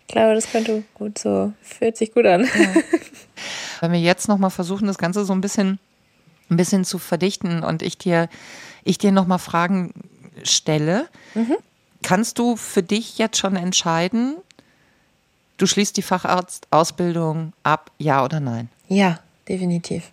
Ich 0.00 0.14
glaube, 0.14 0.34
das 0.34 0.50
könnte 0.50 0.84
gut 0.94 1.18
so, 1.18 1.52
fühlt 1.60 1.96
sich 1.96 2.14
gut 2.14 2.26
an. 2.26 2.44
Ja. 2.44 2.74
Wenn 3.80 3.92
wir 3.92 4.00
jetzt 4.00 4.28
nochmal 4.28 4.50
versuchen, 4.50 4.86
das 4.86 4.98
Ganze 4.98 5.24
so 5.24 5.32
ein 5.32 5.40
bisschen, 5.40 5.78
ein 6.48 6.56
bisschen 6.56 6.84
zu 6.84 6.98
verdichten 6.98 7.62
und 7.62 7.82
ich 7.82 7.98
dir, 7.98 8.28
ich 8.84 8.98
dir 8.98 9.10
nochmal 9.10 9.40
Fragen 9.40 9.92
stelle, 10.44 11.08
mhm. 11.34 11.56
kannst 12.02 12.38
du 12.38 12.56
für 12.56 12.82
dich 12.82 13.18
jetzt 13.18 13.38
schon 13.38 13.56
entscheiden, 13.56 14.36
du 15.56 15.66
schließt 15.66 15.96
die 15.96 16.02
Facharztausbildung 16.02 17.52
ab, 17.64 17.90
ja 17.98 18.24
oder 18.24 18.38
nein? 18.38 18.68
Ja, 18.88 19.18
definitiv. 19.48 20.10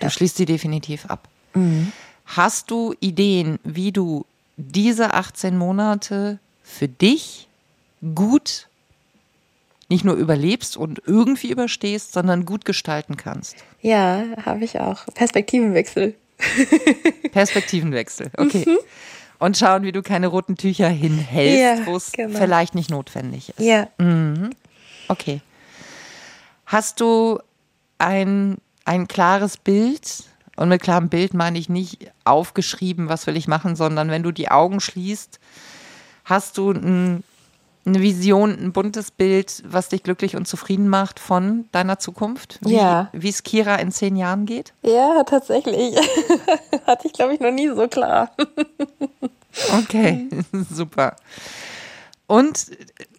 Ja. 0.00 0.08
Du 0.08 0.10
schließt 0.10 0.36
sie 0.36 0.44
definitiv 0.44 1.06
ab. 1.06 1.28
Mhm. 1.54 1.92
Hast 2.26 2.70
du 2.70 2.94
Ideen, 3.00 3.58
wie 3.64 3.90
du 3.90 4.26
diese 4.56 5.14
18 5.14 5.56
Monate 5.56 6.38
für 6.62 6.88
dich 6.88 7.48
gut 8.14 8.68
nicht 9.88 10.04
nur 10.04 10.14
überlebst 10.14 10.76
und 10.76 11.02
irgendwie 11.06 11.50
überstehst, 11.50 12.12
sondern 12.12 12.46
gut 12.46 12.64
gestalten 12.64 13.16
kannst. 13.16 13.56
Ja, 13.82 14.24
habe 14.44 14.64
ich 14.64 14.80
auch. 14.80 15.04
Perspektivenwechsel. 15.14 16.14
Perspektivenwechsel, 17.32 18.30
okay. 18.38 18.64
Mhm. 18.66 18.78
Und 19.38 19.58
schauen, 19.58 19.82
wie 19.82 19.92
du 19.92 20.02
keine 20.02 20.28
roten 20.28 20.56
Tücher 20.56 20.88
hinhältst, 20.88 21.80
ja, 21.80 21.86
wo 21.86 21.96
es 21.96 22.12
genau. 22.12 22.38
vielleicht 22.38 22.74
nicht 22.74 22.90
notwendig 22.90 23.50
ist. 23.50 23.60
Ja. 23.60 23.88
Mhm. 23.98 24.50
Okay. 25.08 25.40
Hast 26.64 27.00
du 27.00 27.38
ein, 27.98 28.58
ein 28.84 29.08
klares 29.08 29.56
Bild? 29.58 30.24
Und 30.56 30.68
mit 30.68 30.82
klarem 30.82 31.08
Bild 31.08 31.34
meine 31.34 31.58
ich 31.58 31.68
nicht 31.68 32.10
aufgeschrieben, 32.24 33.08
was 33.08 33.26
will 33.26 33.36
ich 33.36 33.48
machen, 33.48 33.74
sondern 33.74 34.10
wenn 34.10 34.22
du 34.22 34.32
die 34.32 34.50
Augen 34.50 34.80
schließt, 34.80 35.40
hast 36.24 36.56
du 36.56 36.70
ein 36.70 37.24
eine 37.84 38.00
Vision, 38.00 38.50
ein 38.50 38.72
buntes 38.72 39.10
Bild, 39.10 39.62
was 39.66 39.88
dich 39.88 40.02
glücklich 40.02 40.36
und 40.36 40.46
zufrieden 40.46 40.88
macht 40.88 41.18
von 41.18 41.68
deiner 41.72 41.98
Zukunft? 41.98 42.58
Wie, 42.62 42.76
ja. 42.76 43.08
Wie 43.12 43.28
es 43.28 43.42
Kira 43.42 43.76
in 43.76 43.90
zehn 43.90 44.16
Jahren 44.16 44.46
geht? 44.46 44.72
Ja, 44.82 45.24
tatsächlich. 45.24 45.96
Hatte 46.86 47.08
ich, 47.08 47.12
glaube 47.12 47.34
ich, 47.34 47.40
noch 47.40 47.50
nie 47.50 47.68
so 47.68 47.88
klar. 47.88 48.30
okay, 49.78 50.28
super. 50.70 51.16
Und, 52.28 52.66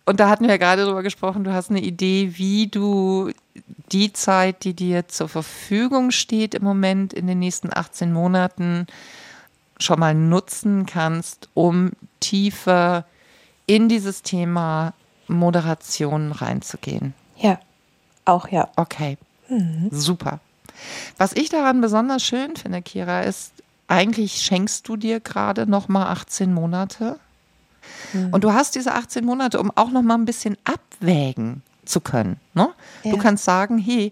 und 0.05 0.20
da 0.20 0.30
hatten 0.30 0.45
wir 0.45 0.51
ja 0.51 0.57
gerade 0.57 0.86
drüber 0.86 1.03
gesprochen, 1.03 1.43
du 1.43 1.53
hast 1.53 1.70
eine 1.70 1.82
Idee, 1.82 2.34
wie 2.36 2.68
du 2.68 3.32
die 3.91 4.14
Zeit, 4.14 4.64
die 4.64 4.74
dir 4.74 5.07
zur 5.07 5.28
Verfügung 5.28 6.11
steht 6.11 6.55
im 6.55 6.64
Moment 6.64 7.14
in 7.14 7.28
den 7.28 7.39
nächsten 7.39 7.70
18 7.72 8.14
Monaten, 8.14 8.88
schon 9.78 9.99
mal 9.99 10.16
nutzen 10.16 10.86
kannst, 10.86 11.49
um 11.53 11.91
tiefer 12.22 13.05
in 13.66 13.89
dieses 13.89 14.22
Thema 14.22 14.93
Moderation 15.28 16.32
reinzugehen. 16.32 17.14
Ja, 17.38 17.59
auch 18.26 18.47
ja. 18.49 18.70
Okay, 18.76 19.18
mhm. 19.49 19.89
super. 19.91 20.39
Was 21.18 21.34
ich 21.34 21.49
daran 21.49 21.82
besonders 21.82 22.24
schön 22.24 22.55
finde, 22.55 22.82
Kira, 22.82 23.22
ist, 23.22 23.53
eigentlich 23.88 24.41
schenkst 24.41 24.88
du 24.88 24.97
dir 24.97 25.20
gerade 25.20 25.68
noch 25.68 25.88
mal 25.88 26.07
18 26.11 26.53
Monate. 26.53 27.20
Mhm. 28.14 28.34
Und 28.34 28.43
du 28.43 28.53
hast 28.53 28.76
diese 28.76 28.93
18 28.93 29.26
Monate, 29.26 29.59
um 29.59 29.72
auch 29.76 29.91
noch 29.91 30.01
mal 30.01 30.16
ein 30.16 30.26
bisschen 30.26 30.57
abwägen 30.64 31.61
zu 31.86 32.01
können. 32.01 32.38
Ne? 32.53 32.70
Ja. 33.03 33.11
Du 33.11 33.18
kannst 33.18 33.43
sagen, 33.43 33.78
hey, 33.78 34.11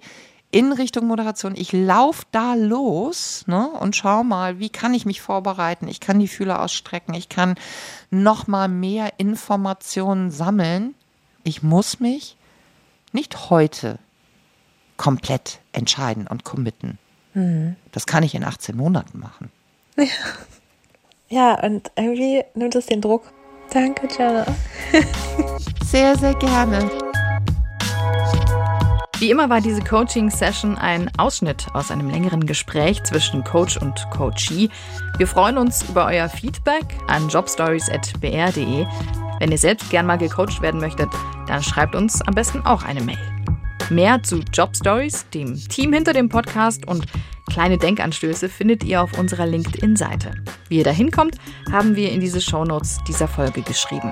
in 0.52 0.72
Richtung 0.74 1.08
Moderation. 1.08 1.56
Ich 1.56 1.72
laufe 1.72 2.26
da 2.32 2.54
los 2.54 3.44
ne, 3.48 3.70
und 3.70 3.96
schau 3.96 4.24
mal, 4.24 4.60
wie 4.60 4.70
kann 4.70 4.94
ich 4.94 5.06
mich 5.06 5.22
vorbereiten. 5.22 5.88
Ich 5.88 6.00
kann 6.00 6.20
die 6.20 6.28
Fühler 6.28 6.62
ausstrecken. 6.62 7.14
Ich 7.14 7.30
kann 7.30 7.56
noch 8.10 8.48
mal 8.48 8.68
mehr 8.68 9.14
Informationen 9.18 10.30
sammeln. 10.30 10.94
Ich 11.44 11.64
muss 11.64 12.00
mich 12.00 12.38
nicht 13.14 13.50
heute 13.50 13.98
komplett 14.98 15.60
entscheiden 15.72 16.28
und 16.28 16.44
committen. 16.44 17.00
Mhm. 17.34 17.76
Das 17.92 18.06
kann 18.06 18.24
ich 18.24 18.36
in 18.36 18.44
18 18.44 18.76
Monaten 18.76 19.20
machen. 19.20 19.52
Ja. 19.98 20.06
ja, 21.30 21.66
und 21.66 21.92
irgendwie 21.96 22.44
nimmt 22.56 22.76
es 22.76 22.86
den 22.86 23.02
Druck. 23.02 23.32
Danke, 23.72 24.08
Jana. 24.18 24.46
sehr, 25.84 26.18
sehr 26.18 26.36
gerne. 26.36 26.90
Wie 29.22 29.30
immer 29.30 29.52
war 29.52 29.62
diese 29.62 29.84
Coaching-Session 29.84 30.80
ein 30.80 31.12
Ausschnitt 31.20 31.68
aus 31.74 31.92
einem 31.92 32.10
längeren 32.10 32.48
Gespräch 32.48 33.04
zwischen 33.04 33.44
Coach 33.44 33.78
und 33.78 34.04
Coachee. 34.10 34.68
Wir 35.20 35.28
freuen 35.28 35.60
uns 35.60 35.88
über 35.88 36.08
euer 36.08 36.28
Feedback 36.28 36.86
an 37.06 37.30
jobstories.br.de. 37.30 38.88
Wenn 39.40 39.52
ihr 39.52 39.58
selbst 39.60 39.92
gern 39.92 40.08
mal 40.08 40.18
gecoacht 40.18 40.64
werden 40.64 40.82
möchtet, 40.82 41.08
dann 41.46 41.62
schreibt 41.62 41.94
uns 41.94 42.20
am 42.24 42.34
besten 42.34 42.66
auch 42.66 42.82
eine 42.82 43.02
Mail. 43.02 43.20
Mehr 43.92 44.24
zu 44.24 44.40
Jobstories, 44.52 45.30
dem 45.30 45.56
Team 45.70 45.94
hinter 45.94 46.14
dem 46.14 46.28
Podcast 46.28 46.88
und 46.88 47.06
kleine 47.48 47.78
Denkanstöße 47.78 48.50
findet 48.50 48.84
ihr 48.84 49.04
auf 49.04 49.20
unserer 49.20 49.46
LinkedIn-Seite. 49.46 50.34
Wie 50.68 50.80
ihr 50.80 50.84
da 50.84 50.90
hinkommt, 50.90 51.36
haben 51.72 51.96
wir 51.96 52.12
in 52.12 52.22
diese 52.22 52.42
Shownotes 52.42 52.98
dieser 53.08 53.28
Folge 53.28 53.62
geschrieben. 53.62 54.12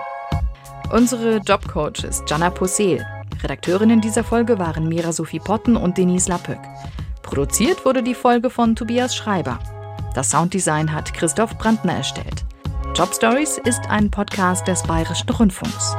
Unsere 0.91 1.37
Jobcoach 1.37 2.03
ist 2.03 2.29
Jana 2.29 2.51
Posel. 2.51 3.03
Redakteurinnen 3.41 4.01
dieser 4.01 4.23
Folge 4.23 4.59
waren 4.59 4.87
Mira 4.87 5.11
Sophie 5.11 5.39
Potten 5.39 5.77
und 5.77 5.97
Denise 5.97 6.29
Lapöck. 6.29 6.59
Produziert 7.21 7.85
wurde 7.85 8.03
die 8.03 8.15
Folge 8.15 8.49
von 8.49 8.75
Tobias 8.75 9.15
Schreiber. 9.15 9.59
Das 10.13 10.31
Sounddesign 10.31 10.91
hat 10.91 11.13
Christoph 11.13 11.57
Brandner 11.57 11.93
erstellt. 11.93 12.43
Job 12.95 13.13
Stories 13.13 13.59
ist 13.63 13.81
ein 13.89 14.09
Podcast 14.09 14.67
des 14.67 14.83
Bayerischen 14.83 15.29
Rundfunks. 15.29 15.95